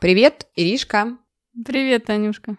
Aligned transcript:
Привет, 0.00 0.46
Иришка. 0.54 1.18
Привет, 1.64 2.04
Танюшка. 2.04 2.56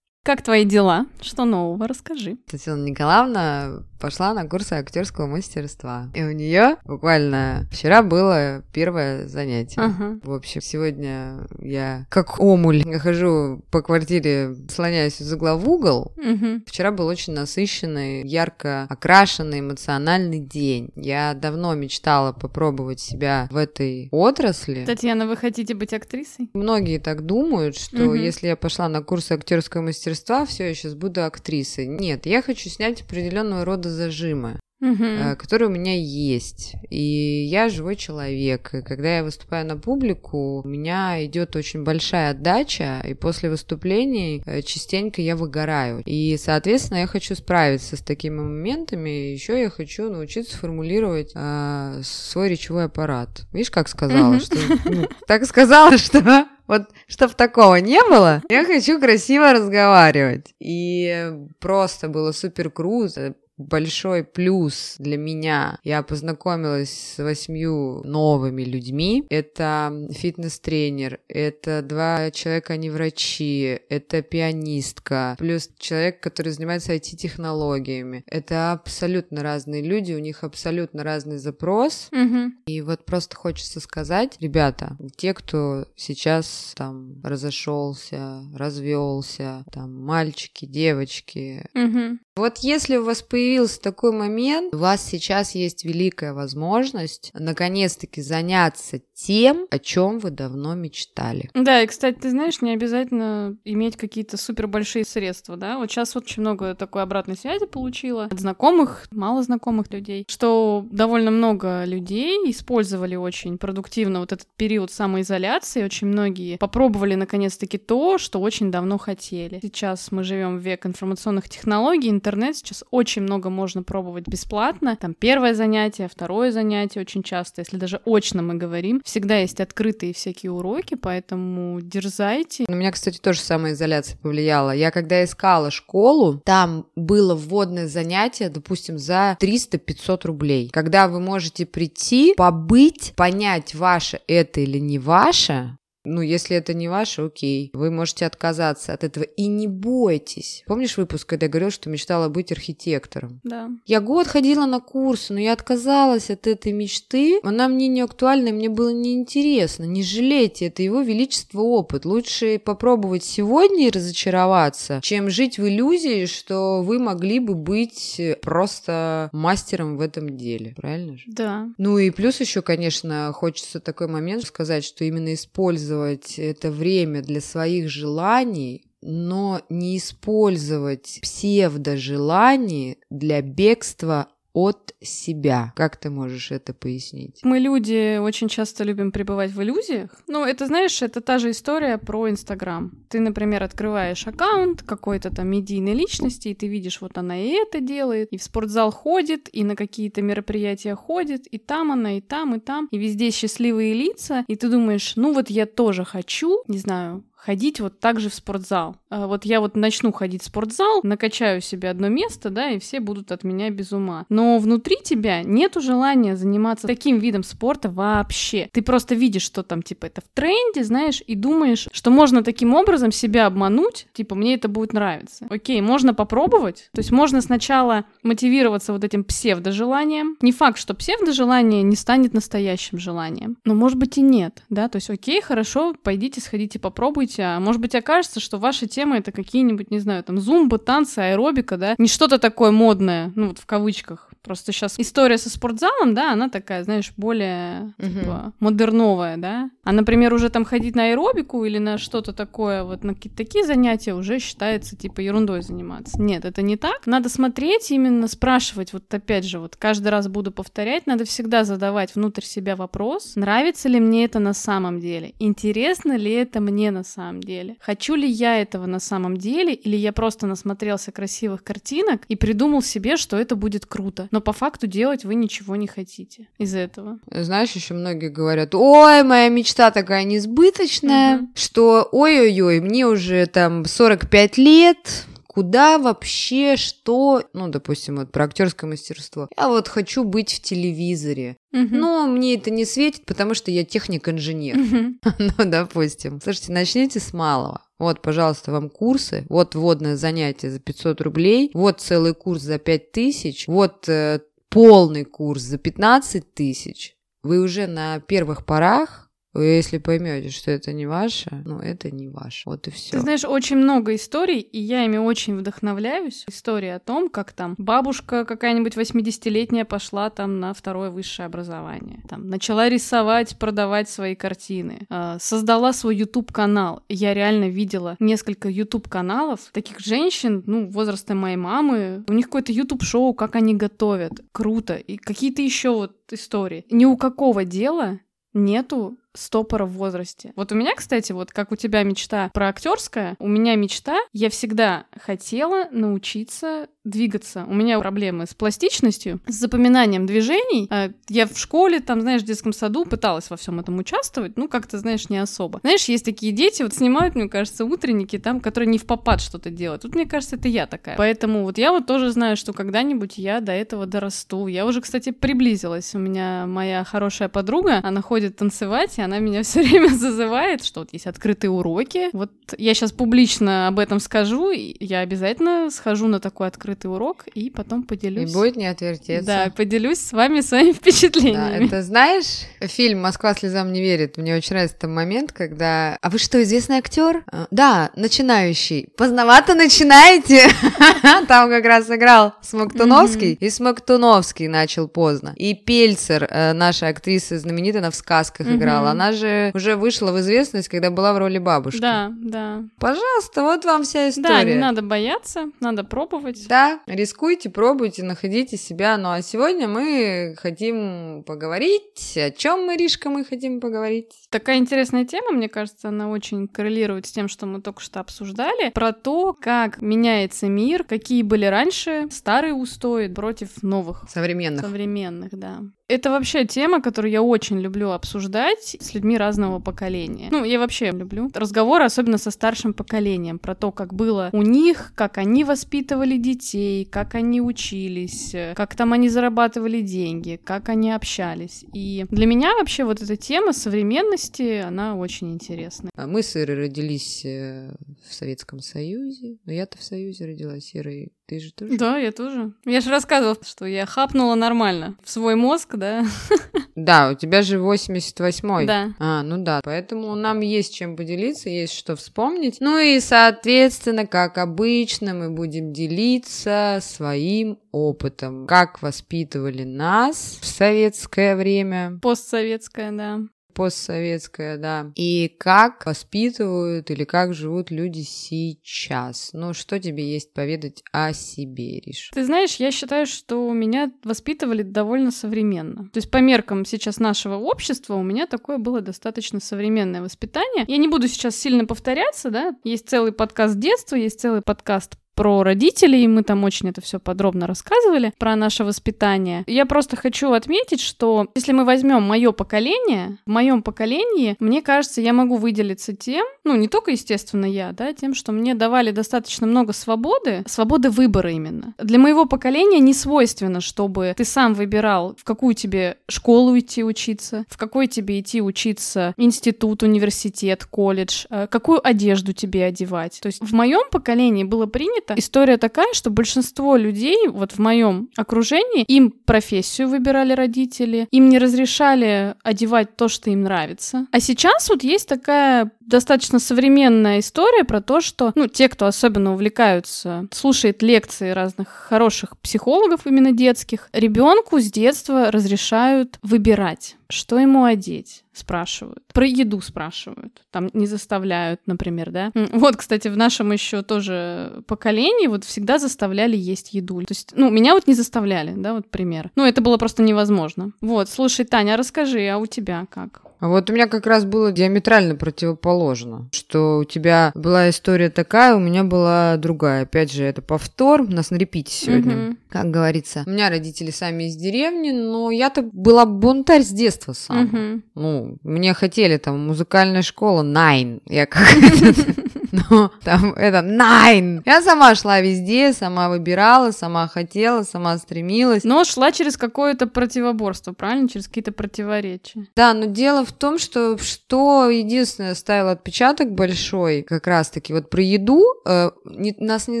Как 0.24 0.42
твои 0.42 0.64
дела? 0.64 1.06
Что 1.20 1.44
нового? 1.44 1.86
Расскажи. 1.86 2.38
Татьяна 2.48 2.82
Николаевна 2.82 3.84
пошла 4.00 4.34
на 4.34 4.46
курсы 4.48 4.74
актерского 4.74 5.26
мастерства. 5.26 6.10
И 6.14 6.22
у 6.22 6.32
нее 6.32 6.76
буквально 6.84 7.66
вчера 7.70 8.02
было 8.02 8.62
первое 8.72 9.26
занятие. 9.28 9.80
Ага. 9.80 10.18
В 10.22 10.32
общем, 10.32 10.60
сегодня 10.60 11.46
я 11.60 12.06
как 12.10 12.40
омуль 12.40 12.82
хожу 12.98 13.62
по 13.70 13.82
квартире, 13.82 14.54
слоняюсь 14.70 15.20
из 15.20 15.32
угла 15.32 15.56
в 15.56 15.68
угол. 15.68 16.12
Мгм. 16.16 16.64
Вчера 16.66 16.90
был 16.90 17.06
очень 17.06 17.32
насыщенный, 17.34 18.26
ярко 18.26 18.86
окрашенный, 18.88 19.60
эмоциональный 19.60 20.40
день. 20.40 20.90
Я 20.96 21.34
давно 21.34 21.74
мечтала 21.74 22.32
попробовать 22.32 23.00
себя 23.00 23.48
в 23.50 23.56
этой 23.56 24.08
отрасли. 24.10 24.84
Татьяна, 24.84 25.26
вы 25.26 25.36
хотите 25.36 25.74
быть 25.74 25.92
актрисой? 25.92 26.50
Многие 26.54 26.98
так 26.98 27.22
думают, 27.24 27.76
что 27.76 27.96
Мгм. 27.98 28.14
если 28.14 28.48
я 28.48 28.56
пошла 28.56 28.88
на 28.88 29.02
курсы 29.02 29.32
актерского 29.32 29.82
мастерства, 29.82 30.44
все, 30.46 30.68
я 30.68 30.74
сейчас 30.74 30.94
буду 30.94 31.24
актрисой. 31.24 31.86
Нет, 31.86 32.26
я 32.26 32.42
хочу 32.42 32.68
снять 32.68 33.02
определенного 33.02 33.64
рода 33.64 33.90
зажимы, 33.94 34.58
Мгм. 34.80 35.04
э, 35.04 35.36
которые 35.36 35.68
у 35.68 35.72
меня 35.72 35.94
есть. 35.96 36.74
И 36.90 37.44
я 37.46 37.68
живой 37.70 37.96
человек. 37.96 38.74
И 38.74 38.82
когда 38.82 39.16
я 39.18 39.24
выступаю 39.24 39.64
на 39.66 39.76
публику, 39.78 40.60
у 40.62 40.68
меня 40.68 41.24
идет 41.24 41.56
очень 41.56 41.84
большая 41.84 42.32
отдача, 42.32 43.00
и 43.08 43.14
после 43.14 43.48
выступлений 43.48 44.42
э, 44.44 44.60
частенько 44.62 45.22
я 45.22 45.36
выгораю. 45.36 46.02
И, 46.04 46.36
соответственно, 46.36 46.98
я 46.98 47.06
хочу 47.06 47.34
справиться 47.34 47.96
с 47.96 48.00
такими 48.00 48.40
моментами. 48.40 49.08
Еще 49.32 49.58
я 49.60 49.70
хочу 49.70 50.10
научиться 50.10 50.58
формулировать 50.58 51.32
э, 51.34 52.00
свой 52.02 52.50
речевой 52.50 52.84
аппарат. 52.84 53.46
Видишь, 53.52 53.70
как 53.70 53.88
сказала, 53.88 54.32
Мгм. 54.34 54.40
что 54.40 54.56
ну, 54.84 55.08
так 55.26 55.46
сказала, 55.46 55.96
что 55.98 56.46
вот 56.66 56.82
чтоб 57.06 57.32
такого 57.34 57.76
не 57.76 58.00
было, 58.08 58.42
я 58.50 58.64
хочу 58.64 58.98
красиво 59.00 59.52
разговаривать. 59.52 60.54
И 60.60 61.30
просто 61.60 62.08
было 62.08 62.32
супер 62.32 62.70
круто. 62.70 63.34
Большой 63.56 64.24
плюс 64.24 64.96
для 64.98 65.16
меня. 65.16 65.78
Я 65.84 66.02
познакомилась 66.02 66.90
с 66.90 67.22
восьмью 67.22 68.02
новыми 68.04 68.62
людьми. 68.62 69.24
Это 69.30 69.92
фитнес-тренер, 70.10 71.20
это 71.28 71.82
два 71.82 72.30
человека, 72.32 72.74
они 72.74 72.90
врачи, 72.90 73.80
это 73.88 74.22
пианистка, 74.22 75.36
плюс 75.38 75.70
человек, 75.78 76.20
который 76.20 76.52
занимается 76.52 76.94
IT-технологиями. 76.94 78.24
Это 78.26 78.72
абсолютно 78.72 79.42
разные 79.42 79.82
люди, 79.82 80.12
у 80.12 80.18
них 80.18 80.42
абсолютно 80.42 81.04
разный 81.04 81.38
запрос. 81.38 82.08
Мгм. 82.10 82.58
И 82.66 82.80
вот 82.80 83.04
просто 83.04 83.36
хочется 83.36 83.80
сказать, 83.80 84.36
ребята, 84.40 84.96
те, 85.16 85.32
кто 85.32 85.86
сейчас 85.96 86.72
там 86.76 87.20
разошелся, 87.22 88.42
развелся, 88.54 89.64
там 89.72 89.94
мальчики, 90.02 90.66
девочки, 90.66 91.68
Мгм. 91.74 92.20
Вот 92.36 92.58
если 92.58 92.96
у 92.96 93.04
вас 93.04 93.22
появился 93.22 93.80
такой 93.80 94.12
момент, 94.12 94.74
у 94.74 94.78
вас 94.78 95.04
сейчас 95.04 95.54
есть 95.54 95.84
великая 95.84 96.32
возможность 96.32 97.30
наконец-таки 97.34 98.22
заняться 98.22 99.00
тем, 99.14 99.66
о 99.70 99.78
чем 99.78 100.18
вы 100.18 100.30
давно 100.30 100.74
мечтали. 100.74 101.48
Да, 101.54 101.80
и, 101.82 101.86
кстати, 101.86 102.18
ты 102.18 102.30
знаешь, 102.30 102.60
не 102.60 102.72
обязательно 102.72 103.56
иметь 103.64 103.96
какие-то 103.96 104.36
супер 104.36 104.66
большие 104.66 105.04
средства, 105.04 105.56
да? 105.56 105.78
Вот 105.78 105.90
сейчас 105.90 106.14
вот 106.14 106.24
очень 106.24 106.42
много 106.42 106.74
такой 106.74 107.02
обратной 107.02 107.36
связи 107.36 107.66
получила 107.66 108.24
от 108.24 108.40
знакомых, 108.40 109.06
мало 109.12 109.42
знакомых 109.42 109.92
людей, 109.92 110.26
что 110.28 110.84
довольно 110.90 111.30
много 111.30 111.84
людей 111.84 112.38
использовали 112.50 113.14
очень 113.14 113.58
продуктивно 113.58 114.20
вот 114.20 114.32
этот 114.32 114.48
период 114.56 114.90
самоизоляции. 114.90 115.84
Очень 115.84 116.08
многие 116.08 116.56
попробовали 116.58 117.14
наконец-таки 117.14 117.78
то, 117.78 118.18
что 118.18 118.40
очень 118.40 118.72
давно 118.72 118.98
хотели. 118.98 119.60
Сейчас 119.62 120.10
мы 120.10 120.24
живем 120.24 120.58
в 120.58 120.62
век 120.62 120.84
информационных 120.86 121.48
технологий, 121.48 122.10
интернет 122.24 122.56
сейчас 122.56 122.84
очень 122.90 123.20
много 123.20 123.50
можно 123.50 123.82
пробовать 123.82 124.26
бесплатно. 124.26 124.96
Там 124.96 125.12
первое 125.12 125.52
занятие, 125.52 126.08
второе 126.08 126.52
занятие 126.52 127.00
очень 127.00 127.22
часто, 127.22 127.60
если 127.60 127.76
даже 127.76 128.00
очно 128.06 128.40
мы 128.40 128.54
говорим, 128.54 129.02
всегда 129.04 129.36
есть 129.36 129.60
открытые 129.60 130.14
всякие 130.14 130.50
уроки, 130.50 130.94
поэтому 130.94 131.82
дерзайте. 131.82 132.64
На 132.66 132.74
меня, 132.74 132.92
кстати, 132.92 133.18
тоже 133.18 133.40
самоизоляция 133.40 134.16
повлияла. 134.16 134.70
Я 134.70 134.90
когда 134.90 135.22
искала 135.22 135.70
школу, 135.70 136.40
там 136.46 136.86
было 136.96 137.34
вводное 137.34 137.88
занятие, 137.88 138.48
допустим, 138.48 138.98
за 138.98 139.36
300-500 139.38 140.20
рублей. 140.24 140.70
Когда 140.72 141.08
вы 141.08 141.20
можете 141.20 141.66
прийти, 141.66 142.32
побыть, 142.36 143.12
понять, 143.16 143.74
ваше 143.74 144.20
это 144.26 144.60
или 144.60 144.78
не 144.78 144.98
ваше, 144.98 145.76
ну, 146.04 146.20
если 146.20 146.56
это 146.56 146.74
не 146.74 146.88
ваше, 146.88 147.22
окей. 147.22 147.70
Вы 147.72 147.90
можете 147.90 148.26
отказаться 148.26 148.92
от 148.92 149.04
этого. 149.04 149.24
И 149.24 149.46
не 149.46 149.66
бойтесь. 149.66 150.62
Помнишь 150.66 150.96
выпуск, 150.96 151.28
когда 151.28 151.46
я 151.46 151.50
говорила, 151.50 151.70
что 151.70 151.88
мечтала 151.88 152.28
быть 152.28 152.52
архитектором? 152.52 153.40
Да. 153.42 153.70
Я 153.86 154.00
год 154.00 154.26
ходила 154.26 154.66
на 154.66 154.80
курсы, 154.80 155.32
но 155.32 155.40
я 155.40 155.52
отказалась 155.54 156.30
от 156.30 156.46
этой 156.46 156.72
мечты. 156.72 157.40
Она 157.42 157.68
мне 157.68 157.88
не 157.88 158.02
актуальна, 158.02 158.48
и 158.48 158.52
мне 158.52 158.68
было 158.68 158.90
неинтересно. 158.90 159.84
Не 159.84 160.02
жалейте, 160.02 160.66
это 160.66 160.82
его 160.82 161.00
величество 161.00 161.60
опыт. 161.60 162.04
Лучше 162.04 162.58
попробовать 162.58 163.24
сегодня 163.24 163.88
и 163.88 163.90
разочароваться, 163.90 165.00
чем 165.02 165.30
жить 165.30 165.58
в 165.58 165.66
иллюзии, 165.66 166.26
что 166.26 166.82
вы 166.82 166.98
могли 166.98 167.38
бы 167.38 167.54
быть 167.54 168.20
просто 168.42 169.30
мастером 169.32 169.96
в 169.96 170.00
этом 170.00 170.36
деле. 170.36 170.74
Правильно 170.76 171.16
же? 171.16 171.24
Да. 171.28 171.68
Ну 171.78 171.98
и 171.98 172.10
плюс 172.10 172.40
еще, 172.40 172.60
конечно, 172.60 173.32
хочется 173.32 173.80
такой 173.80 174.08
момент 174.08 174.44
сказать, 174.44 174.84
что 174.84 175.04
именно 175.04 175.32
использовать 175.32 175.93
это 176.38 176.70
время 176.70 177.22
для 177.22 177.40
своих 177.40 177.88
желаний, 177.88 178.84
но 179.02 179.60
не 179.68 179.98
использовать 179.98 181.18
псевдожелания 181.22 182.96
для 183.10 183.42
бегства 183.42 184.28
от 184.54 184.94
себя. 185.02 185.72
Как 185.76 185.96
ты 185.96 186.10
можешь 186.10 186.52
это 186.52 186.72
пояснить? 186.72 187.40
Мы, 187.42 187.58
люди, 187.58 188.18
очень 188.18 188.48
часто 188.48 188.84
любим 188.84 189.10
пребывать 189.10 189.50
в 189.50 189.60
иллюзиях. 189.60 190.10
Ну, 190.28 190.44
это, 190.44 190.66
знаешь, 190.66 191.02
это 191.02 191.20
та 191.20 191.38
же 191.38 191.50
история 191.50 191.98
про 191.98 192.30
Инстаграм. 192.30 192.92
Ты, 193.08 193.20
например, 193.20 193.64
открываешь 193.64 194.26
аккаунт 194.26 194.82
какой-то 194.82 195.34
там 195.34 195.48
медийной 195.48 195.94
личности, 195.94 196.48
и 196.48 196.54
ты 196.54 196.68
видишь, 196.68 197.00
вот 197.00 197.18
она 197.18 197.36
и 197.36 197.50
это 197.50 197.80
делает, 197.80 198.28
и 198.30 198.38
в 198.38 198.42
спортзал 198.42 198.92
ходит, 198.92 199.48
и 199.52 199.64
на 199.64 199.74
какие-то 199.74 200.22
мероприятия 200.22 200.94
ходит, 200.94 201.46
и 201.48 201.58
там 201.58 201.90
она, 201.90 202.16
и 202.16 202.20
там, 202.20 202.54
и 202.54 202.60
там, 202.60 202.88
и 202.92 202.98
везде 202.98 203.30
счастливые 203.32 203.92
лица, 203.92 204.44
и 204.46 204.54
ты 204.54 204.68
думаешь, 204.68 205.16
ну 205.16 205.34
вот 205.34 205.50
я 205.50 205.66
тоже 205.66 206.04
хочу, 206.04 206.62
не 206.68 206.78
знаю, 206.78 207.24
ходить 207.44 207.80
вот 207.80 208.00
так 208.00 208.20
же 208.20 208.30
в 208.30 208.34
спортзал. 208.34 208.96
А 209.10 209.26
Вот 209.26 209.44
я 209.44 209.60
вот 209.60 209.76
начну 209.76 210.12
ходить 210.12 210.42
в 210.42 210.46
спортзал, 210.46 211.00
накачаю 211.02 211.60
себе 211.60 211.90
одно 211.90 212.08
место, 212.08 212.48
да, 212.48 212.70
и 212.70 212.78
все 212.78 213.00
будут 213.00 213.32
от 213.32 213.44
меня 213.44 213.70
без 213.70 213.92
ума. 213.92 214.24
Но 214.30 214.58
внутри 214.58 214.96
тебя 215.04 215.42
нету 215.42 215.80
желания 215.80 216.36
заниматься 216.36 216.86
таким 216.86 217.18
видом 217.18 217.42
спорта 217.42 217.90
вообще. 217.90 218.68
Ты 218.72 218.82
просто 218.82 219.14
видишь, 219.14 219.42
что 219.42 219.62
там, 219.62 219.82
типа, 219.82 220.06
это 220.06 220.22
в 220.22 220.24
тренде, 220.32 220.84
знаешь, 220.84 221.22
и 221.26 221.34
думаешь, 221.34 221.88
что 221.92 222.10
можно 222.10 222.42
таким 222.42 222.74
образом 222.74 223.12
себя 223.12 223.46
обмануть, 223.46 224.06
типа, 224.14 224.34
мне 224.34 224.54
это 224.54 224.68
будет 224.68 224.94
нравиться. 224.94 225.46
Окей, 225.50 225.80
можно 225.82 226.14
попробовать, 226.14 226.88
то 226.92 227.00
есть 227.00 227.10
можно 227.10 227.42
сначала 227.42 228.04
мотивироваться 228.22 228.92
вот 228.92 229.04
этим 229.04 229.22
псевдожеланием. 229.22 230.36
Не 230.40 230.52
факт, 230.52 230.78
что 230.78 230.94
псевдожелание 230.94 231.82
не 231.82 231.96
станет 231.96 232.32
настоящим 232.32 232.98
желанием, 232.98 233.58
но 233.64 233.74
может 233.74 233.98
быть 233.98 234.16
и 234.16 234.22
нет, 234.22 234.64
да, 234.70 234.88
то 234.88 234.96
есть 234.96 235.10
окей, 235.10 235.42
хорошо, 235.42 235.94
пойдите, 236.02 236.40
сходите, 236.40 236.78
попробуйте, 236.78 237.33
а 237.42 237.60
может 237.60 237.80
быть 237.80 237.94
окажется, 237.94 238.40
что 238.40 238.58
ваша 238.58 238.86
тема 238.86 239.18
это 239.18 239.32
какие-нибудь, 239.32 239.90
не 239.90 239.98
знаю, 239.98 240.22
там 240.22 240.38
зумба, 240.38 240.78
танцы, 240.78 241.18
аэробика, 241.18 241.76
да, 241.76 241.94
не 241.98 242.08
что-то 242.08 242.38
такое 242.38 242.70
модное, 242.70 243.32
ну 243.34 243.48
вот 243.48 243.58
в 243.58 243.66
кавычках, 243.66 244.30
Просто 244.44 244.72
сейчас 244.72 244.96
история 244.98 245.38
со 245.38 245.48
спортзалом, 245.48 246.14
да, 246.14 246.32
она 246.32 246.50
такая, 246.50 246.84
знаешь, 246.84 247.12
более 247.16 247.94
Мгм. 247.96 248.20
типа, 248.20 248.52
модерновая, 248.60 249.38
да. 249.38 249.70
А, 249.84 249.92
например, 249.92 250.34
уже 250.34 250.50
там 250.50 250.66
ходить 250.66 250.94
на 250.94 251.04
аэробику 251.06 251.64
или 251.64 251.78
на 251.78 251.96
что-то 251.96 252.34
такое, 252.34 252.84
вот 252.84 253.04
на 253.04 253.14
какие-то 253.14 253.38
такие 253.38 253.64
занятия 253.64 254.12
уже 254.14 254.38
считается 254.38 254.96
типа 254.96 255.20
ерундой 255.20 255.62
заниматься. 255.62 256.20
Нет, 256.20 256.44
это 256.44 256.60
не 256.60 256.76
так. 256.76 257.06
Надо 257.06 257.30
смотреть 257.30 257.90
именно, 257.90 258.28
спрашивать, 258.28 258.92
вот 258.92 259.12
опять 259.14 259.44
же, 259.44 259.58
вот 259.58 259.76
каждый 259.76 260.08
раз 260.08 260.28
буду 260.28 260.52
повторять, 260.52 261.06
надо 261.06 261.24
всегда 261.24 261.64
задавать 261.64 262.14
внутрь 262.14 262.42
себя 262.42 262.76
вопрос, 262.76 263.36
нравится 263.36 263.88
ли 263.88 263.98
мне 263.98 264.26
это 264.26 264.40
на 264.40 264.52
самом 264.52 265.00
деле, 265.00 265.32
интересно 265.38 266.16
ли 266.18 266.32
это 266.32 266.60
мне 266.60 266.90
на 266.90 267.02
самом 267.02 267.40
деле, 267.40 267.76
хочу 267.80 268.14
ли 268.14 268.28
я 268.28 268.60
этого 268.60 268.84
на 268.84 269.00
самом 269.00 269.38
деле, 269.38 269.72
или 269.72 269.96
я 269.96 270.12
просто 270.12 270.46
насмотрелся 270.46 271.12
красивых 271.12 271.64
картинок 271.64 272.22
и 272.28 272.36
придумал 272.36 272.82
себе, 272.82 273.16
что 273.16 273.38
это 273.38 273.56
будет 273.56 273.86
круто 273.86 274.28
но 274.34 274.40
по 274.40 274.52
факту 274.52 274.88
делать 274.88 275.24
вы 275.24 275.36
ничего 275.36 275.76
не 275.76 275.86
хотите 275.86 276.48
из 276.58 276.74
этого. 276.74 277.20
Знаешь, 277.30 277.70
еще 277.70 277.94
многие 277.94 278.30
говорят, 278.30 278.74
ой, 278.74 279.22
моя 279.22 279.48
мечта 279.48 279.92
такая 279.92 280.24
несбыточная, 280.24 281.36
Мгм. 281.36 281.52
что 281.54 282.08
ой-ой-ой, 282.10 282.80
мне 282.80 283.06
уже 283.06 283.46
там 283.46 283.84
45 283.84 284.58
лет, 284.58 285.24
куда 285.54 285.98
вообще, 285.98 286.76
что, 286.76 287.44
ну, 287.52 287.68
допустим, 287.68 288.16
вот 288.16 288.32
про 288.32 288.44
актерское 288.44 288.90
мастерство. 288.90 289.48
Я 289.56 289.68
вот 289.68 289.86
хочу 289.88 290.24
быть 290.24 290.52
в 290.52 290.60
телевизоре, 290.60 291.56
Мгм. 291.72 291.98
но 291.98 292.26
мне 292.26 292.54
это 292.54 292.70
не 292.70 292.84
светит, 292.84 293.24
потому 293.24 293.54
что 293.54 293.70
я 293.70 293.84
техник-инженер. 293.84 294.76
Мгм. 294.76 295.20
Ну, 295.38 295.64
допустим. 295.64 296.40
Слушайте, 296.42 296.72
начните 296.72 297.20
с 297.20 297.32
малого. 297.32 297.82
Вот, 297.98 298.20
пожалуйста, 298.22 298.72
вам 298.72 298.90
курсы. 298.90 299.46
Вот 299.48 299.74
вводное 299.74 300.16
занятие 300.16 300.70
за 300.70 300.80
500 300.80 301.20
рублей. 301.20 301.70
Вот 301.74 302.00
целый 302.00 302.34
курс 302.34 302.62
за 302.62 302.78
5000. 302.78 303.68
Вот 303.68 304.08
э, 304.08 304.40
полный 304.68 305.24
курс 305.24 305.62
за 305.62 305.78
15 305.78 306.52
тысяч. 306.54 307.14
Вы 307.44 307.60
уже 307.60 307.86
на 307.86 308.18
первых 308.20 308.64
порах, 308.66 309.30
если 309.62 309.98
поймете, 309.98 310.50
что 310.50 310.70
это 310.70 310.92
не 310.92 311.06
ваше, 311.06 311.62
ну, 311.64 311.78
это 311.78 312.10
не 312.10 312.28
ваше. 312.28 312.68
Вот 312.68 312.88
и 312.88 312.90
все. 312.90 313.12
Ты 313.12 313.20
знаешь, 313.20 313.44
очень 313.44 313.76
много 313.76 314.14
историй, 314.14 314.60
и 314.60 314.78
я 314.80 315.04
ими 315.04 315.16
очень 315.16 315.56
вдохновляюсь. 315.56 316.44
История 316.48 316.96
о 316.96 316.98
том, 316.98 317.28
как 317.28 317.52
там 317.52 317.74
бабушка 317.78 318.44
какая-нибудь 318.44 318.96
80-летняя 318.96 319.84
пошла 319.84 320.30
там 320.30 320.60
на 320.60 320.74
второе 320.74 321.10
высшее 321.10 321.46
образование. 321.46 322.20
Там 322.28 322.48
начала 322.48 322.88
рисовать, 322.88 323.58
продавать 323.58 324.08
свои 324.08 324.34
картины. 324.34 325.06
э, 325.08 325.36
создала 325.40 325.92
свой 325.92 326.16
YouTube-канал. 326.16 327.02
Я 327.08 327.34
реально 327.34 327.68
видела 327.68 328.16
несколько 328.20 328.68
YouTube-каналов 328.68 329.60
таких 329.72 330.00
женщин, 330.00 330.62
ну, 330.66 330.88
возраста 330.90 331.34
моей 331.34 331.56
мамы. 331.56 332.24
У 332.28 332.32
них 332.32 332.46
какое-то 332.46 332.72
YouTube-шоу, 332.72 333.34
как 333.34 333.56
они 333.56 333.74
готовят. 333.74 334.32
Круто. 334.52 334.94
И 334.94 335.16
какие-то 335.16 335.62
еще 335.62 335.90
вот 335.90 336.16
истории. 336.30 336.84
Ни 336.90 337.04
у 337.04 337.16
какого 337.16 337.64
дела 337.64 338.20
нету 338.52 339.18
стопора 339.34 339.84
в 339.84 339.92
возрасте. 339.92 340.52
Вот 340.56 340.72
у 340.72 340.74
меня, 340.74 340.94
кстати, 340.94 341.32
вот 341.32 341.50
как 341.52 341.72
у 341.72 341.76
тебя 341.76 342.02
мечта 342.02 342.50
про 342.54 342.68
актерское, 342.68 343.36
у 343.38 343.48
меня 343.48 343.74
мечта, 343.76 344.18
я 344.32 344.50
всегда 344.50 345.04
хотела 345.20 345.88
научиться 345.90 346.88
двигаться. 347.04 347.66
У 347.68 347.74
меня 347.74 347.98
проблемы 347.98 348.46
с 348.46 348.54
пластичностью, 348.54 349.40
с 349.46 349.54
запоминанием 349.54 350.24
движений. 350.24 350.88
А, 350.90 351.10
Я 351.28 351.46
в 351.46 351.56
школе, 351.58 352.00
там, 352.00 352.22
знаешь, 352.22 352.42
в 352.42 352.46
детском 352.46 352.72
саду 352.72 353.04
пыталась 353.04 353.50
во 353.50 353.56
всем 353.56 353.78
этом 353.78 353.98
участвовать, 353.98 354.56
ну, 354.56 354.68
как-то, 354.68 354.98
знаешь, 354.98 355.28
не 355.28 355.36
особо. 355.36 355.80
Знаешь, 355.82 356.04
есть 356.06 356.24
такие 356.24 356.52
дети, 356.52 356.82
вот 356.82 356.94
снимают, 356.94 357.34
мне 357.34 357.48
кажется, 357.48 357.84
утренники 357.84 358.38
там, 358.38 358.60
которые 358.60 358.88
не 358.88 358.96
в 358.98 359.04
попад 359.04 359.42
что-то 359.42 359.68
делают. 359.68 360.02
Тут, 360.02 360.14
мне 360.14 360.24
кажется, 360.24 360.56
это 360.56 360.68
я 360.68 360.86
такая. 360.86 361.16
Поэтому 361.18 361.64
вот 361.64 361.76
я 361.76 361.92
вот 361.92 362.06
тоже 362.06 362.30
знаю, 362.32 362.56
что 362.56 362.72
когда-нибудь 362.72 363.36
я 363.36 363.60
до 363.60 363.72
этого 363.72 364.06
дорасту. 364.06 364.66
Я 364.66 364.86
уже, 364.86 365.02
кстати, 365.02 365.30
приблизилась. 365.30 366.14
У 366.14 366.18
меня 366.18 366.64
моя 366.66 367.04
хорошая 367.04 367.50
подруга, 367.50 368.00
она 368.02 368.22
ходит 368.22 368.56
танцевать, 368.56 369.18
она 369.24 369.38
меня 369.38 369.62
все 369.64 369.82
время 369.82 370.08
зазывает, 370.08 370.84
что 370.84 371.00
вот 371.00 371.10
есть 371.12 371.26
открытые 371.26 371.70
уроки. 371.70 372.28
Вот 372.32 372.50
я 372.78 372.94
сейчас 372.94 373.12
публично 373.12 373.88
об 373.88 373.98
этом 373.98 374.20
скажу, 374.20 374.70
и 374.70 374.96
я 375.00 375.20
обязательно 375.20 375.90
схожу 375.90 376.28
на 376.28 376.40
такой 376.40 376.66
открытый 376.68 377.10
урок 377.10 377.44
и 377.54 377.70
потом 377.70 378.02
И 378.02 378.06
поделюсь. 378.06 378.52
будет 378.52 378.76
не 378.76 378.86
отвертеться. 378.86 379.46
Да, 379.46 379.72
поделюсь 379.76 380.18
с 380.20 380.32
вами 380.32 380.60
своими 380.60 380.92
Да, 380.92 380.98
впечатлениями. 380.98 381.86
это 381.86 382.02
знаешь, 382.02 382.62
фильм 382.80 383.20
«Москва 383.22 383.54
слезам 383.54 383.92
не 383.92 384.00
верит». 384.00 384.36
Мне 384.38 384.56
очень 384.56 384.74
нравится 384.74 384.96
там 384.98 385.14
момент, 385.14 385.52
когда... 385.52 386.18
А 386.20 386.30
вы 386.30 386.38
что, 386.38 386.62
известный 386.62 386.96
актер? 386.98 387.44
«А, 387.50 387.66
Да, 387.70 388.10
начинающий. 388.16 389.08
Поздновато 389.16 389.74
начинаете? 389.74 390.68
Там 391.48 391.68
как 391.70 391.84
раз 391.84 392.10
играл 392.10 392.54
Смоктуновский, 392.62 393.52
и 393.60 393.70
Смоктуновский 393.70 394.68
начал 394.68 395.08
поздно. 395.08 395.52
И 395.56 395.74
Пельцер, 395.74 396.46
э, 396.50 396.72
наша 396.72 397.08
актриса 397.08 397.58
знаменитая, 397.58 398.02
она 398.02 398.10
в 398.10 398.14
сказках 398.16 398.66
играла. 398.68 399.12
Она 399.14 399.32
же 399.32 399.70
уже 399.74 399.96
вышла 399.96 400.32
в 400.32 400.40
известность, 400.40 400.88
когда 400.88 401.10
была 401.10 401.32
в 401.32 401.38
роли 401.38 401.58
бабушки. 401.58 402.00
Да, 402.00 402.32
да. 402.36 402.84
Пожалуйста, 402.98 403.62
вот 403.62 403.84
вам 403.84 404.02
вся 404.04 404.28
история. 404.28 404.48
Да, 404.48 404.64
не 404.64 404.74
надо 404.74 405.02
бояться, 405.02 405.66
надо 405.80 406.04
пробовать. 406.04 406.66
Да, 406.68 407.00
рискуйте, 407.06 407.70
пробуйте, 407.70 408.22
находите 408.22 408.76
себя. 408.76 409.16
Ну 409.16 409.30
а 409.30 409.42
сегодня 409.42 409.88
мы 409.88 410.54
хотим 410.58 411.44
поговорить. 411.46 412.36
О 412.36 412.50
чем 412.50 412.86
мы, 412.86 412.96
Ришка, 412.96 413.30
мы 413.30 413.44
хотим 413.44 413.80
поговорить? 413.80 414.32
Такая 414.50 414.78
интересная 414.78 415.24
тема, 415.24 415.52
мне 415.52 415.68
кажется, 415.68 416.08
она 416.08 416.28
очень 416.28 416.68
коррелирует 416.68 417.26
с 417.26 417.32
тем, 417.32 417.48
что 417.48 417.66
мы 417.66 417.80
только 417.80 418.00
что 418.00 418.20
обсуждали, 418.20 418.90
про 418.90 419.12
то, 419.12 419.52
как 419.52 420.00
меняется 420.00 420.66
мир, 420.66 421.04
какие 421.04 421.42
были 421.42 421.66
раньше 421.66 422.28
старые 422.30 422.74
устои 422.74 423.28
против 423.28 423.82
новых. 423.82 424.24
Современных. 424.28 424.82
Современных, 424.82 425.50
да. 425.52 425.80
Это 426.06 426.30
вообще 426.30 426.66
тема, 426.66 427.00
которую 427.00 427.32
я 427.32 427.42
очень 427.42 427.80
люблю 427.80 428.10
обсуждать 428.10 428.96
с 429.00 429.14
людьми 429.14 429.38
разного 429.38 429.78
поколения. 429.78 430.48
Ну, 430.50 430.62
я 430.62 430.78
вообще 430.78 431.10
люблю 431.10 431.50
разговоры, 431.54 432.04
особенно 432.04 432.36
со 432.36 432.50
старшим 432.50 432.92
поколением, 432.92 433.58
про 433.58 433.74
то, 433.74 433.90
как 433.90 434.12
было 434.12 434.50
у 434.52 434.60
них, 434.60 435.12
как 435.14 435.38
они 435.38 435.64
воспитывали 435.64 436.36
детей, 436.36 437.06
как 437.06 437.34
они 437.34 437.62
учились, 437.62 438.54
как 438.74 438.94
там 438.94 439.14
они 439.14 439.30
зарабатывали 439.30 440.02
деньги, 440.02 440.60
как 440.62 440.90
они 440.90 441.10
общались. 441.10 441.86
И 441.94 442.26
для 442.30 442.44
меня 442.44 442.74
вообще 442.74 443.04
вот 443.04 443.22
эта 443.22 443.36
тема 443.36 443.72
современности, 443.72 444.82
она 444.86 445.16
очень 445.16 445.54
интересная. 445.54 446.10
А 446.16 446.26
Мы 446.26 446.42
с 446.42 446.54
Ирой 446.54 446.76
родились 446.76 447.46
э, 447.46 447.94
в 448.28 448.34
Советском 448.34 448.80
Союзе. 448.80 449.56
Но 449.64 449.72
я-то 449.72 449.96
в 449.96 450.02
Союзе 450.02 450.44
родилась, 450.44 450.90
Ира, 450.94 451.12
и 451.12 451.28
ты 451.46 451.60
же 451.60 451.72
тоже? 451.72 451.96
Да, 451.98 452.16
я 452.16 452.32
тоже. 452.32 452.72
Я 452.84 453.00
же 453.00 453.10
рассказывала, 453.10 453.56
что 453.62 453.84
я 453.84 454.06
хапнула 454.06 454.54
нормально 454.54 455.16
в 455.22 455.30
свой 455.30 455.54
мозг, 455.54 455.96
да. 455.96 456.24
Да, 456.96 457.30
у 457.30 457.34
тебя 457.34 457.62
же 457.62 457.78
88-й. 457.78 458.86
Да. 458.86 459.10
А, 459.18 459.42
ну 459.42 459.58
да, 459.58 459.80
поэтому 459.82 460.34
нам 460.36 460.60
есть 460.60 460.94
чем 460.94 461.16
поделиться, 461.16 461.68
есть 461.68 461.92
что 461.92 462.14
вспомнить. 462.14 462.76
Ну 462.78 462.98
и, 462.98 463.18
соответственно, 463.18 464.28
как 464.28 464.58
обычно, 464.58 465.34
мы 465.34 465.50
будем 465.50 465.92
делиться 465.92 467.00
своим 467.02 467.80
опытом. 467.90 468.68
Как 468.68 469.02
воспитывали 469.02 469.82
нас 469.82 470.58
в 470.60 470.66
советское 470.66 471.56
время, 471.56 472.18
Постсоветская, 472.22 473.10
да. 473.10 473.40
Постсоветское, 473.74 474.78
да, 474.78 475.12
и 475.16 475.48
как 475.58 476.06
воспитывают 476.06 477.10
или 477.10 477.24
как 477.24 477.54
живут 477.54 477.90
люди 477.90 478.20
сейчас. 478.20 479.50
Ну, 479.52 479.74
что 479.74 479.98
тебе 479.98 480.24
есть 480.32 480.52
поведать 480.52 481.02
о 481.12 481.32
себе, 481.32 482.00
Риш? 482.00 482.30
Ты 482.32 482.44
знаешь, 482.44 482.76
я 482.76 482.90
считаю, 482.90 483.26
что 483.26 483.70
меня 483.72 484.12
воспитывали 484.22 484.82
довольно 484.82 485.30
современно. 485.30 486.08
То 486.10 486.18
есть 486.18 486.30
по 486.30 486.38
меркам 486.38 486.84
сейчас 486.84 487.18
нашего 487.18 487.56
общества 487.56 488.14
у 488.14 488.22
меня 488.22 488.46
такое 488.46 488.78
было 488.78 489.00
достаточно 489.00 489.60
современное 489.60 490.22
воспитание. 490.22 490.84
Я 490.88 490.96
не 490.96 491.08
буду 491.08 491.28
сейчас 491.28 491.56
сильно 491.56 491.84
повторяться, 491.84 492.50
да. 492.50 492.76
Есть 492.84 493.08
целый 493.08 493.32
подкаст 493.32 493.78
детства, 493.78 494.16
есть 494.16 494.40
целый 494.40 494.62
подкаст 494.62 495.16
про 495.34 495.62
родителей, 495.62 496.24
и 496.24 496.28
мы 496.28 496.42
там 496.42 496.64
очень 496.64 496.88
это 496.88 497.00
все 497.00 497.18
подробно 497.18 497.66
рассказывали, 497.66 498.32
про 498.38 498.56
наше 498.56 498.84
воспитание. 498.84 499.64
Я 499.66 499.86
просто 499.86 500.16
хочу 500.16 500.52
отметить, 500.52 501.00
что 501.00 501.48
если 501.54 501.72
мы 501.72 501.84
возьмем 501.84 502.22
мое 502.22 502.52
поколение, 502.52 503.38
в 503.46 503.50
моем 503.50 503.82
поколении, 503.82 504.56
мне 504.58 504.82
кажется, 504.82 505.20
я 505.20 505.32
могу 505.32 505.56
выделиться 505.56 506.14
тем, 506.14 506.46
ну, 506.64 506.76
не 506.76 506.88
только, 506.88 507.10
естественно, 507.10 507.66
я, 507.66 507.92
да, 507.92 508.12
тем, 508.12 508.34
что 508.34 508.52
мне 508.52 508.74
давали 508.74 509.10
достаточно 509.10 509.66
много 509.66 509.92
свободы, 509.92 510.64
свободы 510.66 511.10
выбора 511.10 511.50
именно. 511.50 511.94
Для 511.98 512.18
моего 512.18 512.46
поколения 512.46 513.00
не 513.00 513.14
свойственно, 513.14 513.80
чтобы 513.80 514.34
ты 514.36 514.44
сам 514.44 514.74
выбирал, 514.74 515.34
в 515.38 515.44
какую 515.44 515.74
тебе 515.74 516.18
школу 516.28 516.78
идти 516.78 517.02
учиться, 517.02 517.64
в 517.68 517.76
какой 517.76 518.06
тебе 518.06 518.40
идти 518.40 518.62
учиться 518.62 519.34
институт, 519.36 520.02
университет, 520.02 520.84
колледж, 520.84 521.46
э, 521.50 521.66
какую 521.70 522.06
одежду 522.06 522.52
тебе 522.52 522.84
одевать. 522.84 523.38
То 523.40 523.46
есть 523.46 523.60
в 523.60 523.72
моем 523.74 524.02
поколении 524.10 524.64
было 524.64 524.86
принято 524.86 525.23
история 525.36 525.76
такая, 525.76 526.12
что 526.12 526.30
большинство 526.30 526.96
людей 526.96 527.48
вот 527.48 527.72
в 527.72 527.78
моем 527.78 528.28
окружении 528.36 529.04
им 529.04 529.30
профессию 529.30 530.08
выбирали 530.08 530.52
родители, 530.52 531.28
им 531.30 531.48
не 531.48 531.58
разрешали 531.58 532.54
одевать 532.62 533.16
то, 533.16 533.28
что 533.28 533.50
им 533.50 533.62
нравится. 533.62 534.26
А 534.30 534.40
сейчас 534.40 534.88
вот 534.88 535.02
есть 535.02 535.28
такая 535.28 535.90
достаточно 536.00 536.58
современная 536.58 537.40
история 537.40 537.84
про 537.84 538.00
то, 538.00 538.20
что, 538.20 538.52
ну, 538.54 538.66
те, 538.66 538.88
кто 538.88 539.06
особенно 539.06 539.52
увлекаются, 539.52 540.46
слушает 540.52 541.02
лекции 541.02 541.50
разных 541.50 541.88
хороших 541.88 542.58
психологов, 542.58 543.26
именно 543.26 543.52
детских, 543.52 544.08
ребенку 544.12 544.80
с 544.80 544.90
детства 544.90 545.50
разрешают 545.50 546.38
выбирать, 546.42 547.16
что 547.28 547.58
ему 547.58 547.84
одеть 547.84 548.44
спрашивают. 548.52 549.24
Про 549.32 549.46
еду 549.46 549.80
спрашивают. 549.80 550.62
Там 550.70 550.90
не 550.92 551.06
заставляют, 551.06 551.80
например, 551.86 552.30
да. 552.30 552.52
Вот, 552.54 552.96
кстати, 552.96 553.28
в 553.28 553.36
нашем 553.36 553.72
еще 553.72 554.02
тоже 554.02 554.82
поколении 554.86 555.46
вот 555.46 555.64
всегда 555.64 555.98
заставляли 555.98 556.56
есть 556.56 556.94
еду. 556.94 557.20
То 557.20 557.32
есть, 557.32 557.52
ну, 557.56 557.70
меня 557.70 557.94
вот 557.94 558.06
не 558.06 558.14
заставляли, 558.14 558.74
да, 558.76 558.94
вот 558.94 559.10
пример. 559.10 559.50
Ну, 559.56 559.64
это 559.64 559.80
было 559.80 559.96
просто 559.96 560.22
невозможно. 560.22 560.92
Вот, 561.00 561.28
слушай, 561.28 561.64
Таня, 561.64 561.94
а 561.94 561.96
расскажи, 561.96 562.46
а 562.48 562.58
у 562.58 562.66
тебя 562.66 563.06
как? 563.10 563.42
А 563.64 563.68
вот 563.68 563.88
у 563.88 563.94
меня 563.94 564.08
как 564.08 564.26
раз 564.26 564.44
было 564.44 564.70
диаметрально 564.72 565.36
противоположно, 565.36 566.50
что 566.52 566.98
у 566.98 567.04
тебя 567.04 567.50
была 567.54 567.88
история 567.88 568.28
такая, 568.28 568.76
у 568.76 568.78
меня 568.78 569.04
была 569.04 569.56
другая. 569.56 570.02
Опять 570.02 570.30
же, 570.30 570.44
это 570.44 570.60
повтор, 570.60 571.22
у 571.22 571.30
нас 571.30 571.50
на 571.50 571.56
репите 571.56 571.90
сегодня, 571.90 572.36
Мгм. 572.36 572.58
как 572.68 572.90
говорится. 572.90 573.42
У 573.46 573.50
меня 573.50 573.70
родители 573.70 574.10
сами 574.10 574.48
из 574.50 574.56
деревни, 574.56 575.12
но 575.12 575.50
я-то 575.50 575.80
была 575.80 576.26
бунтарь 576.26 576.82
с 576.82 576.90
детства 576.90 577.32
сам. 577.32 577.62
Мгм. 577.64 578.02
Ну, 578.14 578.56
мне 578.64 578.92
хотели 578.92 579.38
там 579.38 579.66
музыкальная 579.66 580.20
школа, 580.20 580.62
Nine. 580.62 581.22
Я 581.24 581.46
как 581.46 581.62
но 582.90 583.10
там 583.22 583.52
это 583.54 583.78
nine. 583.78 584.62
Я 584.64 584.82
сама 584.82 585.14
шла 585.14 585.40
везде, 585.40 585.92
сама 585.92 586.28
выбирала, 586.28 586.90
сама 586.90 587.28
хотела, 587.28 587.82
сама 587.82 588.18
стремилась. 588.18 588.84
Но 588.84 589.04
шла 589.04 589.32
через 589.32 589.56
какое-то 589.56 590.06
противоборство, 590.06 590.92
правильно? 590.92 591.28
Через 591.28 591.48
какие-то 591.48 591.72
противоречия. 591.72 592.66
Да, 592.76 592.94
но 592.94 593.06
дело 593.06 593.44
в 593.44 593.52
том, 593.52 593.78
что 593.78 594.18
что 594.18 594.90
единственное 594.90 595.54
ставило 595.54 595.92
отпечаток 595.92 596.52
большой, 596.52 597.22
как 597.22 597.46
раз-таки 597.46 597.92
вот 597.92 598.10
про 598.10 598.22
еду, 598.22 598.62
э, 598.86 599.10
не, 599.24 599.54
нас 599.58 599.88
не 599.88 600.00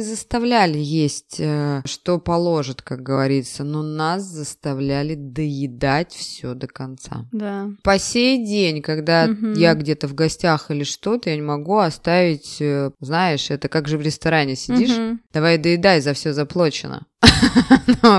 заставляли 0.00 0.78
есть, 0.78 1.36
э, 1.38 1.82
что 1.84 2.18
положит, 2.18 2.82
как 2.82 3.02
говорится, 3.02 3.64
но 3.64 3.82
нас 3.82 4.22
заставляли 4.22 5.14
доедать 5.14 6.12
все 6.12 6.54
до 6.54 6.66
конца. 6.66 7.26
Да. 7.32 7.68
По 7.82 7.98
сей 7.98 8.44
день, 8.44 8.82
когда 8.82 9.26
Мгм. 9.26 9.54
я 9.54 9.74
где-то 9.74 10.08
в 10.08 10.14
гостях 10.14 10.70
или 10.70 10.84
что-то, 10.84 11.30
я 11.30 11.36
не 11.36 11.42
могу 11.42 11.78
оставить, 11.78 12.56
знаешь, 13.00 13.50
это 13.50 13.68
как 13.68 13.88
же 13.88 13.98
в 13.98 14.02
ресторане 14.02 14.56
сидишь, 14.56 14.90
Мгм. 14.96 15.20
давай 15.32 15.58
доедай, 15.58 16.00
за 16.00 16.12
все 16.12 16.32
заплачено. 16.32 17.06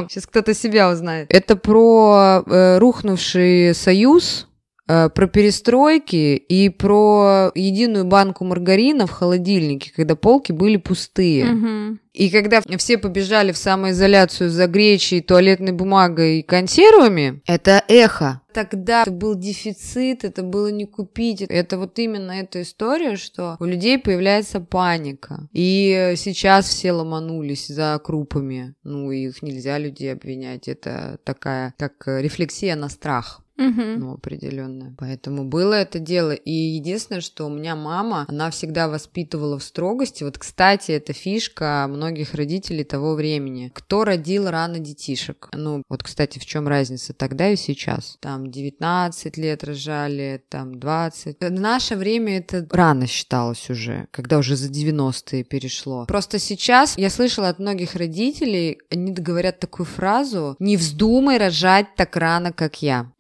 Сейчас 0.10 0.26
кто-то 0.28 0.54
себя 0.54 0.90
узнает. 0.90 1.28
Это 1.30 1.56
про 1.56 2.44
э, 2.46 2.78
рухнувший 2.80 3.74
союз, 3.74 4.48
э, 4.48 4.55
про 4.86 5.28
перестройки 5.28 6.36
и 6.36 6.70
про 6.70 7.52
единую 7.56 8.06
банку 8.06 8.46
маргарина 8.46 9.08
в 9.08 9.12
холодильнике, 9.12 9.92
когда 9.96 10.16
полки 10.16 10.52
были 10.52 10.78
пустые. 10.78 11.46
Мгм. 11.46 12.00
И 12.16 12.30
когда 12.30 12.62
все 12.78 12.98
побежали 12.98 13.52
в 13.52 13.58
самоизоляцию 13.58 14.50
за 14.50 14.68
гречей, 14.68 15.22
туалетной 15.22 15.74
бумагой 15.74 16.40
и 16.40 16.44
консервами, 16.44 17.42
это 17.46 17.84
эхо. 17.90 18.42
Тогда 18.54 19.02
это 19.02 19.12
был 19.12 19.36
дефицит, 19.36 20.24
это 20.24 20.42
было 20.42 20.72
не 20.72 20.86
купить. 20.86 21.42
Это 21.42 21.78
вот 21.78 22.00
именно 22.00 22.32
эта 22.32 22.62
история, 22.62 23.18
что 23.18 23.58
у 23.60 23.66
людей 23.66 24.00
появляется 24.00 24.62
паника. 24.62 25.50
И 25.52 26.14
сейчас 26.16 26.70
все 26.70 26.94
ломанулись 26.94 27.68
за 27.68 28.00
крупами. 28.02 28.76
Ну, 28.84 29.12
их 29.12 29.42
нельзя 29.42 29.78
людей 29.78 30.14
обвинять. 30.14 30.70
Это 30.70 31.20
такая, 31.26 31.74
как 31.78 32.08
э, 32.08 32.22
рефлексия 32.22 32.78
на 32.78 32.88
страх 32.88 33.42
Мгм. 33.58 34.00
ну, 34.00 34.14
определенное. 34.14 34.94
Поэтому 34.98 35.46
было 35.46 35.74
это 35.74 36.00
дело. 36.00 36.32
И 36.32 36.52
единственное, 36.52 37.22
что 37.22 37.46
у 37.46 37.50
меня 37.50 37.76
мама, 37.76 38.26
она 38.28 38.50
всегда 38.52 38.88
воспитывала 38.88 39.58
в 39.60 39.64
строгости. 39.64 40.24
Вот, 40.24 40.38
кстати, 40.38 40.92
это 40.92 41.14
фишка 41.14 41.88
многих 41.90 42.34
родителей 42.34 42.84
того 42.84 43.16
времени. 43.16 43.72
Кто 43.74 44.04
родил 44.04 44.50
рано 44.50 44.80
детишек? 44.80 45.50
Ну, 45.54 45.84
вот, 45.90 46.04
кстати, 46.04 46.40
в 46.40 46.46
чем 46.46 46.68
разница 46.68 47.14
тогда 47.14 47.50
и 47.50 47.56
сейчас? 47.56 48.18
Там 48.20 48.52
19 48.52 49.38
лет 49.38 49.64
рожали, 49.64 50.44
там 50.50 50.80
20. 50.80 51.38
В 51.40 51.52
наше 51.52 51.96
время 51.96 52.40
это 52.40 52.68
рано 52.72 53.08
считалось 53.08 53.70
уже, 53.70 54.08
когда 54.12 54.38
уже 54.38 54.56
за 54.56 54.70
90-е 54.70 55.44
перешло. 55.44 56.06
Просто 56.08 56.40
сейчас 56.40 56.98
я 56.98 57.10
слышала 57.10 57.50
от 57.50 57.60
многих 57.60 57.96
родителей, 57.96 58.80
они 58.90 59.14
говорят 59.14 59.60
такую 59.60 59.86
фразу 59.86 60.56
«Не 60.60 60.78
вздумай 60.78 61.38
рожать 61.38 61.88
так 61.96 62.16
рано, 62.16 62.52
как 62.52 62.82
я». 62.82 63.12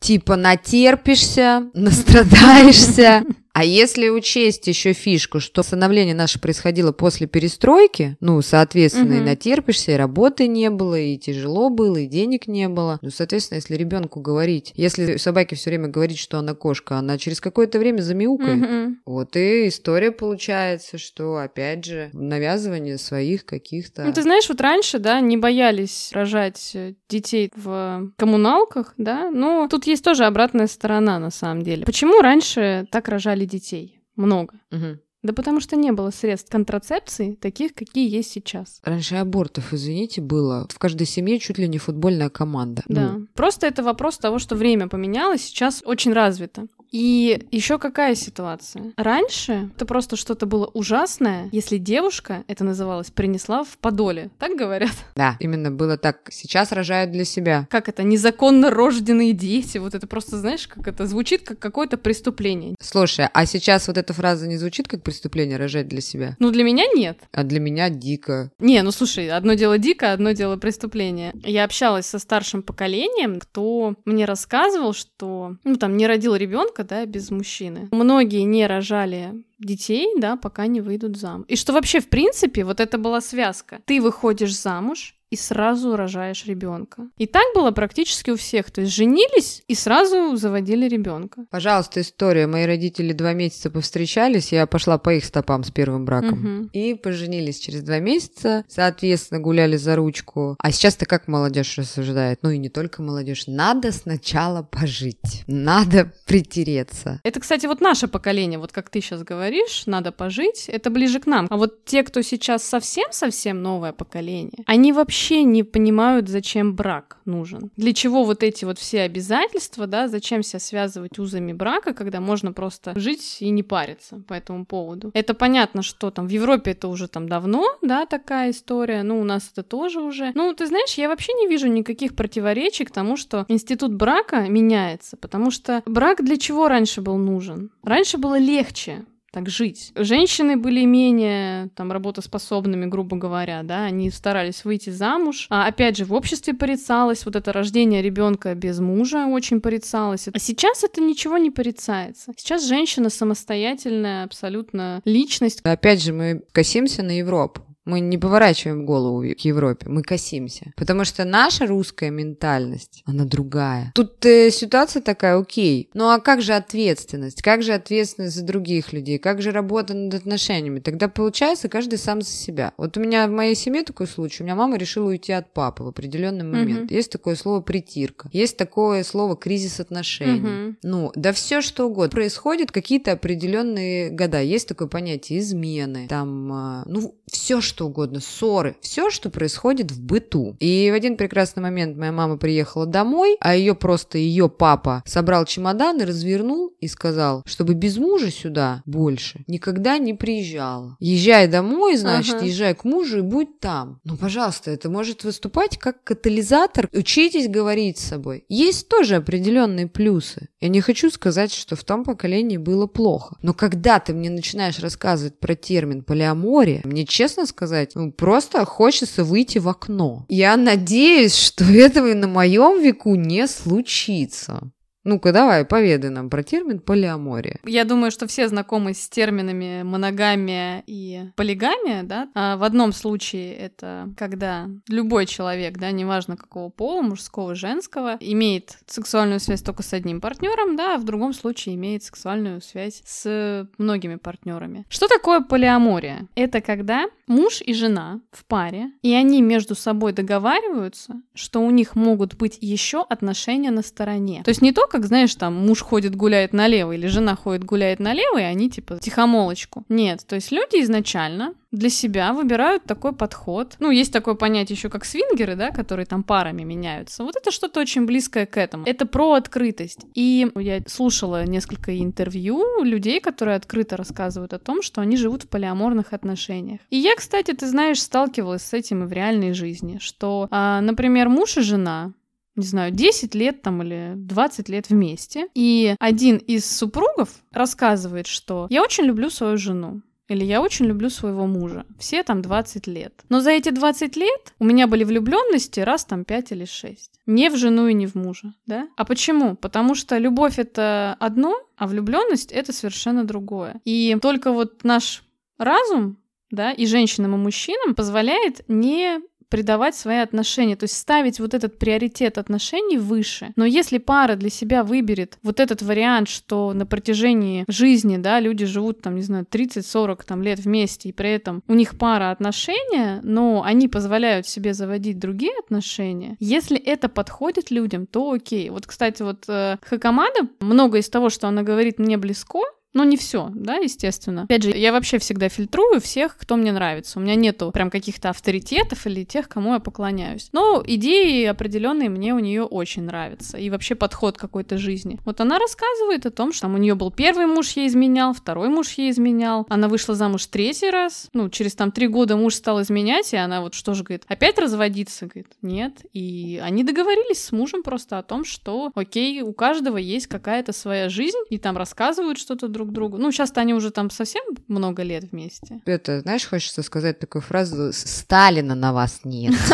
Типа 0.00 0.36
натерпишься, 0.36 1.66
настрадаешься. 1.74 3.24
А 3.58 3.64
если 3.64 4.10
учесть 4.10 4.66
еще 4.66 4.92
фишку, 4.92 5.40
что 5.40 5.62
становление 5.62 6.14
наше 6.14 6.38
происходило 6.38 6.92
после 6.92 7.26
перестройки, 7.26 8.18
ну, 8.20 8.42
соответственно, 8.42 9.14
и 9.14 9.16
Мгм. 9.16 9.24
натерпишься, 9.24 9.92
и 9.92 9.94
работы 9.94 10.46
не 10.46 10.68
было, 10.68 11.00
и 11.00 11.16
тяжело 11.16 11.70
было, 11.70 11.96
и 11.96 12.06
денег 12.06 12.48
не 12.48 12.68
было. 12.68 12.98
Ну, 13.00 13.08
соответственно, 13.08 13.56
если 13.56 13.74
ребенку 13.76 14.20
говорить, 14.20 14.74
если 14.76 15.16
собаке 15.16 15.56
все 15.56 15.70
время 15.70 15.88
говорить, 15.88 16.18
что 16.18 16.38
она 16.38 16.52
кошка, 16.52 16.98
она 16.98 17.16
через 17.16 17.40
какое-то 17.40 17.78
время 17.78 18.02
замяукает. 18.02 18.58
Мгм. 18.58 18.98
Вот 19.06 19.34
и 19.36 19.68
история 19.68 20.10
получается, 20.10 20.98
что, 20.98 21.38
опять 21.38 21.86
же, 21.86 22.10
навязывание 22.12 22.98
своих 22.98 23.46
каких-то... 23.46 24.04
Ну, 24.04 24.12
ты 24.12 24.20
знаешь, 24.20 24.50
вот 24.50 24.60
раньше, 24.60 24.98
да, 24.98 25.18
не 25.20 25.38
боялись 25.38 26.10
рожать 26.12 26.72
э, 26.74 26.92
детей 27.08 27.50
в 27.56 28.12
коммуналках, 28.18 28.92
да, 28.98 29.30
но 29.30 29.66
тут 29.66 29.86
есть 29.86 30.04
тоже 30.04 30.26
обратная 30.26 30.66
сторона, 30.66 31.18
на 31.18 31.30
самом 31.30 31.62
деле. 31.62 31.86
Почему 31.86 32.20
раньше 32.20 32.86
так 32.90 33.08
рожали 33.08 33.45
детей? 33.46 34.00
Много. 34.16 34.60
Мгм. 34.70 35.00
Да 35.22 35.32
потому 35.32 35.60
что 35.60 35.74
не 35.74 35.90
было 35.90 36.10
средств 36.10 36.50
контрацепции, 36.50 37.34
таких, 37.34 37.74
какие 37.74 38.08
есть 38.08 38.30
сейчас. 38.30 38.80
Раньше 38.84 39.16
абортов, 39.16 39.72
извините, 39.72 40.20
было. 40.20 40.68
В 40.70 40.78
каждой 40.78 41.06
семье 41.06 41.40
чуть 41.40 41.58
ли 41.58 41.66
не 41.66 41.78
футбольная 41.78 42.30
команда. 42.30 42.84
Да. 42.86 43.12
Ну, 43.12 43.26
Просто 43.34 43.66
это 43.66 43.82
вопрос 43.82 44.18
того, 44.18 44.38
что 44.38 44.54
время 44.54 44.88
поменялось, 44.88 45.42
сейчас 45.42 45.82
очень 45.84 46.12
развито. 46.12 46.68
И 46.90 47.46
еще 47.50 47.78
какая 47.78 48.14
ситуация? 48.14 48.92
Раньше 48.96 49.70
это 49.76 49.86
просто 49.86 50.16
что-то 50.16 50.46
было 50.46 50.66
ужасное, 50.66 51.48
если 51.52 51.78
девушка, 51.78 52.44
это 52.48 52.64
называлось, 52.64 53.10
принесла 53.10 53.64
в 53.64 53.78
подоле. 53.78 54.30
Так 54.38 54.56
говорят? 54.56 54.92
да, 55.16 55.36
именно 55.40 55.70
было 55.70 55.96
так. 55.96 56.28
Сейчас 56.30 56.72
рожают 56.72 57.10
для 57.10 57.24
себя. 57.24 57.66
Как 57.70 57.88
это? 57.88 58.02
Незаконно 58.02 58.70
рожденные 58.70 59.32
дети. 59.32 59.78
Вот 59.78 59.94
это 59.94 60.06
просто, 60.06 60.38
знаешь, 60.38 60.66
как 60.68 60.86
это 60.88 61.06
звучит, 61.06 61.42
как 61.42 61.58
какое-то 61.58 61.96
преступление. 61.96 62.74
Слушай, 62.80 63.28
а 63.32 63.46
сейчас 63.46 63.88
вот 63.88 63.98
эта 63.98 64.12
фраза 64.12 64.46
не 64.46 64.56
звучит 64.56 64.88
как 64.88 65.02
преступление 65.02 65.56
рожать 65.56 65.88
для 65.88 66.00
себя? 66.00 66.36
Ну, 66.38 66.50
для 66.50 66.64
меня 66.64 66.84
нет. 66.94 67.18
А 67.32 67.42
для 67.42 67.60
меня 67.60 67.90
дико. 67.90 68.50
Не, 68.58 68.82
ну 68.82 68.90
слушай, 68.90 69.30
одно 69.30 69.54
дело 69.54 69.78
дико, 69.78 70.12
одно 70.12 70.32
дело 70.32 70.56
преступление. 70.56 71.32
Я 71.44 71.64
общалась 71.64 72.06
со 72.06 72.18
старшим 72.18 72.62
поколением, 72.62 73.40
кто 73.40 73.94
мне 74.04 74.24
рассказывал, 74.24 74.92
что, 74.92 75.56
ну, 75.64 75.76
там, 75.76 75.96
не 75.96 76.06
родил 76.06 76.34
ребенка, 76.34 76.75
да, 76.84 77.04
без 77.06 77.30
мужчины. 77.30 77.88
Многие 77.90 78.42
не 78.42 78.66
рожали 78.66 79.34
детей, 79.58 80.08
да, 80.16 80.36
пока 80.36 80.66
не 80.66 80.80
выйдут 80.80 81.16
замуж. 81.16 81.46
И 81.48 81.56
что 81.56 81.72
вообще, 81.72 82.00
в 82.00 82.08
принципе, 82.08 82.64
вот 82.64 82.80
это 82.80 82.98
была 82.98 83.20
связка. 83.20 83.80
Ты 83.84 84.00
выходишь 84.00 84.56
замуж, 84.56 85.15
и 85.30 85.36
сразу 85.36 85.96
рожаешь 85.96 86.46
ребенка. 86.46 87.08
И 87.18 87.26
так 87.26 87.44
было 87.54 87.70
практически 87.72 88.30
у 88.30 88.36
всех. 88.36 88.70
То 88.70 88.82
есть 88.82 88.94
женились 88.94 89.62
и 89.66 89.74
сразу 89.74 90.36
заводили 90.36 90.88
ребенка. 90.88 91.46
Пожалуйста, 91.50 92.00
история. 92.00 92.46
Мои 92.46 92.64
родители 92.64 93.12
два 93.12 93.32
месяца 93.32 93.70
повстречались, 93.70 94.52
я 94.52 94.66
пошла 94.66 94.98
по 94.98 95.12
их 95.14 95.24
стопам 95.24 95.64
с 95.64 95.70
первым 95.70 96.04
браком. 96.04 96.38
Мгм. 96.38 96.70
И 96.72 96.94
поженились 96.94 97.58
через 97.58 97.82
два 97.82 97.98
месяца, 97.98 98.64
соответственно, 98.68 99.40
гуляли 99.40 99.76
за 99.76 99.96
ручку. 99.96 100.56
А 100.58 100.72
сейчас-то 100.72 101.06
как 101.06 101.28
молодежь 101.28 101.76
рассуждает? 101.76 102.40
Ну 102.42 102.50
и 102.50 102.58
не 102.58 102.68
только 102.68 103.02
молодежь. 103.02 103.44
Надо 103.46 103.92
сначала 103.92 104.62
пожить. 104.62 105.44
Надо 105.46 106.12
притереться. 106.26 107.20
Это, 107.24 107.40
кстати, 107.40 107.66
вот 107.66 107.80
наше 107.80 108.06
поколение, 108.06 108.58
вот 108.58 108.72
как 108.72 108.90
ты 108.90 109.00
сейчас 109.00 109.22
говоришь, 109.22 109.84
надо 109.86 110.12
пожить, 110.12 110.68
это 110.68 110.90
ближе 110.90 111.18
к 111.18 111.26
нам. 111.26 111.46
А 111.50 111.56
вот 111.56 111.84
те, 111.84 112.02
кто 112.02 112.22
сейчас 112.22 112.62
совсем-совсем 112.62 113.62
новое 113.62 113.92
поколение, 113.92 114.62
они 114.66 114.92
вообще 114.92 115.15
не 115.42 115.62
понимают, 115.62 116.28
зачем 116.28 116.74
брак 116.74 117.18
нужен. 117.24 117.70
Для 117.76 117.92
чего 117.92 118.24
вот 118.24 118.42
эти 118.42 118.64
вот 118.64 118.78
все 118.78 119.02
обязательства, 119.02 119.86
да, 119.86 120.08
зачем 120.08 120.42
себя 120.42 120.60
связывать 120.60 121.18
узами 121.18 121.52
брака, 121.52 121.94
когда 121.94 122.20
можно 122.20 122.52
просто 122.52 122.98
жить 122.98 123.38
и 123.40 123.50
не 123.50 123.62
париться 123.62 124.22
по 124.26 124.34
этому 124.34 124.64
поводу. 124.64 125.10
Это 125.14 125.34
понятно, 125.34 125.82
что 125.82 126.10
там 126.10 126.26
в 126.26 126.30
Европе 126.30 126.72
это 126.72 126.88
уже 126.88 127.08
там 127.08 127.28
давно, 127.28 127.64
да, 127.82 128.06
такая 128.06 128.50
история, 128.50 129.02
ну, 129.02 129.20
у 129.20 129.24
нас 129.24 129.50
это 129.52 129.62
тоже 129.62 130.00
уже. 130.00 130.32
Ну, 130.34 130.52
ты 130.54 130.66
знаешь, 130.66 130.94
я 130.94 131.08
вообще 131.08 131.32
не 131.34 131.48
вижу 131.48 131.68
никаких 131.68 132.14
противоречий 132.14 132.84
к 132.84 132.90
тому, 132.90 133.16
что 133.16 133.44
институт 133.48 133.94
брака 133.94 134.48
меняется, 134.48 135.16
потому 135.16 135.50
что 135.50 135.82
брак 135.86 136.24
для 136.24 136.36
чего 136.36 136.68
раньше 136.68 137.00
был 137.00 137.16
нужен? 137.16 137.70
Раньше 137.82 138.18
было 138.18 138.38
легче 138.38 139.04
так 139.36 139.50
жить. 139.50 139.92
Женщины 139.94 140.56
были 140.56 140.86
менее 140.86 141.68
там 141.74 141.92
работоспособными, 141.92 142.86
грубо 142.86 143.18
говоря, 143.18 143.62
да, 143.64 143.84
они 143.84 144.10
старались 144.10 144.64
выйти 144.64 144.88
замуж. 144.88 145.46
А 145.50 145.66
опять 145.66 145.98
же, 145.98 146.06
в 146.06 146.14
обществе 146.14 146.54
порицалось 146.54 147.26
вот 147.26 147.36
это 147.36 147.52
рождение 147.52 148.00
ребенка 148.00 148.54
без 148.54 148.78
мужа 148.78 149.26
очень 149.26 149.60
порицалось. 149.60 150.28
А 150.32 150.38
сейчас 150.38 150.84
это 150.84 151.02
ничего 151.02 151.36
не 151.36 151.50
порицается. 151.50 152.32
Сейчас 152.38 152.66
женщина 152.66 153.10
самостоятельная 153.10 154.24
абсолютно 154.24 155.02
личность. 155.04 155.60
Опять 155.64 156.02
же, 156.02 156.14
мы 156.14 156.40
косимся 156.52 157.02
на 157.02 157.18
Европу. 157.18 157.60
Мы 157.86 158.00
не 158.00 158.18
поворачиваем 158.18 158.84
голову 158.84 159.22
к 159.22 159.40
Европе, 159.40 159.86
мы 159.88 160.02
косимся. 160.02 160.72
Потому 160.76 161.04
что 161.04 161.24
наша 161.24 161.66
русская 161.66 162.10
ментальность, 162.10 163.02
она 163.06 163.24
другая. 163.24 163.92
Тут 163.94 164.26
э, 164.26 164.50
ситуация 164.50 165.00
такая, 165.00 165.38
окей. 165.38 165.88
Ну 165.94 166.10
а 166.10 166.18
как 166.18 166.42
же 166.42 166.52
ответственность? 166.52 167.42
Как 167.42 167.62
же 167.62 167.72
ответственность 167.72 168.34
за 168.34 168.44
других 168.44 168.92
людей? 168.92 169.18
Как 169.18 169.40
же 169.40 169.52
работа 169.52 169.94
над 169.94 170.14
отношениями? 170.14 170.80
Тогда 170.80 171.08
получается 171.08 171.68
каждый 171.68 171.98
сам 171.98 172.22
за 172.22 172.30
себя. 172.30 172.72
Вот 172.76 172.96
у 172.96 173.00
меня 173.00 173.28
в 173.28 173.30
моей 173.30 173.54
семье 173.54 173.84
такой 173.84 174.08
случай. 174.08 174.42
У 174.42 174.46
меня 174.46 174.56
мама 174.56 174.76
решила 174.76 175.08
уйти 175.08 175.32
от 175.32 175.52
папы 175.52 175.84
в 175.84 175.88
определенный 175.88 176.44
момент. 176.44 176.90
Мгм. 176.90 176.94
Есть 176.94 177.12
такое 177.12 177.36
слово 177.36 177.60
притирка. 177.60 178.28
Есть 178.32 178.56
такое 178.56 179.04
слово 179.04 179.36
кризис 179.36 179.78
отношений. 179.78 180.40
Мгм. 180.40 180.78
Ну, 180.82 181.12
да 181.14 181.32
все 181.32 181.60
что 181.60 181.86
угодно. 181.86 182.10
Происходят 182.10 182.72
какие-то 182.72 183.12
определенные 183.12 184.10
года. 184.10 184.40
Есть 184.42 184.66
такое 184.66 184.88
понятие 184.88 185.38
измены. 185.38 186.08
Там, 186.08 186.52
а, 186.52 186.82
ну, 186.86 187.14
все 187.30 187.60
что 187.60 187.86
угодно, 187.86 188.20
ссоры, 188.20 188.76
все, 188.80 189.10
что 189.10 189.30
происходит 189.30 189.90
в 189.90 190.00
быту. 190.00 190.56
И 190.60 190.90
в 190.90 190.94
один 190.94 191.16
прекрасный 191.16 191.62
момент 191.62 191.96
моя 191.96 192.12
мама 192.12 192.36
приехала 192.36 192.86
домой, 192.86 193.36
а 193.40 193.54
ее 193.54 193.74
просто 193.74 194.18
ее 194.18 194.48
папа 194.48 195.02
собрал 195.06 195.44
чемодан 195.44 196.00
и 196.00 196.04
развернул 196.04 196.74
и 196.80 196.88
сказал, 196.88 197.42
чтобы 197.46 197.74
без 197.74 197.96
мужа 197.96 198.30
сюда 198.30 198.82
больше 198.86 199.44
никогда 199.46 199.98
не 199.98 200.14
приезжала. 200.14 200.96
Езжай 201.00 201.48
домой, 201.48 201.96
значит, 201.96 202.36
ага. 202.36 202.44
езжай 202.44 202.74
к 202.74 202.84
мужу 202.84 203.18
и 203.18 203.22
будь 203.22 203.60
там. 203.60 204.00
Ну, 204.04 204.16
пожалуйста, 204.16 204.70
это 204.70 204.88
может 204.90 205.24
выступать 205.24 205.78
как 205.78 206.04
катализатор. 206.04 206.88
Учитесь 206.92 207.48
говорить 207.48 207.98
с 207.98 208.04
собой. 208.04 208.44
Есть 208.48 208.88
тоже 208.88 209.16
определенные 209.16 209.86
плюсы. 209.86 210.48
Я 210.60 210.68
не 210.68 210.80
хочу 210.80 211.10
сказать, 211.10 211.52
что 211.52 211.76
в 211.76 211.84
том 211.84 212.04
поколении 212.04 212.56
было 212.56 212.86
плохо. 212.86 213.36
Но 213.42 213.54
когда 213.54 214.00
ты 214.00 214.12
мне 214.12 214.30
начинаешь 214.30 214.78
рассказывать 214.78 215.38
про 215.38 215.54
термин 215.54 216.02
полиамория, 216.02 216.82
мне 216.84 217.04
честно 217.16 217.46
сказать, 217.46 217.92
ну, 217.94 218.12
просто 218.12 218.64
хочется 218.66 219.24
выйти 219.24 219.56
в 219.56 219.68
окно. 219.68 220.26
Я 220.28 220.56
надеюсь, 220.58 221.34
что 221.34 221.64
этого 221.64 222.08
и 222.08 222.14
на 222.14 222.28
моем 222.28 222.82
веку 222.82 223.14
не 223.14 223.46
случится. 223.46 224.70
Ну-ка, 225.06 225.30
давай, 225.30 225.64
поведай 225.64 226.10
нам 226.10 226.28
про 226.28 226.42
термин 226.42 226.80
полиамория. 226.80 227.60
Я 227.64 227.84
думаю, 227.84 228.10
что 228.10 228.26
все 228.26 228.48
знакомы 228.48 228.92
с 228.92 229.08
терминами 229.08 229.84
моногамия 229.84 230.82
и 230.84 231.30
полигамия, 231.36 232.02
да? 232.02 232.28
А 232.34 232.56
в 232.56 232.64
одном 232.64 232.92
случае 232.92 233.54
это 233.54 234.08
когда 234.16 234.68
любой 234.88 235.26
человек, 235.26 235.78
да, 235.78 235.92
неважно 235.92 236.36
какого 236.36 236.70
пола, 236.70 237.02
мужского, 237.02 237.54
женского, 237.54 238.16
имеет 238.18 238.78
сексуальную 238.88 239.38
связь 239.38 239.62
только 239.62 239.84
с 239.84 239.92
одним 239.92 240.20
партнером, 240.20 240.74
да, 240.74 240.96
а 240.96 240.98
в 240.98 241.04
другом 241.04 241.34
случае 241.34 241.76
имеет 241.76 242.02
сексуальную 242.02 242.60
связь 242.60 243.00
с 243.06 243.68
многими 243.78 244.16
партнерами. 244.16 244.86
Что 244.88 245.06
такое 245.06 245.40
полиамория? 245.40 246.26
Это 246.34 246.60
когда 246.60 247.06
муж 247.28 247.62
и 247.64 247.74
жена 247.74 248.20
в 248.32 248.44
паре, 248.44 248.90
и 249.02 249.12
они 249.14 249.40
между 249.40 249.76
собой 249.76 250.12
договариваются, 250.12 251.14
что 251.32 251.60
у 251.60 251.70
них 251.70 251.94
могут 251.94 252.34
быть 252.34 252.58
еще 252.60 253.04
отношения 253.08 253.70
на 253.70 253.82
стороне. 253.82 254.42
То 254.44 254.48
есть 254.48 254.62
не 254.62 254.72
только 254.72 254.95
как, 254.96 255.04
знаешь, 255.04 255.34
там 255.34 255.54
муж 255.54 255.82
ходит 255.82 256.16
гуляет 256.16 256.54
налево 256.54 256.92
или 256.92 257.06
жена 257.06 257.36
ходит 257.36 257.64
гуляет 257.64 258.00
налево, 258.00 258.38
и 258.38 258.44
они 258.44 258.70
типа 258.70 258.98
тихомолочку. 258.98 259.84
Нет, 259.90 260.24
то 260.26 260.36
есть 260.36 260.50
люди 260.50 260.82
изначально 260.82 261.52
для 261.70 261.90
себя 261.90 262.32
выбирают 262.32 262.84
такой 262.84 263.12
подход. 263.12 263.76
Ну, 263.78 263.90
есть 263.90 264.10
такое 264.10 264.34
понятие 264.34 264.76
еще 264.76 264.88
как 264.88 265.04
свингеры, 265.04 265.54
да, 265.54 265.70
которые 265.70 266.06
там 266.06 266.22
парами 266.22 266.62
меняются. 266.62 267.24
Вот 267.24 267.36
это 267.36 267.50
что-то 267.50 267.80
очень 267.80 268.06
близкое 268.06 268.46
к 268.46 268.56
этому. 268.56 268.84
Это 268.86 269.04
про 269.04 269.34
открытость. 269.34 270.06
И 270.14 270.50
я 270.56 270.80
слушала 270.86 271.44
несколько 271.44 271.98
интервью 271.98 272.82
людей, 272.82 273.20
которые 273.20 273.56
открыто 273.56 273.98
рассказывают 273.98 274.54
о 274.54 274.58
том, 274.58 274.80
что 274.80 275.02
они 275.02 275.18
живут 275.18 275.42
в 275.42 275.48
полиаморных 275.48 276.14
отношениях. 276.14 276.80
И 276.88 276.96
я, 276.96 277.14
кстати, 277.16 277.52
ты 277.52 277.66
знаешь, 277.66 278.00
сталкивалась 278.00 278.62
с 278.62 278.72
этим 278.72 279.04
и 279.04 279.06
в 279.06 279.12
реальной 279.12 279.52
жизни, 279.52 279.98
что, 280.00 280.48
а, 280.50 280.80
например, 280.80 281.28
муж 281.28 281.58
и 281.58 281.60
жена 281.60 282.14
не 282.56 282.66
знаю, 282.66 282.90
10 282.90 283.34
лет 283.34 283.62
там 283.62 283.82
или 283.82 284.14
20 284.16 284.68
лет 284.68 284.88
вместе. 284.88 285.48
И 285.54 285.94
один 286.00 286.38
из 286.38 286.64
супругов 286.64 287.30
рассказывает, 287.52 288.26
что 288.26 288.66
я 288.70 288.82
очень 288.82 289.04
люблю 289.04 289.30
свою 289.30 289.56
жену. 289.56 290.02
Или 290.28 290.44
я 290.44 290.60
очень 290.60 290.86
люблю 290.86 291.08
своего 291.08 291.46
мужа. 291.46 291.86
Все 291.98 292.24
там 292.24 292.42
20 292.42 292.88
лет. 292.88 293.22
Но 293.28 293.40
за 293.40 293.50
эти 293.50 293.70
20 293.70 294.16
лет 294.16 294.54
у 294.58 294.64
меня 294.64 294.88
были 294.88 295.04
влюбленности 295.04 295.80
раз 295.80 296.04
там 296.04 296.24
5 296.24 296.52
или 296.52 296.64
6. 296.64 297.20
Не 297.26 297.48
в 297.48 297.56
жену 297.56 297.86
и 297.86 297.94
не 297.94 298.06
в 298.06 298.16
мужа, 298.16 298.52
да? 298.66 298.88
А 298.96 299.04
почему? 299.04 299.54
Потому 299.54 299.94
что 299.94 300.18
любовь 300.18 300.58
это 300.58 301.16
одно, 301.20 301.54
а 301.76 301.86
влюбленность 301.86 302.50
это 302.50 302.72
совершенно 302.72 303.24
другое. 303.24 303.80
И 303.84 304.16
только 304.20 304.50
вот 304.50 304.82
наш 304.82 305.22
разум, 305.58 306.18
да, 306.50 306.72
и 306.72 306.86
женщинам, 306.86 307.34
и 307.34 307.38
мужчинам 307.38 307.94
позволяет 307.94 308.64
не 308.68 309.20
придавать 309.48 309.94
свои 309.94 310.18
отношения, 310.18 310.76
то 310.76 310.84
есть 310.84 310.96
ставить 310.96 311.40
вот 311.40 311.54
этот 311.54 311.78
приоритет 311.78 312.38
отношений 312.38 312.98
выше. 312.98 313.52
Но 313.56 313.64
если 313.64 313.98
пара 313.98 314.36
для 314.36 314.50
себя 314.50 314.84
выберет 314.84 315.38
вот 315.42 315.60
этот 315.60 315.82
вариант, 315.82 316.28
что 316.28 316.72
на 316.72 316.86
протяжении 316.86 317.64
жизни, 317.68 318.16
да, 318.16 318.40
люди 318.40 318.64
живут 318.66 319.02
там, 319.02 319.16
не 319.16 319.22
знаю, 319.22 319.46
30-40 319.50 320.20
там 320.26 320.42
лет 320.42 320.58
вместе, 320.58 321.08
и 321.08 321.12
при 321.12 321.30
этом 321.30 321.62
у 321.68 321.74
них 321.74 321.98
пара 321.98 322.30
отношения, 322.30 323.20
но 323.22 323.62
они 323.64 323.88
позволяют 323.88 324.46
себе 324.46 324.74
заводить 324.74 325.18
другие 325.18 325.52
отношения, 325.58 326.36
если 326.40 326.78
это 326.78 327.08
подходит 327.08 327.70
людям, 327.70 328.06
то 328.06 328.32
окей. 328.32 328.70
Вот, 328.70 328.86
кстати, 328.86 329.22
вот 329.22 329.44
э, 329.48 329.78
Хакамада, 329.82 330.48
много 330.60 330.98
из 330.98 331.08
того, 331.08 331.30
что 331.30 331.48
она 331.48 331.62
говорит, 331.62 331.98
мне 331.98 332.16
близко, 332.16 332.60
но 332.96 333.04
не 333.04 333.18
все, 333.18 333.50
да, 333.54 333.76
естественно. 333.76 334.44
Опять 334.44 334.62
же, 334.62 334.70
я 334.70 334.90
вообще 334.90 335.18
всегда 335.18 335.50
фильтрую 335.50 336.00
всех, 336.00 336.36
кто 336.38 336.56
мне 336.56 336.72
нравится. 336.72 337.18
У 337.18 337.22
меня 337.22 337.34
нету 337.34 337.70
прям 337.70 337.90
каких-то 337.90 338.30
авторитетов 338.30 339.06
или 339.06 339.24
тех, 339.24 339.50
кому 339.50 339.74
я 339.74 339.80
поклоняюсь. 339.80 340.48
Но 340.52 340.82
идеи 340.84 341.44
определенные 341.44 342.08
мне 342.08 342.34
у 342.34 342.38
нее 342.38 342.64
очень 342.64 343.02
нравятся. 343.02 343.58
И 343.58 343.68
вообще 343.68 343.96
подход 343.96 344.38
какой-то 344.38 344.78
жизни. 344.78 345.18
Вот 345.26 345.42
она 345.42 345.58
рассказывает 345.58 346.24
о 346.24 346.30
том, 346.30 346.54
что 346.54 346.62
там 346.62 346.74
у 346.74 346.78
нее 346.78 346.94
был 346.94 347.10
первый 347.10 347.44
муж 347.44 347.72
ей 347.72 347.86
изменял, 347.86 348.32
второй 348.32 348.70
муж 348.70 348.92
ей 348.92 349.10
изменял. 349.10 349.66
Она 349.68 349.88
вышла 349.88 350.14
замуж 350.14 350.46
третий 350.46 350.88
раз. 350.88 351.28
Ну, 351.34 351.50
через 351.50 351.74
там 351.74 351.92
три 351.92 352.08
года 352.08 352.38
муж 352.38 352.54
стал 352.54 352.80
изменять, 352.80 353.34
и 353.34 353.36
она 353.36 353.60
вот 353.60 353.74
что 353.74 353.92
же 353.92 354.04
говорит, 354.04 354.24
опять 354.26 354.58
разводиться? 354.58 355.26
Говорит, 355.26 355.52
нет. 355.60 355.92
И 356.14 356.58
они 356.64 356.82
договорились 356.82 357.44
с 357.44 357.52
мужем 357.52 357.82
просто 357.82 358.18
о 358.18 358.22
том, 358.22 358.46
что 358.46 358.90
окей, 358.94 359.42
у 359.42 359.52
каждого 359.52 359.98
есть 359.98 360.28
какая-то 360.28 360.72
своя 360.72 361.10
жизнь, 361.10 361.36
и 361.50 361.58
там 361.58 361.76
рассказывают 361.76 362.38
что-то 362.38 362.68
друг 362.68 362.85
друг 362.86 363.10
другу. 363.10 363.18
Ну, 363.18 363.30
сейчас-то 363.32 363.60
они 363.60 363.74
уже 363.74 363.90
там 363.90 364.10
совсем 364.10 364.42
много 364.68 365.02
лет 365.02 365.24
вместе. 365.30 365.80
Это, 365.84 366.20
знаешь, 366.20 366.46
хочется 366.46 366.82
сказать 366.82 367.18
такую 367.18 367.42
фразу 367.42 367.92
«Сталина 367.92 368.74
на 368.74 368.92
вас 368.92 369.20
нет». 369.24 369.54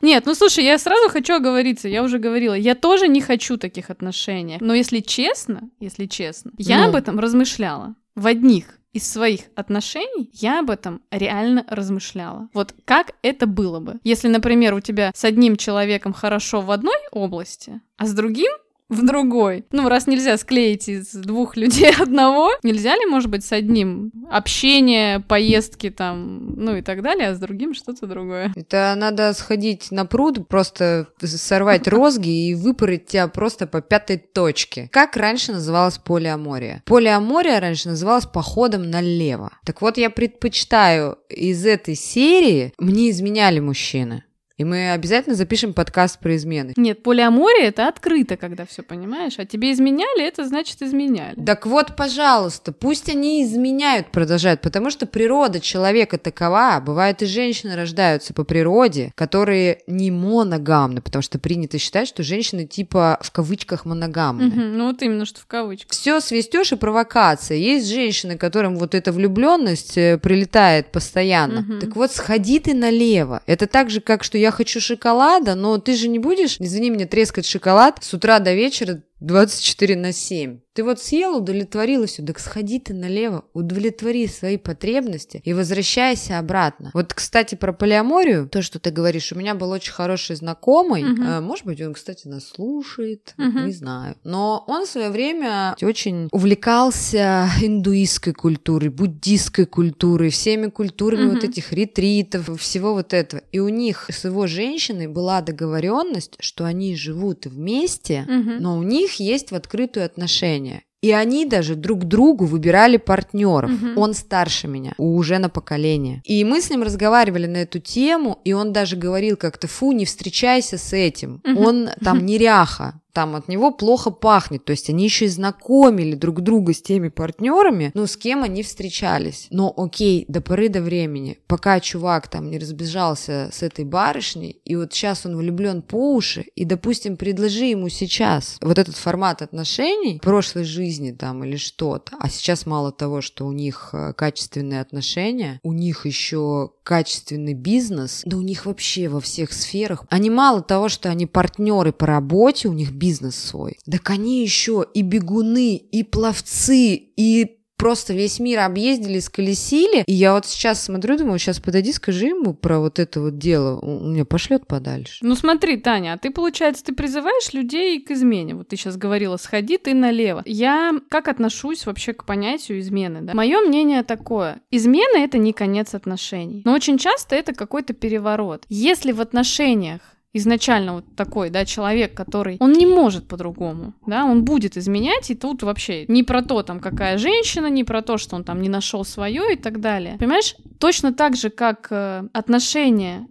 Нет, 0.00 0.26
ну 0.26 0.34
слушай, 0.36 0.62
я 0.62 0.78
сразу 0.78 1.08
хочу 1.08 1.34
оговориться, 1.34 1.88
я 1.88 2.04
уже 2.04 2.20
говорила, 2.20 2.54
я 2.54 2.76
тоже 2.76 3.08
не 3.08 3.20
хочу 3.20 3.56
таких 3.56 3.90
отношений. 3.90 4.58
Но 4.60 4.72
если 4.72 5.00
честно, 5.00 5.70
если 5.80 6.06
честно, 6.06 6.52
я 6.56 6.82
ну. 6.82 6.90
об 6.90 6.94
этом 6.94 7.18
размышляла 7.18 7.96
в 8.14 8.26
одних 8.26 8.78
из 8.92 9.08
своих 9.08 9.42
отношений 9.54 10.30
я 10.32 10.60
об 10.60 10.70
этом 10.70 11.02
реально 11.10 11.64
размышляла. 11.68 12.48
Вот 12.52 12.74
как 12.84 13.12
это 13.22 13.46
было 13.46 13.80
бы, 13.80 14.00
если, 14.02 14.28
например, 14.28 14.74
у 14.74 14.80
тебя 14.80 15.12
с 15.14 15.24
одним 15.24 15.56
человеком 15.56 16.12
хорошо 16.12 16.60
в 16.60 16.70
одной 16.70 16.98
области, 17.12 17.80
а 17.96 18.06
с 18.06 18.12
другим 18.12 18.50
в 18.88 19.04
другой. 19.04 19.64
Ну, 19.70 19.88
раз 19.88 20.06
нельзя 20.06 20.36
склеить 20.38 20.88
из 20.88 21.12
двух 21.12 21.56
людей 21.56 21.92
одного, 21.98 22.52
нельзя 22.62 22.96
ли, 22.96 23.06
может 23.06 23.30
быть, 23.30 23.44
с 23.44 23.52
одним 23.52 24.12
общение, 24.30 25.20
поездки 25.20 25.90
там, 25.90 26.54
ну 26.56 26.76
и 26.76 26.82
так 26.82 27.02
далее, 27.02 27.28
а 27.28 27.34
с 27.34 27.38
другим 27.38 27.74
что-то 27.74 28.06
другое? 28.06 28.52
Это 28.56 28.94
надо 28.96 29.32
сходить 29.34 29.90
на 29.90 30.06
пруд, 30.06 30.48
просто 30.48 31.08
сорвать 31.22 31.86
розги 31.88 32.48
и 32.48 32.54
выпороть 32.54 33.06
тебя 33.06 33.28
просто 33.28 33.66
по 33.66 33.80
пятой 33.80 34.18
точке. 34.18 34.88
Как 34.90 35.16
раньше 35.16 35.52
называлось 35.52 35.98
полиамория? 35.98 36.82
Полиамория 36.86 37.60
раньше 37.60 37.88
называлась 37.88 38.26
походом 38.26 38.90
налево. 38.90 39.52
Так 39.64 39.82
вот, 39.82 39.98
я 39.98 40.10
предпочитаю 40.10 41.18
из 41.28 41.66
этой 41.66 41.94
серии 41.94 42.72
мне 42.78 43.10
изменяли 43.10 43.60
мужчины. 43.60 44.24
И 44.58 44.64
мы 44.64 44.90
обязательно 44.90 45.36
запишем 45.36 45.72
подкаст 45.72 46.18
про 46.18 46.34
измены. 46.34 46.74
Нет, 46.76 47.04
полиамория— 47.04 47.68
это 47.68 47.86
открыто, 47.86 48.36
когда 48.36 48.66
все 48.66 48.82
понимаешь. 48.82 49.34
А 49.38 49.46
тебе 49.46 49.70
изменяли, 49.72 50.26
это 50.26 50.44
значит 50.44 50.82
изменяли. 50.82 51.40
Так 51.40 51.64
вот, 51.64 51.94
пожалуйста, 51.94 52.72
пусть 52.72 53.08
они 53.08 53.44
изменяют, 53.44 54.10
продолжают, 54.10 54.60
потому 54.60 54.90
что 54.90 55.06
природа 55.06 55.60
человека 55.60 56.18
такова. 56.18 56.82
Бывают 56.84 57.22
и 57.22 57.26
женщины 57.26 57.76
рождаются 57.76 58.34
по 58.34 58.42
природе, 58.42 59.12
которые 59.14 59.82
не 59.86 60.10
моногамны, 60.10 61.02
потому 61.02 61.22
что 61.22 61.38
принято 61.38 61.78
считать, 61.78 62.08
что 62.08 62.24
женщины 62.24 62.66
типа 62.66 63.20
в 63.22 63.30
кавычках 63.30 63.84
моногамны. 63.84 64.48
Угу, 64.48 64.60
ну 64.60 64.86
вот 64.88 65.00
именно, 65.02 65.24
что 65.24 65.40
в 65.40 65.46
кавычках. 65.46 65.92
Все 65.92 66.18
свистешь 66.18 66.72
и 66.72 66.76
провокация. 66.76 67.58
Есть 67.58 67.86
женщины, 67.88 68.36
которым 68.36 68.76
вот 68.76 68.96
эта 68.96 69.12
влюбленность 69.12 69.96
э, 69.96 70.18
прилетает 70.18 70.90
постоянно. 70.90 71.60
Угу. 71.60 71.78
Так 71.78 71.94
вот, 71.94 72.10
сходи 72.10 72.58
ты 72.58 72.74
налево. 72.74 73.40
Это 73.46 73.68
так 73.68 73.88
же, 73.90 74.00
как 74.00 74.24
что 74.24 74.36
я 74.36 74.47
я 74.48 74.52
хочу 74.52 74.80
шоколада, 74.80 75.54
но 75.54 75.78
ты 75.78 75.94
же 75.94 76.08
не 76.08 76.18
будешь, 76.18 76.56
извини 76.58 76.90
меня, 76.90 77.06
трескать 77.06 77.46
шоколад 77.46 77.98
с 78.02 78.14
утра 78.14 78.38
до 78.38 78.54
вечера 78.54 79.02
24 79.20 79.96
на 79.96 80.12
7. 80.12 80.60
Ты 80.78 80.84
вот 80.84 81.00
съел, 81.00 81.38
удовлетворила 81.38 82.06
все, 82.06 82.22
так 82.22 82.38
сходи 82.38 82.78
ты 82.78 82.94
налево, 82.94 83.44
удовлетвори 83.52 84.28
свои 84.28 84.58
потребности 84.58 85.42
и 85.44 85.52
возвращайся 85.52 86.38
обратно. 86.38 86.92
Вот, 86.94 87.12
кстати, 87.14 87.56
про 87.56 87.72
полиаморию, 87.72 88.48
то, 88.48 88.62
что 88.62 88.78
ты 88.78 88.92
говоришь, 88.92 89.32
у 89.32 89.36
меня 89.36 89.56
был 89.56 89.70
очень 89.70 89.92
хороший 89.92 90.36
знакомый, 90.36 91.02
угу. 91.02 91.20
э, 91.20 91.40
может 91.40 91.64
быть, 91.64 91.80
он, 91.80 91.94
кстати, 91.94 92.28
нас 92.28 92.46
слушает, 92.46 93.34
угу. 93.38 93.58
не 93.66 93.72
знаю, 93.72 94.14
но 94.22 94.62
он 94.68 94.86
в 94.86 94.88
свое 94.88 95.10
время 95.10 95.74
очень 95.82 96.28
увлекался 96.30 97.48
индуистской 97.60 98.32
культурой, 98.32 98.90
буддистской 98.90 99.66
культурой, 99.66 100.30
всеми 100.30 100.68
культурами 100.68 101.24
угу. 101.26 101.34
вот 101.34 101.44
этих 101.44 101.72
ретритов, 101.72 102.56
всего 102.60 102.92
вот 102.94 103.14
этого. 103.14 103.42
И 103.50 103.58
у 103.58 103.68
них 103.68 104.06
с 104.10 104.24
его 104.24 104.46
женщиной 104.46 105.08
была 105.08 105.40
договоренность, 105.40 106.36
что 106.38 106.64
они 106.64 106.94
живут 106.94 107.46
вместе, 107.46 108.24
угу. 108.28 108.60
но 108.60 108.78
у 108.78 108.84
них 108.84 109.07
есть 109.14 109.50
в 109.50 109.54
открытую 109.54 110.06
отношения. 110.06 110.82
И 111.00 111.12
они 111.12 111.46
даже 111.46 111.76
друг 111.76 112.04
другу 112.04 112.44
выбирали 112.44 112.96
партнеров. 112.96 113.70
Мгм. 113.70 113.98
Он 113.98 114.14
старше 114.14 114.66
меня, 114.66 114.94
уже 114.98 115.38
на 115.38 115.48
поколение. 115.48 116.22
И 116.24 116.44
мы 116.44 116.60
с 116.60 116.70
ним 116.70 116.82
разговаривали 116.82 117.46
на 117.46 117.58
эту 117.58 117.78
тему, 117.78 118.40
и 118.44 118.52
он 118.52 118.72
даже 118.72 118.96
говорил 118.96 119.36
как-то, 119.36 119.68
фу, 119.68 119.92
не 119.92 120.04
встречайся 120.04 120.76
с 120.76 120.92
этим. 120.92 121.40
Мгм. 121.44 121.58
Он 121.58 121.88
там 122.02 122.18
неряха. 122.26 123.00
Там 123.18 123.34
от 123.34 123.48
него 123.48 123.72
плохо 123.72 124.12
пахнет. 124.12 124.64
То 124.64 124.70
есть 124.70 124.88
они 124.90 125.02
еще 125.02 125.24
и 125.24 125.28
знакомили 125.28 126.14
друг 126.14 126.40
друга 126.40 126.72
с 126.72 126.80
теми 126.80 127.08
партнерами, 127.08 127.90
ну, 127.94 128.06
с 128.06 128.16
кем 128.16 128.44
они 128.44 128.62
встречались. 128.62 129.48
Но 129.50 129.74
окей, 129.76 130.24
до 130.28 130.40
поры 130.40 130.68
до 130.68 130.80
времени, 130.80 131.40
пока 131.48 131.80
чувак 131.80 132.28
там 132.28 132.48
не 132.48 132.60
разбежался 132.60 133.50
с 133.52 133.64
этой 133.64 133.84
барышней, 133.84 134.60
и 134.64 134.76
вот 134.76 134.92
сейчас 134.92 135.26
он 135.26 135.36
влюблен 135.36 135.82
по 135.82 136.14
уши, 136.14 136.46
и, 136.54 136.64
допустим, 136.64 137.16
предложи 137.16 137.64
ему 137.64 137.88
сейчас 137.88 138.56
вот 138.60 138.78
этот 138.78 138.94
формат 138.94 139.42
отношений, 139.42 140.20
прошлой 140.22 140.62
жизни 140.62 141.10
там 141.10 141.42
или 141.42 141.56
что-то, 141.56 142.12
а 142.20 142.28
сейчас 142.28 142.66
мало 142.66 142.92
того, 142.92 143.20
что 143.20 143.46
у 143.46 143.52
них 143.52 143.90
э, 143.94 144.12
качественные 144.12 144.80
отношения, 144.80 145.58
у 145.64 145.72
них 145.72 146.06
еще 146.06 146.70
качественный 146.84 147.54
бизнес, 147.54 148.22
да 148.24 148.36
у 148.36 148.42
них 148.42 148.64
вообще 148.64 149.08
во 149.08 149.20
всех 149.20 149.52
сферах. 149.52 150.04
Они 150.08 150.30
мало 150.30 150.62
того, 150.62 150.88
что 150.88 151.10
они 151.10 151.26
партнеры 151.26 151.92
по 151.92 152.06
работе, 152.06 152.68
у 152.68 152.72
них 152.72 152.92
бизнес 152.92 153.07
свой, 153.14 153.78
так 153.90 154.10
они 154.10 154.42
еще 154.42 154.86
и 154.94 155.02
бегуны, 155.02 155.76
и 155.76 156.02
пловцы, 156.02 156.94
и 156.94 157.58
просто 157.78 158.12
весь 158.12 158.40
мир 158.40 158.60
объездили, 158.60 159.20
сколесили. 159.20 160.02
И 160.06 160.12
я 160.12 160.34
вот 160.34 160.44
сейчас 160.44 160.82
смотрю, 160.82 161.16
думаю, 161.16 161.38
сейчас 161.38 161.60
подойди, 161.60 161.92
скажи 161.92 162.26
ему 162.26 162.52
про 162.52 162.80
вот 162.80 162.98
это 162.98 163.20
вот 163.20 163.38
дело. 163.38 163.78
Он 163.78 164.12
меня 164.12 164.24
пошлет 164.24 164.66
подальше. 164.66 165.24
Ну 165.24 165.34
смотри, 165.34 165.78
Таня, 165.78 166.14
а 166.14 166.18
ты, 166.18 166.30
получается, 166.30 166.84
ты 166.84 166.92
призываешь 166.92 167.52
людей 167.54 168.02
к 168.02 168.10
измене. 168.10 168.56
Вот 168.56 168.68
ты 168.68 168.76
сейчас 168.76 168.96
говорила, 168.96 169.36
сходи 169.36 169.78
ты 169.78 169.94
налево. 169.94 170.42
Я 170.44 170.92
как 171.08 171.28
отношусь 171.28 171.86
вообще 171.86 172.12
к 172.12 172.24
понятию 172.24 172.80
измены, 172.80 173.22
да? 173.22 173.32
Мое 173.32 173.60
мнение 173.60 174.02
такое. 174.02 174.60
Измена— 174.70 175.18
это 175.24 175.38
не 175.38 175.52
конец 175.52 175.94
отношений. 175.94 176.62
Но 176.64 176.74
очень 176.74 176.98
часто 176.98 177.36
это 177.36 177.54
какой-то 177.54 177.94
переворот. 177.94 178.64
Если 178.68 179.12
в 179.12 179.20
отношениях 179.20 180.00
изначально 180.38 180.94
вот 180.94 181.04
такой, 181.16 181.50
да, 181.50 181.64
человек, 181.64 182.14
который, 182.14 182.56
он 182.60 182.72
не 182.72 182.86
может 182.86 183.28
по-другому, 183.28 183.94
да, 184.06 184.24
он 184.24 184.44
будет 184.44 184.76
изменять, 184.76 185.30
и 185.30 185.34
тут 185.34 185.62
вообще 185.62 186.06
не 186.06 186.22
про 186.22 186.42
то, 186.42 186.62
там, 186.62 186.80
какая 186.80 187.18
женщина, 187.18 187.66
не 187.66 187.84
про 187.84 188.02
то, 188.02 188.18
что 188.18 188.36
он 188.36 188.44
там 188.44 188.62
не 188.62 188.68
нашел 188.68 189.04
свое 189.04 189.54
и 189.54 189.56
так 189.56 189.80
далее. 189.80 190.16
Понимаешь, 190.18 190.56
точно 190.78 191.12
так 191.12 191.36
же, 191.36 191.50
как 191.50 191.88
э, 191.90 192.24
отношения 192.32 193.26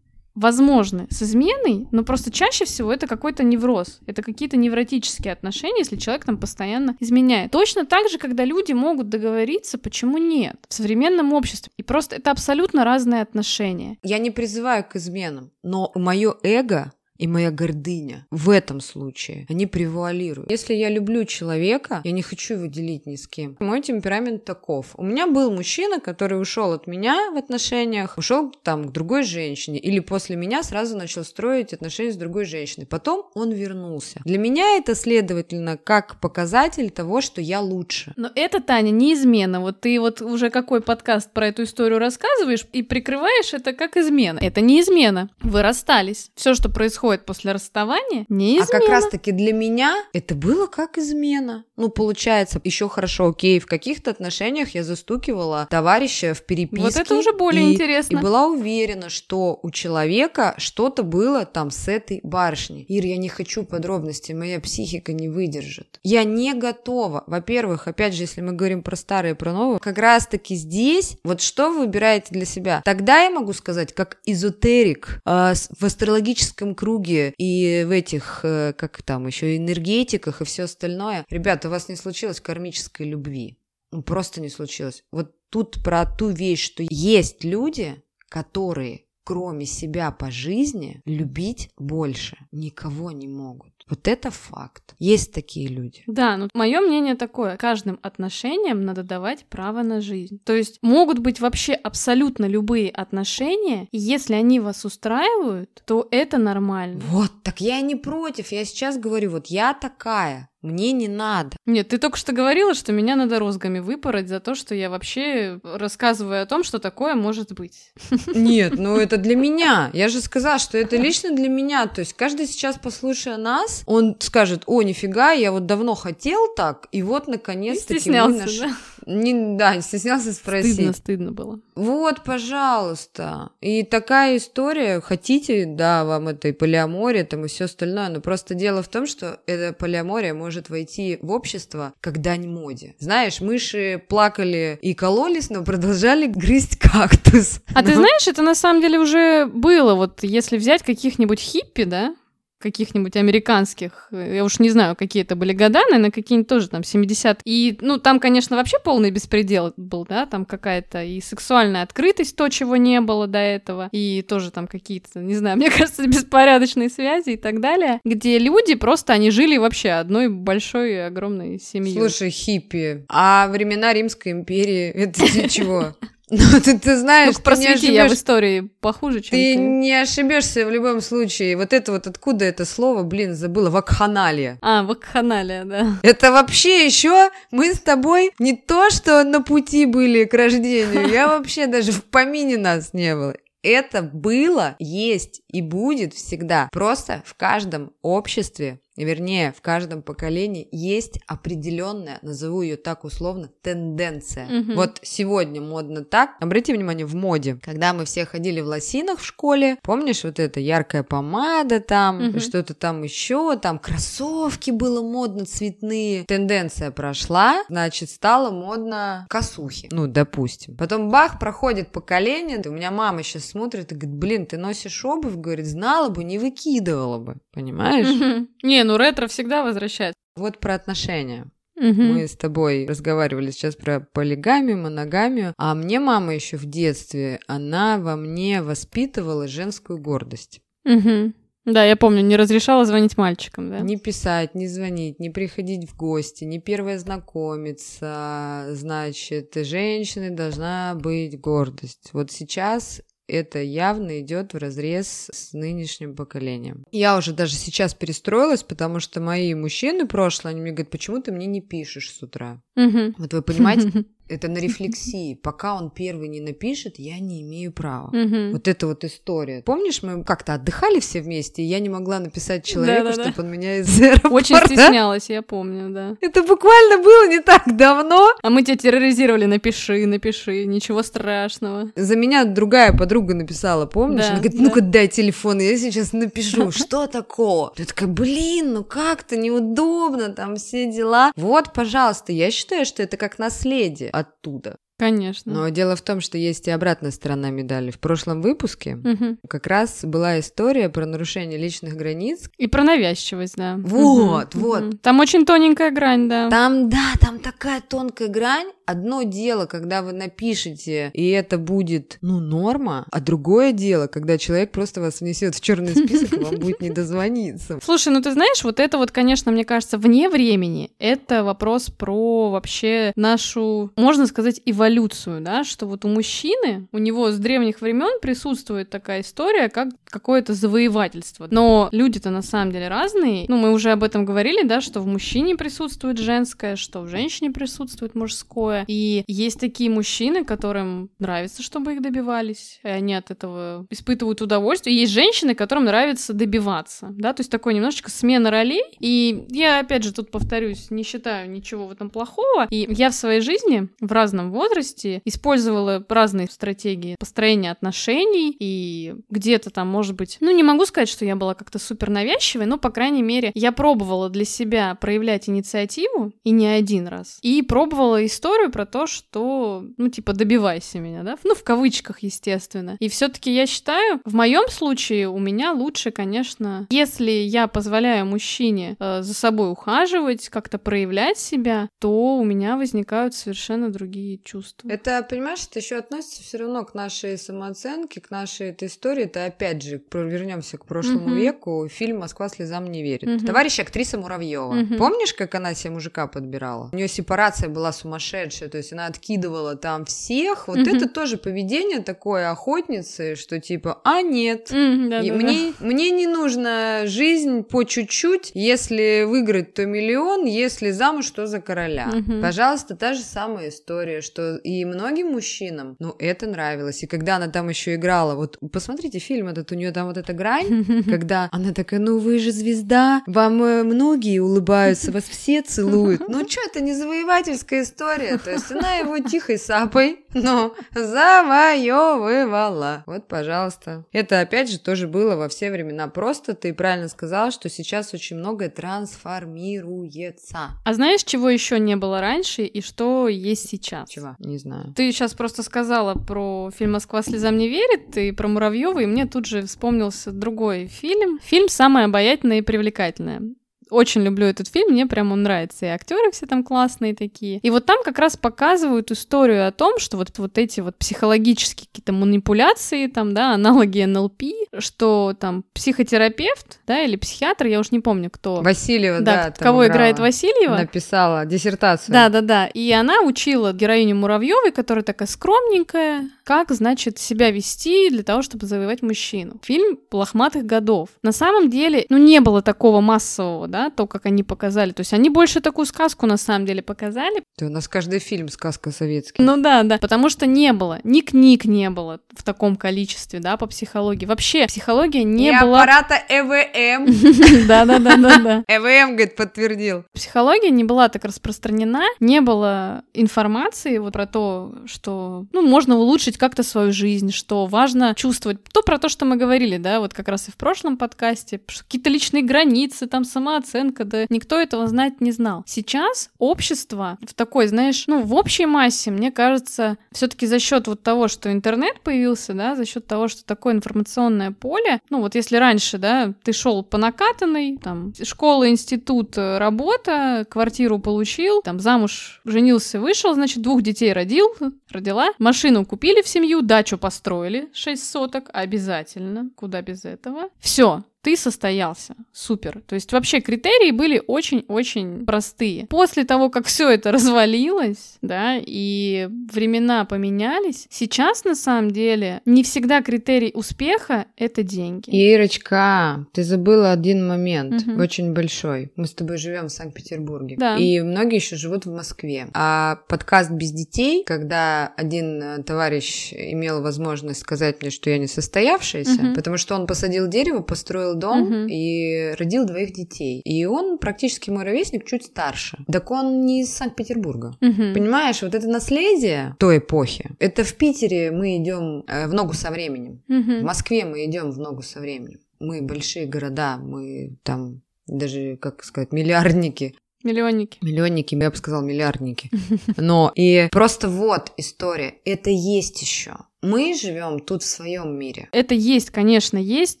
возможны 0.40 1.06
с 1.10 1.22
изменой, 1.22 1.86
но 1.90 2.02
просто 2.02 2.32
чаще 2.32 2.64
всего 2.64 2.92
это 2.92 3.06
какой-то 3.06 3.44
невроз, 3.44 4.00
это 4.06 4.22
какие-то 4.22 4.56
невротические 4.56 5.32
отношения, 5.32 5.80
если 5.80 5.96
человек 5.96 6.24
там 6.24 6.38
постоянно 6.38 6.96
изменяет. 6.98 7.50
Точно 7.50 7.84
так 7.84 8.08
же, 8.08 8.18
когда 8.18 8.44
люди 8.44 8.72
могут 8.72 9.10
договориться, 9.10 9.78
почему 9.78 10.16
нет, 10.16 10.56
в 10.68 10.74
современном 10.74 11.34
обществе. 11.34 11.70
И 11.76 11.82
просто 11.82 12.16
это 12.16 12.30
абсолютно 12.30 12.84
разные 12.84 13.22
отношения. 13.22 13.98
Я 14.02 14.18
не 14.18 14.30
призываю 14.30 14.84
к 14.84 14.96
изменам, 14.96 15.50
но 15.62 15.92
мое 15.94 16.34
эго 16.42 16.92
и 17.20 17.26
моя 17.26 17.50
гордыня 17.50 18.26
в 18.30 18.48
этом 18.48 18.80
случае, 18.80 19.44
они 19.50 19.66
превуалируют. 19.66 20.50
Если 20.50 20.72
я 20.72 20.88
люблю 20.88 21.26
человека, 21.26 22.00
я 22.02 22.12
не 22.12 22.22
хочу 22.22 22.54
его 22.54 22.64
делить 22.64 23.04
ни 23.04 23.16
с 23.16 23.28
кем. 23.28 23.56
Мой 23.60 23.82
темперамент 23.82 24.46
таков. 24.46 24.94
У 24.94 25.04
меня 25.04 25.26
был 25.26 25.50
мужчина, 25.50 26.00
который 26.00 26.40
ушел 26.40 26.72
от 26.72 26.86
меня 26.86 27.30
в 27.30 27.36
отношениях, 27.36 28.16
ушел 28.16 28.50
там 28.62 28.88
к 28.88 28.92
другой 28.92 29.24
женщине, 29.24 29.78
или 29.78 30.00
после 30.00 30.34
меня 30.36 30.62
сразу 30.62 30.96
начал 30.96 31.22
строить 31.24 31.74
отношения 31.74 32.12
с 32.12 32.16
другой 32.16 32.46
женщиной. 32.46 32.86
Потом 32.86 33.26
он 33.34 33.50
вернулся. 33.50 34.22
Для 34.24 34.38
меня 34.38 34.78
это, 34.78 34.94
следовательно, 34.94 35.76
как 35.76 36.20
показатель 36.20 36.88
того, 36.88 37.20
что 37.20 37.42
я 37.42 37.60
лучше. 37.60 38.14
Но 38.16 38.30
это, 38.34 38.62
Таня, 38.62 38.92
не 38.92 39.12
измена. 39.12 39.60
Вот 39.60 39.82
ты 39.82 40.00
вот 40.00 40.22
уже 40.22 40.48
какой 40.48 40.80
подкаст 40.80 41.30
про 41.32 41.48
эту 41.48 41.64
историю 41.64 41.98
рассказываешь 41.98 42.64
и 42.72 42.82
прикрываешь 42.82 43.52
это 43.52 43.74
как 43.74 43.98
измена. 43.98 44.38
Это 44.40 44.62
не 44.62 44.80
измена. 44.80 45.28
Вы 45.42 45.60
расстались. 45.60 46.30
Все, 46.34 46.54
что 46.54 46.70
происходит 46.70 47.09
после 47.18 47.52
расставания, 47.52 48.24
не 48.28 48.58
измена. 48.58 48.66
А 48.68 48.78
как 48.80 48.88
раз-таки 48.88 49.32
для 49.32 49.52
меня 49.52 49.94
это 50.12 50.34
было 50.34 50.66
как 50.66 50.98
измена. 50.98 51.64
Ну, 51.76 51.88
получается, 51.88 52.60
еще 52.64 52.88
хорошо, 52.88 53.28
окей, 53.28 53.58
в 53.58 53.66
каких-то 53.66 54.10
отношениях 54.10 54.74
я 54.74 54.84
застукивала 54.84 55.66
товарища 55.70 56.34
в 56.34 56.42
переписке. 56.42 56.82
Вот 56.84 56.96
это 56.96 57.14
уже 57.16 57.32
более 57.32 57.70
и- 57.70 57.74
интересно. 57.74 58.18
И 58.18 58.20
была 58.20 58.46
уверена, 58.46 59.08
что 59.08 59.58
у 59.62 59.70
человека 59.70 60.54
что-то 60.58 61.02
было 61.02 61.44
там 61.44 61.70
с 61.70 61.88
этой 61.88 62.20
барышней. 62.22 62.84
Ир, 62.88 63.04
я 63.04 63.16
не 63.16 63.28
хочу 63.28 63.64
подробностей, 63.64 64.34
моя 64.34 64.60
психика 64.60 65.12
не 65.12 65.28
выдержит. 65.28 65.98
Я 66.02 66.24
не 66.24 66.54
готова. 66.54 67.24
Во-первых, 67.26 67.88
опять 67.88 68.14
же, 68.14 68.22
если 68.22 68.40
мы 68.40 68.52
говорим 68.52 68.82
про 68.82 68.96
старые, 68.96 69.34
про 69.34 69.52
новые, 69.52 69.80
как 69.80 69.98
раз-таки 69.98 70.54
здесь, 70.54 71.16
вот 71.24 71.40
что 71.40 71.70
вы 71.70 71.80
выбираете 71.80 72.28
для 72.30 72.44
себя? 72.44 72.82
Тогда 72.84 73.22
я 73.22 73.30
могу 73.30 73.52
сказать, 73.52 73.94
как 73.94 74.18
эзотерик 74.26 75.20
э, 75.24 75.54
в 75.78 75.84
астрологическом 75.84 76.74
круге 76.74 76.99
и 77.08 77.84
в 77.84 77.90
этих, 77.90 78.40
э, 78.42 78.72
как 78.76 79.02
там 79.02 79.26
еще, 79.26 79.56
энергетиках 79.56 80.40
и 80.40 80.44
все 80.44 80.64
остальное. 80.64 81.24
Ребята, 81.30 81.68
у 81.68 81.70
вас 81.70 81.88
не 81.88 81.96
случилось 81.96 82.40
кармической 82.40 83.06
любви. 83.06 83.56
Просто 84.04 84.40
не 84.40 84.48
случилось. 84.48 85.04
Вот 85.10 85.34
тут 85.50 85.82
про 85.82 86.06
ту 86.06 86.28
вещь, 86.28 86.64
что 86.64 86.84
есть 86.88 87.44
люди, 87.44 88.02
которые 88.28 89.04
кроме 89.30 89.64
себя 89.64 90.10
по 90.10 90.28
жизни 90.28 91.02
любить 91.04 91.70
больше 91.78 92.36
никого 92.50 93.12
не 93.12 93.28
могут. 93.28 93.70
Вот 93.88 94.08
это 94.08 94.32
факт. 94.32 94.96
Есть 94.98 95.32
такие 95.32 95.68
люди. 95.68 96.02
Да, 96.08 96.36
ну 96.36 96.48
мое 96.52 96.80
мнение 96.80 97.14
такое. 97.14 97.56
Каждым 97.56 98.00
отношениям 98.02 98.84
надо 98.84 99.04
давать 99.04 99.44
право 99.46 99.82
на 99.82 100.00
жизнь. 100.00 100.40
То 100.44 100.52
есть 100.52 100.78
могут 100.82 101.20
быть 101.20 101.38
вообще 101.38 101.74
абсолютно 101.74 102.46
любые 102.46 102.90
отношения, 102.90 103.86
и 103.92 103.98
если 103.98 104.34
они 104.34 104.58
вас 104.58 104.84
устраивают, 104.84 105.82
то 105.86 106.08
это 106.10 106.38
нормально. 106.38 107.00
Вот, 107.08 107.30
так 107.44 107.60
я 107.60 107.78
и 107.78 107.82
не 107.82 107.94
против. 107.94 108.50
Я 108.50 108.64
сейчас 108.64 108.98
говорю, 108.98 109.30
вот 109.30 109.46
я 109.46 109.74
такая. 109.74 110.49
Мне 110.62 110.92
не 110.92 111.08
надо. 111.08 111.56
Нет, 111.64 111.88
ты 111.88 111.98
только 111.98 112.18
что 112.18 112.32
говорила, 112.32 112.74
что 112.74 112.92
меня 112.92 113.16
надо 113.16 113.38
розгами 113.38 113.78
выпороть 113.78 114.28
за 114.28 114.40
то, 114.40 114.54
что 114.54 114.74
я 114.74 114.90
вообще 114.90 115.58
рассказываю 115.64 116.42
о 116.42 116.46
том, 116.46 116.64
что 116.64 116.78
такое 116.78 117.14
может 117.14 117.52
быть. 117.52 117.92
Нет, 118.26 118.74
ну 118.76 118.96
это 118.98 119.16
для 119.16 119.36
меня. 119.36 119.90
Я 119.94 120.08
же 120.08 120.20
сказала, 120.20 120.58
что 120.58 120.76
это 120.76 120.96
лично 120.96 121.34
для 121.34 121.48
меня. 121.48 121.86
То 121.86 122.00
есть 122.00 122.12
каждый 122.12 122.46
сейчас, 122.46 122.76
послушая 122.78 123.38
нас, 123.38 123.82
он 123.86 124.16
скажет, 124.20 124.64
о, 124.66 124.82
нифига, 124.82 125.32
я 125.32 125.50
вот 125.50 125.64
давно 125.66 125.94
хотел 125.94 126.52
так, 126.54 126.88
и 126.92 127.02
вот 127.02 127.26
наконец-таки 127.26 127.94
мы 127.94 128.00
стеснялся, 128.00 128.38
наш- 128.40 128.58
да? 128.58 128.76
Не, 129.06 129.56
да, 129.56 129.80
стеснялся 129.80 130.32
спросить. 130.32 130.74
Стыдно, 130.74 130.92
стыдно 130.92 131.32
было. 131.32 131.60
Вот, 131.74 132.24
пожалуйста. 132.24 133.50
И 133.60 133.82
такая 133.82 134.36
история, 134.36 135.00
хотите, 135.00 135.64
да, 135.66 136.04
вам 136.04 136.28
это 136.28 136.48
и 136.48 136.52
полиамория, 136.52 137.24
там 137.24 137.44
и 137.44 137.48
все 137.48 137.64
остальное, 137.64 138.08
но 138.08 138.20
просто 138.20 138.54
дело 138.54 138.82
в 138.82 138.88
том, 138.88 139.06
что 139.06 139.40
эта 139.46 139.72
полиамория 139.74 140.34
может 140.34 140.70
войти 140.70 141.18
в 141.22 141.30
общество 141.30 141.94
как 142.00 142.20
дань 142.20 142.46
моде. 142.46 142.94
Знаешь, 142.98 143.40
мыши 143.40 144.02
плакали 144.08 144.78
и 144.82 144.94
кололись, 144.94 145.50
но 145.50 145.64
продолжали 145.64 146.26
грызть 146.26 146.78
кактус. 146.78 147.60
А 147.74 147.82
ты 147.82 147.90
Ну, 147.90 147.96
знаешь, 147.96 148.28
это 148.28 148.42
на 148.42 148.54
самом 148.54 148.80
деле 148.82 148.98
уже 148.98 149.46
было. 149.46 149.94
Вот 149.94 150.22
если 150.22 150.58
взять 150.58 150.82
каких-нибудь 150.82 151.40
хиппи, 151.40 151.84
да, 151.84 152.14
каких-нибудь 152.60 153.16
американских, 153.16 154.08
э, 154.12 154.36
я 154.36 154.44
уж 154.44 154.58
не 154.58 154.70
знаю, 154.70 154.94
какие 154.94 155.22
это 155.22 155.34
были 155.34 155.52
года, 155.52 155.80
наверное, 155.90 156.10
какие-нибудь 156.10 156.48
тоже 156.48 156.68
там 156.68 156.84
70 156.84 157.40
И, 157.44 157.78
ну, 157.80 157.98
там, 157.98 158.20
конечно, 158.20 158.56
вообще 158.56 158.78
полный 158.78 159.10
беспредел 159.10 159.72
был, 159.76 160.06
да, 160.08 160.26
там 160.26 160.44
какая-то 160.44 161.02
и 161.02 161.20
сексуальная 161.20 161.82
открытость, 161.82 162.36
то, 162.36 162.48
чего 162.48 162.76
не 162.76 163.00
было 163.00 163.26
до 163.26 163.38
этого, 163.38 163.88
и 163.92 164.22
тоже 164.22 164.50
там 164.50 164.66
какие-то, 164.66 165.20
не 165.20 165.34
знаю, 165.34 165.56
мне 165.58 165.70
кажется, 165.70 166.06
беспорядочные 166.06 166.90
связи 166.90 167.30
и 167.30 167.36
так 167.36 167.60
далее, 167.60 168.00
где 168.04 168.38
люди 168.38 168.74
просто, 168.74 169.14
они 169.14 169.30
жили 169.30 169.56
вообще 169.56 169.90
одной 169.90 170.28
большой 170.28 171.06
огромной 171.06 171.58
семьей. 171.58 171.94
Слушай, 171.94 172.30
хиппи, 172.30 173.04
а 173.08 173.48
времена 173.48 173.92
Римской 173.92 174.32
империи, 174.32 174.88
это 174.90 175.20
чего? 175.48 175.94
Ну, 176.52 176.60
ты, 176.60 176.78
ты 176.78 176.96
знаешь, 176.96 177.26
Ну, 177.28 177.32
ты 177.32 177.38
не 177.38 177.44
просвети, 177.44 177.92
я 177.92 178.08
в 178.08 178.12
истории 178.14 178.70
похуже, 178.80 179.20
чем 179.20 179.30
Ты 179.30 179.54
ты. 179.54 179.56
не 179.56 179.92
ошибешься 179.92 180.64
в 180.64 180.70
любом 180.70 181.00
случае. 181.00 181.56
Вот 181.56 181.72
это 181.72 181.90
вот 181.92 182.06
откуда 182.06 182.44
это 182.44 182.64
слово, 182.64 183.02
блин, 183.02 183.34
забыла, 183.34 183.68
вакханалия. 183.70 184.58
А, 184.62 184.84
вакханалия, 184.84 185.64
да. 185.64 185.86
Это 186.02 186.30
вообще 186.30 186.86
еще 186.86 187.30
мы 187.50 187.74
с 187.74 187.80
тобой 187.80 188.30
не 188.38 188.56
то, 188.56 188.90
что 188.90 189.24
на 189.24 189.42
пути 189.42 189.86
были 189.86 190.24
к 190.24 190.34
рождению, 190.34 191.08
я 191.08 191.26
вообще 191.28 191.66
даже 191.66 191.90
в 191.92 192.04
помине 192.04 192.56
нас 192.58 192.92
не 192.92 193.14
было. 193.16 193.34
Это 193.62 194.00
было, 194.02 194.76
есть 194.78 195.42
и 195.48 195.60
будет 195.60 196.14
всегда. 196.14 196.68
Просто 196.72 197.22
в 197.26 197.34
каждом 197.34 197.92
обществе 198.00 198.80
вернее, 199.04 199.52
в 199.56 199.60
каждом 199.60 200.02
поколении 200.02 200.68
есть 200.72 201.18
определенная, 201.26 202.18
назову 202.22 202.62
ее 202.62 202.76
так 202.76 203.04
условно, 203.04 203.50
тенденция. 203.62 204.46
Мгм. 204.46 204.74
Вот 204.76 204.98
сегодня 205.02 205.60
модно 205.60 206.04
так. 206.04 206.30
Обрати 206.40 206.72
внимание, 206.72 207.06
в 207.06 207.14
моде, 207.14 207.58
когда 207.62 207.92
мы 207.92 208.04
все 208.04 208.24
ходили 208.26 208.60
в 208.60 208.66
лосинах 208.66 209.18
в 209.20 209.24
школе, 209.24 209.76
помнишь 209.82 210.24
вот 210.24 210.38
это 210.38 210.60
яркая 210.60 211.02
помада 211.02 211.80
там, 211.80 212.28
Мгм. 212.28 212.40
что-то 212.40 212.74
там 212.74 213.02
еще, 213.02 213.56
там 213.56 213.78
кроссовки 213.78 214.70
было 214.70 215.02
модно 215.02 215.44
цветные. 215.46 216.24
Тенденция 216.24 216.90
прошла, 216.90 217.62
значит, 217.68 218.10
стало 218.10 218.50
модно 218.50 219.26
косухи. 219.28 219.88
Ну, 219.92 220.06
допустим. 220.06 220.76
Потом 220.76 221.10
бах, 221.10 221.38
проходит 221.38 221.92
поколение, 221.92 222.60
у 222.66 222.72
меня 222.72 222.90
мама 222.90 223.22
сейчас 223.22 223.46
смотрит 223.46 223.92
и 223.92 223.94
говорит, 223.94 224.16
блин, 224.18 224.46
ты 224.46 224.56
носишь 224.58 225.04
обувь, 225.04 225.34
говорит, 225.34 225.66
знала 225.66 226.08
бы, 226.08 226.24
не 226.24 226.38
выкидывала 226.38 227.18
бы, 227.18 227.36
понимаешь? 227.52 228.08
Мгм. 228.08 228.48
Не, 228.62 228.82
ну 228.90 228.96
ретро 228.96 229.28
всегда 229.28 229.62
возвращается. 229.62 230.16
Вот 230.36 230.58
про 230.58 230.74
отношения. 230.74 231.46
Мгм. 231.76 232.14
Мы 232.14 232.26
с 232.26 232.36
тобой 232.36 232.86
разговаривали 232.86 233.50
сейчас 233.52 233.76
про 233.76 234.00
полигамию, 234.00 234.78
моногамию, 234.78 235.54
а 235.56 235.74
мне 235.74 236.00
мама 236.00 236.34
еще 236.34 236.56
в 236.56 236.66
детстве, 236.66 237.40
она 237.46 237.98
во 237.98 238.16
мне 238.16 238.62
воспитывала 238.62 239.48
женскую 239.48 239.98
гордость. 239.98 240.60
Мгм. 240.84 241.34
Да, 241.66 241.84
я 241.84 241.94
помню, 241.94 242.22
не 242.22 242.36
разрешала 242.36 242.84
звонить 242.84 243.16
мальчикам, 243.16 243.70
да? 243.70 243.80
Не 243.80 243.96
писать, 243.96 244.54
не 244.54 244.66
звонить, 244.66 245.20
не 245.20 245.30
приходить 245.30 245.88
в 245.88 245.96
гости, 245.96 246.44
не 246.44 246.58
первая 246.58 246.98
знакомиться. 246.98 248.66
Значит, 248.70 249.54
женщины 249.54 250.30
должна 250.30 250.94
быть 250.96 251.38
гордость. 251.38 252.10
Вот 252.12 252.30
сейчас 252.32 253.02
это 253.30 253.62
явно 253.62 254.20
идет 254.20 254.52
в 254.52 254.58
разрез 254.58 255.30
с 255.32 255.52
нынешним 255.52 256.14
поколением. 256.14 256.84
Я 256.92 257.16
уже 257.16 257.32
даже 257.32 257.54
сейчас 257.54 257.94
перестроилась, 257.94 258.62
потому 258.62 259.00
что 259.00 259.20
мои 259.20 259.54
мужчины 259.54 260.06
прошлые, 260.06 260.52
они 260.52 260.60
мне 260.60 260.72
говорят, 260.72 260.90
почему 260.90 261.20
ты 261.22 261.32
мне 261.32 261.46
не 261.46 261.60
пишешь 261.60 262.12
с 262.12 262.22
утра? 262.22 262.62
Мгм. 262.76 263.14
Вот 263.18 263.32
вы 263.32 263.42
понимаете, 263.42 263.90
это 264.30 264.48
на 264.48 264.58
рефлексии. 264.58 265.34
Пока 265.34 265.74
он 265.74 265.90
первый 265.90 266.28
не 266.28 266.40
напишет, 266.40 266.98
я 266.98 267.18
не 267.18 267.42
имею 267.42 267.72
права. 267.72 268.10
Мгм. 268.12 268.52
Вот 268.52 268.68
эта 268.68 268.86
вот 268.86 269.04
история. 269.04 269.62
Помнишь, 269.62 270.02
мы 270.02 270.24
как-то 270.24 270.54
отдыхали 270.54 271.00
все 271.00 271.20
вместе, 271.20 271.62
и 271.62 271.66
я 271.66 271.80
не 271.80 271.88
могла 271.88 272.18
написать 272.18 272.64
человеку, 272.64 273.04
Да-да-да. 273.04 273.30
чтобы 273.30 273.46
он 273.46 273.52
меня 273.52 273.78
из 273.78 274.00
аэропорта... 274.00 274.34
Очень 274.34 274.56
стеснялась, 274.66 275.28
я 275.28 275.42
помню, 275.42 275.90
да. 275.90 276.16
Это 276.20 276.42
буквально 276.42 277.02
было 277.02 277.28
не 277.28 277.40
так 277.40 277.76
давно. 277.76 278.30
А 278.42 278.50
мы 278.50 278.62
тебя 278.62 278.76
терроризировали, 278.76 279.46
напиши, 279.46 280.06
напиши, 280.06 280.64
ничего 280.64 281.02
страшного. 281.02 281.90
За 281.96 282.16
меня 282.16 282.44
другая 282.44 282.96
подруга 282.96 283.34
написала, 283.34 283.86
помнишь? 283.86 284.22
Да, 284.22 284.30
Она 284.30 284.40
говорит, 284.40 284.58
да. 284.58 284.64
ну-ка 284.64 284.80
дай 284.80 285.08
телефон, 285.08 285.60
я 285.60 285.76
сейчас 285.76 286.12
напишу, 286.12 286.70
что 286.70 287.06
такого? 287.06 287.72
Я 287.76 287.84
такая, 287.84 288.08
блин, 288.08 288.74
ну 288.74 288.84
как-то 288.84 289.36
неудобно, 289.36 290.30
там 290.30 290.56
все 290.56 290.90
дела. 290.90 291.32
Вот, 291.36 291.72
пожалуйста, 291.72 292.32
я 292.32 292.50
считаю, 292.50 292.84
что 292.84 293.02
это 293.02 293.16
как 293.16 293.38
наследие 293.38 294.10
оттуда. 294.20 294.76
Конечно. 294.98 295.50
Но 295.52 295.68
дело 295.70 295.96
в 295.96 296.02
том, 296.02 296.20
что 296.20 296.36
есть 296.36 296.68
и 296.68 296.70
обратная 296.70 297.10
сторона 297.10 297.48
медали. 297.48 297.90
В 297.90 297.98
прошлом 297.98 298.42
выпуске 298.42 298.96
Мгм. 298.96 299.38
как 299.48 299.66
раз 299.66 300.00
была 300.04 300.38
история 300.40 300.90
про 300.90 301.06
нарушение 301.06 301.58
личных 301.58 301.94
границ. 301.94 302.50
И 302.58 302.66
про 302.66 302.84
навязчивость, 302.84 303.56
да. 303.56 303.76
Вот, 303.82 304.54
Мгм, 304.54 304.62
вот. 304.62 305.00
Там 305.00 305.20
очень 305.20 305.46
тоненькая 305.46 305.90
грань, 305.90 306.28
да. 306.28 306.50
Там, 306.50 306.90
да, 306.90 307.12
там 307.18 307.38
такая 307.38 307.80
тонкая 307.80 308.28
грань. 308.28 308.68
Одно 308.90 309.22
дело, 309.22 309.66
когда 309.66 310.02
вы 310.02 310.12
напишете, 310.12 311.12
и 311.14 311.28
это 311.28 311.58
будет, 311.58 312.18
ну, 312.22 312.40
норма, 312.40 313.06
а 313.12 313.20
другое 313.20 313.70
дело, 313.70 314.08
когда 314.08 314.36
человек 314.36 314.72
просто 314.72 315.00
вас 315.00 315.20
внесет 315.20 315.54
в 315.54 315.60
черный 315.60 315.94
список, 315.94 316.32
и 316.32 316.40
вам 316.40 316.56
будет 316.56 316.80
не 316.80 316.90
дозвониться. 316.90 317.78
Слушай, 317.84 318.12
ну 318.12 318.20
ты 318.20 318.32
знаешь, 318.32 318.64
вот 318.64 318.80
это 318.80 318.98
вот, 318.98 319.12
конечно, 319.12 319.52
мне 319.52 319.64
кажется, 319.64 319.96
вне 319.96 320.28
времени. 320.28 320.90
Это 320.98 321.44
вопрос 321.44 321.88
про 321.90 322.50
вообще 322.50 323.12
нашу, 323.14 323.92
можно 323.94 324.26
сказать, 324.26 324.60
эволюцию, 324.66 325.40
да, 325.40 325.62
что 325.62 325.86
вот 325.86 326.04
у 326.04 326.08
мужчины, 326.08 326.88
у 326.90 326.98
него 326.98 327.30
с 327.30 327.38
древних 327.38 327.82
времен 327.82 328.18
присутствует 328.20 328.90
такая 328.90 329.20
история, 329.20 329.68
как 329.68 329.90
какое-то 330.06 330.52
завоевательство. 330.52 331.46
Но 331.48 331.88
люди-то 331.92 332.30
на 332.30 332.42
самом 332.42 332.72
деле 332.72 332.88
разные. 332.88 333.44
Ну, 333.46 333.56
мы 333.56 333.70
уже 333.70 333.92
об 333.92 334.02
этом 334.02 334.24
говорили, 334.24 334.64
да, 334.64 334.80
что 334.80 335.00
в 335.00 335.06
мужчине 335.06 335.54
присутствует 335.54 336.18
женское, 336.18 336.74
что 336.74 337.02
в 337.02 337.08
женщине 337.08 337.52
присутствует 337.52 338.16
мужское. 338.16 338.79
И 338.86 339.24
есть 339.26 339.60
такие 339.60 339.90
мужчины, 339.90 340.44
которым 340.44 341.10
нравится, 341.18 341.62
чтобы 341.62 341.94
их 341.94 342.02
добивались, 342.02 342.80
и 342.82 342.88
они 342.88 343.14
от 343.14 343.30
этого 343.30 343.86
испытывают 343.90 344.42
удовольствие. 344.42 344.94
И 344.94 345.00
есть 345.00 345.12
женщины, 345.12 345.54
которым 345.54 345.84
нравится 345.84 346.32
добиваться, 346.32 347.08
да, 347.10 347.32
то 347.32 347.40
есть 347.40 347.50
такой 347.50 347.74
немножечко 347.74 348.10
смена 348.10 348.50
ролей. 348.50 348.82
И 348.98 349.46
я, 349.50 349.80
опять 349.80 350.04
же, 350.04 350.12
тут 350.12 350.30
повторюсь, 350.30 350.90
не 350.90 351.02
считаю 351.02 351.50
ничего 351.50 351.86
в 351.86 351.92
этом 351.92 352.10
плохого. 352.10 352.66
И 352.70 352.86
я 352.90 353.10
в 353.10 353.14
своей 353.14 353.40
жизни 353.40 353.88
в 354.00 354.12
разном 354.12 354.52
возрасте 354.52 355.22
использовала 355.24 356.04
разные 356.08 356.48
стратегии 356.48 357.16
построения 357.18 357.70
отношений, 357.70 358.54
и 358.58 359.14
где-то 359.30 359.70
там, 359.70 359.88
может 359.88 360.16
быть, 360.16 360.38
ну, 360.40 360.50
не 360.50 360.62
могу 360.62 360.84
сказать, 360.86 361.08
что 361.08 361.24
я 361.24 361.36
была 361.36 361.54
как-то 361.54 361.78
супер 361.78 362.10
навязчивой, 362.10 362.66
но, 362.66 362.78
по 362.78 362.90
крайней 362.90 363.22
мере, 363.22 363.52
я 363.54 363.72
пробовала 363.72 364.28
для 364.28 364.44
себя 364.44 364.94
проявлять 364.94 365.48
инициативу, 365.48 366.32
и 366.44 366.50
не 366.50 366.66
один 366.66 367.06
раз. 367.06 367.38
И 367.42 367.62
пробовала 367.62 368.24
историю 368.24 368.69
про 368.70 368.86
то, 368.86 369.06
что, 369.06 369.84
ну, 369.96 370.08
типа, 370.08 370.32
добивайся 370.32 370.98
меня, 370.98 371.22
да? 371.22 371.36
Ну, 371.44 371.54
в 371.54 371.62
кавычках, 371.64 372.20
естественно. 372.20 372.96
И 373.00 373.08
все-таки 373.08 373.52
я 373.54 373.66
считаю, 373.66 374.20
в 374.24 374.34
моем 374.34 374.68
случае 374.68 375.28
у 375.28 375.38
меня 375.38 375.72
лучше, 375.72 376.10
конечно, 376.10 376.86
если 376.90 377.30
я 377.30 377.66
позволяю 377.66 378.26
мужчине 378.26 378.96
э, 378.98 379.22
за 379.22 379.34
собой 379.34 379.70
ухаживать, 379.70 380.48
как-то 380.48 380.78
проявлять 380.78 381.38
себя, 381.38 381.88
то 381.98 382.36
у 382.36 382.44
меня 382.44 382.76
возникают 382.76 383.34
совершенно 383.34 383.90
другие 383.90 384.38
чувства. 384.38 384.88
Это, 384.88 385.26
понимаешь, 385.28 385.66
это 385.68 385.78
еще 385.80 385.96
относится 385.96 386.42
все 386.42 386.58
равно 386.58 386.84
к 386.84 386.94
нашей 386.94 387.38
самооценке, 387.38 388.20
к 388.20 388.30
нашей 388.30 388.68
этой 388.70 388.88
истории. 388.88 389.24
Это 389.24 389.44
опять 389.46 389.82
же, 389.82 390.00
вернемся 390.12 390.78
к 390.78 390.86
прошлому 390.86 391.28
Мгм. 391.28 391.36
веку, 391.36 391.88
фильм 391.88 392.18
«Москва 392.20 392.48
слезам 392.48 392.86
не 392.86 393.02
верит». 393.02 393.28
Мгм. 393.28 393.46
Товарищ 393.46 393.78
актриса 393.80 394.18
Муравьева. 394.18 394.72
Мгм. 394.72 394.96
Помнишь, 394.98 395.34
как 395.34 395.54
она 395.54 395.74
себе 395.74 395.94
мужика 395.94 396.26
подбирала? 396.26 396.90
У 396.92 396.96
нее 396.96 397.08
сепарация 397.08 397.68
была 397.68 397.92
сумасшедшая, 397.92 398.49
то 398.50 398.78
есть 398.78 398.92
она 398.92 399.06
откидывала 399.06 399.76
там 399.76 400.04
всех. 400.04 400.68
Вот 400.68 400.78
Мгм. 400.78 400.96
это 400.96 401.08
тоже 401.08 401.36
поведение 401.36 402.00
такое 402.00 402.50
охотницы, 402.50 403.36
что 403.36 403.60
типа, 403.60 404.00
а 404.04 404.22
нет, 404.22 404.68
да-да-да. 404.70 405.32
мне, 405.34 405.72
мне 405.80 406.10
не 406.10 406.26
нужна 406.26 407.06
жизнь 407.06 407.62
по 407.62 407.84
чуть-чуть. 407.84 408.50
Если 408.54 409.24
выиграть, 409.24 409.74
то 409.74 409.86
миллион, 409.86 410.44
если 410.44 410.90
замуж, 410.90 411.30
то 411.30 411.46
за 411.46 411.60
короля. 411.60 412.06
Мгм. 412.08 412.40
Пожалуйста, 412.42 412.96
та 412.96 413.14
же 413.14 413.20
самая 413.22 413.68
история, 413.68 414.20
что 414.20 414.56
и 414.56 414.84
многим 414.84 415.28
мужчинам, 415.28 415.96
ну, 415.98 416.14
это 416.18 416.46
нравилось. 416.46 417.02
И 417.02 417.06
когда 417.06 417.36
она 417.36 417.48
там 417.48 417.68
еще 417.68 417.94
играла, 417.94 418.34
вот 418.34 418.58
посмотрите 418.72 419.18
фильм 419.18 419.48
этот, 419.48 419.72
у 419.72 419.74
нее 419.74 419.92
там 419.92 420.06
вот 420.06 420.16
эта 420.16 420.32
грань, 420.32 421.04
когда 421.08 421.48
она 421.52 421.72
такая, 421.72 422.00
ну 422.00 422.18
вы 422.18 422.38
же 422.38 422.52
звезда, 422.52 423.22
вам 423.26 423.62
э, 423.62 423.82
многие 423.82 424.38
улыбаются, 424.40 425.12
вас 425.12 425.24
все 425.24 425.62
целуют. 425.62 426.22
Ну 426.30 426.48
что, 426.48 426.60
это 426.66 426.80
не 426.80 426.94
завоевательская 426.94 427.82
история, 427.82 428.39
то 428.44 428.50
есть 428.50 428.70
она 428.70 428.96
его 428.96 429.18
тихой 429.18 429.58
сапой, 429.58 430.24
но 430.34 430.74
завоевывала. 430.94 433.04
Вот, 433.06 433.28
пожалуйста. 433.28 434.04
Это, 434.12 434.40
опять 434.40 434.70
же, 434.70 434.78
тоже 434.78 435.08
было 435.08 435.36
во 435.36 435.48
все 435.48 435.70
времена. 435.70 436.08
Просто 436.08 436.54
ты 436.54 436.74
правильно 436.74 437.08
сказала, 437.08 437.50
что 437.50 437.68
сейчас 437.68 438.14
очень 438.14 438.36
многое 438.36 438.70
трансформируется. 438.70 440.58
А 440.84 440.94
знаешь, 440.94 441.24
чего 441.24 441.48
еще 441.48 441.78
не 441.78 441.96
было 441.96 442.20
раньше 442.20 442.62
и 442.62 442.82
что 442.82 443.28
есть 443.28 443.68
сейчас? 443.68 444.08
Чего? 444.08 444.36
Не 444.38 444.58
знаю. 444.58 444.92
Ты 444.94 445.10
сейчас 445.12 445.34
просто 445.34 445.62
сказала 445.62 446.14
про 446.14 446.70
фильм 446.76 446.92
«Москва 446.92 447.22
слезам 447.22 447.58
не 447.58 447.68
верит» 447.68 448.16
и 448.16 448.32
про 448.32 448.48
Муравьева, 448.48 449.00
и 449.00 449.06
мне 449.06 449.26
тут 449.26 449.46
же 449.46 449.66
вспомнился 449.66 450.32
другой 450.32 450.86
фильм. 450.86 451.38
Фильм 451.42 451.68
«Самое 451.68 452.06
обаятельное 452.06 452.58
и 452.58 452.62
привлекательное». 452.62 453.42
Очень 453.90 454.22
люблю 454.22 454.46
этот 454.46 454.68
фильм, 454.68 454.92
мне 454.92 455.06
прям 455.06 455.32
он 455.32 455.42
нравится, 455.42 455.86
и 455.86 455.88
актеры 455.88 456.30
все 456.32 456.46
там 456.46 456.64
классные 456.64 457.14
такие. 457.14 457.58
И 457.58 457.70
вот 457.70 457.86
там 457.86 458.02
как 458.04 458.18
раз 458.18 458.36
показывают 458.36 459.10
историю 459.10 459.66
о 459.66 459.72
том, 459.72 459.98
что 459.98 460.16
вот, 460.16 460.30
вот 460.38 460.58
эти 460.58 460.80
вот 460.80 460.96
психологические 460.96 461.86
какие-то 461.86 462.12
манипуляции, 462.12 463.06
там, 463.06 463.34
да, 463.34 463.54
аналоги 463.54 464.02
НЛП, 464.02 464.42
что 464.78 465.34
там 465.38 465.64
психотерапевт, 465.74 466.80
да, 466.86 467.02
или 467.02 467.16
психиатр, 467.16 467.66
я 467.66 467.80
уж 467.80 467.90
не 467.90 468.00
помню, 468.00 468.30
кто. 468.30 468.62
Васильева, 468.62 469.20
да, 469.20 469.46
да, 469.48 469.50
кого 469.50 469.84
играла. 469.84 469.96
играет 469.96 470.18
Васильева. 470.18 470.76
Написала 470.76 471.44
диссертацию. 471.44 472.12
Да, 472.12 472.28
да, 472.28 472.40
да. 472.40 472.66
И 472.66 472.90
она 472.92 473.20
учила 473.22 473.72
героиню 473.72 474.16
Муравьевой, 474.16 474.72
которая 474.72 475.04
такая 475.04 475.28
скромненькая, 475.28 476.30
как, 476.50 476.72
значит, 476.72 477.16
себя 477.20 477.52
вести 477.52 478.10
для 478.10 478.24
того, 478.24 478.42
чтобы 478.42 478.66
завоевать 478.66 479.02
мужчину. 479.02 479.60
Фильм 479.62 480.00
лохматых 480.10 480.66
годов. 480.66 481.10
На 481.22 481.30
самом 481.30 481.70
деле, 481.70 482.06
ну, 482.08 482.18
не 482.18 482.40
было 482.40 482.60
такого 482.60 483.00
массового, 483.00 483.68
да, 483.68 483.90
то, 483.90 484.08
как 484.08 484.26
они 484.26 484.42
показали. 484.42 484.90
То 484.90 485.02
есть 485.02 485.12
они 485.12 485.30
больше 485.30 485.60
такую 485.60 485.86
сказку 485.86 486.26
на 486.26 486.36
самом 486.36 486.66
деле 486.66 486.82
показали. 486.82 487.44
Да, 487.56 487.66
у 487.66 487.68
нас 487.68 487.86
каждый 487.86 488.18
фильм 488.18 488.48
сказка 488.48 488.90
советский. 488.90 489.40
Ну 489.40 489.58
да, 489.58 489.84
да, 489.84 489.98
потому 489.98 490.28
что 490.28 490.46
не 490.46 490.72
было, 490.72 490.98
ни 491.04 491.20
книг 491.20 491.66
не 491.66 491.88
было 491.88 492.18
в 492.34 492.42
таком 492.42 492.74
количестве, 492.74 493.38
да, 493.38 493.56
по 493.56 493.68
психологии. 493.68 494.26
Вообще 494.26 494.66
психология 494.66 495.22
не 495.22 495.50
И 495.50 495.60
была... 495.60 495.84
аппарата 495.84 496.16
ЭВМ. 496.28 497.66
Да-да-да-да-да. 497.68 498.64
ЭВМ, 498.66 499.12
говорит, 499.12 499.36
подтвердил. 499.36 500.02
Психология 500.14 500.70
не 500.70 500.82
была 500.82 501.08
так 501.10 501.24
распространена, 501.24 502.06
не 502.18 502.40
было 502.40 503.04
информации 503.14 503.98
вот 503.98 504.14
про 504.14 504.26
то, 504.26 504.74
что, 504.86 505.46
ну, 505.52 505.62
можно 505.62 505.94
улучшить 505.94 506.39
как-то 506.40 506.62
свою 506.62 506.90
жизнь, 506.90 507.30
что 507.32 507.66
важно 507.66 508.14
чувствовать. 508.14 508.64
То 508.72 508.80
про 508.82 508.98
то, 508.98 509.10
что 509.10 509.26
мы 509.26 509.36
говорили, 509.36 509.76
да, 509.76 510.00
вот 510.00 510.14
как 510.14 510.28
раз 510.28 510.48
и 510.48 510.50
в 510.50 510.56
прошлом 510.56 510.96
подкасте, 510.96 511.58
какие-то 511.58 512.08
личные 512.08 512.42
границы, 512.42 513.06
там 513.06 513.24
самооценка, 513.24 514.04
да, 514.04 514.24
никто 514.30 514.58
этого 514.58 514.86
знать 514.88 515.20
не 515.20 515.32
знал. 515.32 515.64
Сейчас 515.66 516.30
общество 516.38 517.18
в 517.20 517.34
такой, 517.34 517.66
знаешь, 517.66 518.04
ну, 518.06 518.22
в 518.22 518.34
общей 518.34 518.64
массе, 518.64 519.10
мне 519.10 519.30
кажется, 519.30 519.98
все 520.12 520.28
таки 520.28 520.46
за 520.46 520.58
счет 520.58 520.88
вот 520.88 521.02
того, 521.02 521.28
что 521.28 521.52
интернет 521.52 522.00
появился, 522.00 522.54
да, 522.54 522.74
за 522.74 522.86
счет 522.86 523.06
того, 523.06 523.28
что 523.28 523.44
такое 523.44 523.74
информационное 523.74 524.50
поле, 524.50 525.00
ну, 525.10 525.20
вот 525.20 525.34
если 525.34 525.56
раньше, 525.56 525.98
да, 525.98 526.32
ты 526.42 526.54
шел 526.54 526.82
по 526.82 526.96
накатанной, 526.96 527.76
там, 527.76 528.14
школа, 528.22 528.70
институт, 528.70 529.36
э, 529.36 529.58
работа, 529.58 530.46
квартиру 530.48 530.98
получил, 530.98 531.60
там, 531.60 531.80
замуж 531.80 532.40
женился, 532.46 532.98
вышел, 532.98 533.34
значит, 533.34 533.62
двух 533.62 533.82
детей 533.82 534.14
родил, 534.14 534.54
родила, 534.92 535.32
машину 535.38 535.84
купили 535.84 536.22
в 536.22 536.28
семью, 536.28 536.62
дачу 536.62 536.98
построили, 536.98 537.68
6 537.72 538.10
соток, 538.10 538.50
обязательно, 538.52 539.50
куда 539.56 539.82
без 539.82 540.04
этого. 540.04 540.48
Все, 540.58 541.04
ты 541.22 541.36
состоялся. 541.36 542.14
Супер. 542.32 542.82
То 542.86 542.94
есть 542.94 543.12
вообще 543.12 543.40
критерии 543.40 543.90
были 543.90 544.22
очень-очень 544.26 545.26
простые. 545.26 545.86
После 545.86 546.24
того, 546.24 546.48
как 546.50 546.66
все 546.66 546.88
это 546.90 547.12
развалилось, 547.12 548.16
да, 548.22 548.56
и 548.58 549.28
времена 549.52 550.04
поменялись, 550.04 550.86
сейчас 550.90 551.44
на 551.44 551.54
самом 551.54 551.90
деле 551.90 552.40
не 552.46 552.62
всегда 552.62 553.02
критерий 553.02 553.50
успеха— 553.54 554.26
это 554.36 554.62
деньги. 554.62 555.10
Ирочка, 555.10 556.26
ты 556.32 556.42
забыла 556.42 556.92
один 556.92 557.26
момент, 557.26 557.86
Мгм. 557.86 558.00
очень 558.00 558.32
большой. 558.32 558.92
Мы 558.96 559.06
с 559.06 559.12
тобой 559.14 559.36
живем 559.36 559.66
в 559.66 559.72
Санкт-Петербурге. 559.72 560.56
Да. 560.58 560.76
И 560.76 561.00
многие 561.00 561.36
еще 561.36 561.56
живут 561.56 561.86
в 561.86 561.92
Москве. 561.92 562.46
А 562.54 562.98
подкаст 563.08 563.50
без 563.50 563.72
детей, 563.72 564.24
когда 564.24 564.92
один 564.96 565.42
э, 565.42 565.62
товарищ 565.62 566.32
имел 566.32 566.82
возможность 566.82 567.40
сказать 567.40 567.82
мне, 567.82 567.90
что 567.90 568.10
я 568.10 568.18
не 568.18 568.26
состоявшаяся, 568.26 569.10
Мгм. 569.22 569.34
потому 569.34 569.56
что 569.56 569.74
он 569.74 569.86
посадил 569.86 570.28
дерево, 570.28 570.60
построил 570.62 571.09
дом 571.14 571.40
Мгм. 571.42 571.66
и 571.68 572.32
родил 572.38 572.64
двоих 572.64 572.92
детей. 572.92 573.40
И 573.44 573.64
он 573.64 573.98
практически 573.98 574.50
мой 574.50 574.64
ровесник, 574.64 575.04
чуть 575.06 575.24
старше. 575.24 575.78
Так 575.90 576.10
он 576.10 576.40
не 576.46 576.62
из 576.62 576.72
Санкт-Петербурга. 576.72 577.56
Мгм. 577.60 577.94
Понимаешь, 577.94 578.42
вот 578.42 578.54
это 578.54 578.68
наследие 578.68 579.54
той 579.58 579.78
эпохи, 579.78 580.30
это 580.38 580.64
в 580.64 580.74
Питере 580.74 581.30
мы 581.30 581.56
идем 581.58 582.04
э, 582.06 582.26
в 582.26 582.34
ногу 582.34 582.52
со 582.54 582.70
временем. 582.70 583.22
В 583.28 583.32
Мгм. 583.32 583.64
Москве 583.64 584.04
мы 584.04 584.24
идем 584.24 584.50
в 584.50 584.58
ногу 584.58 584.82
со 584.82 585.00
временем. 585.00 585.40
Мы 585.58 585.82
большие 585.82 586.26
города, 586.26 586.78
мы 586.78 587.36
там 587.42 587.82
даже, 588.06 588.56
как 588.56 588.82
сказать, 588.82 589.12
миллиардники. 589.12 589.94
Миллионники. 590.22 590.78
Миллионники, 590.82 591.34
я 591.34 591.50
бы 591.50 591.56
сказал, 591.56 591.82
миллиардники. 591.82 592.50
Но 592.96 593.32
и 593.34 593.68
просто 593.72 594.08
вот 594.08 594.52
история. 594.56 595.14
Это 595.24 595.50
есть 595.50 596.02
еще. 596.02 596.34
Мы 596.62 596.94
живем 596.94 597.40
тут 597.40 597.62
в 597.62 597.66
своем 597.66 598.18
мире. 598.18 598.48
Это 598.52 598.74
есть, 598.74 599.10
конечно, 599.10 599.56
есть, 599.56 600.00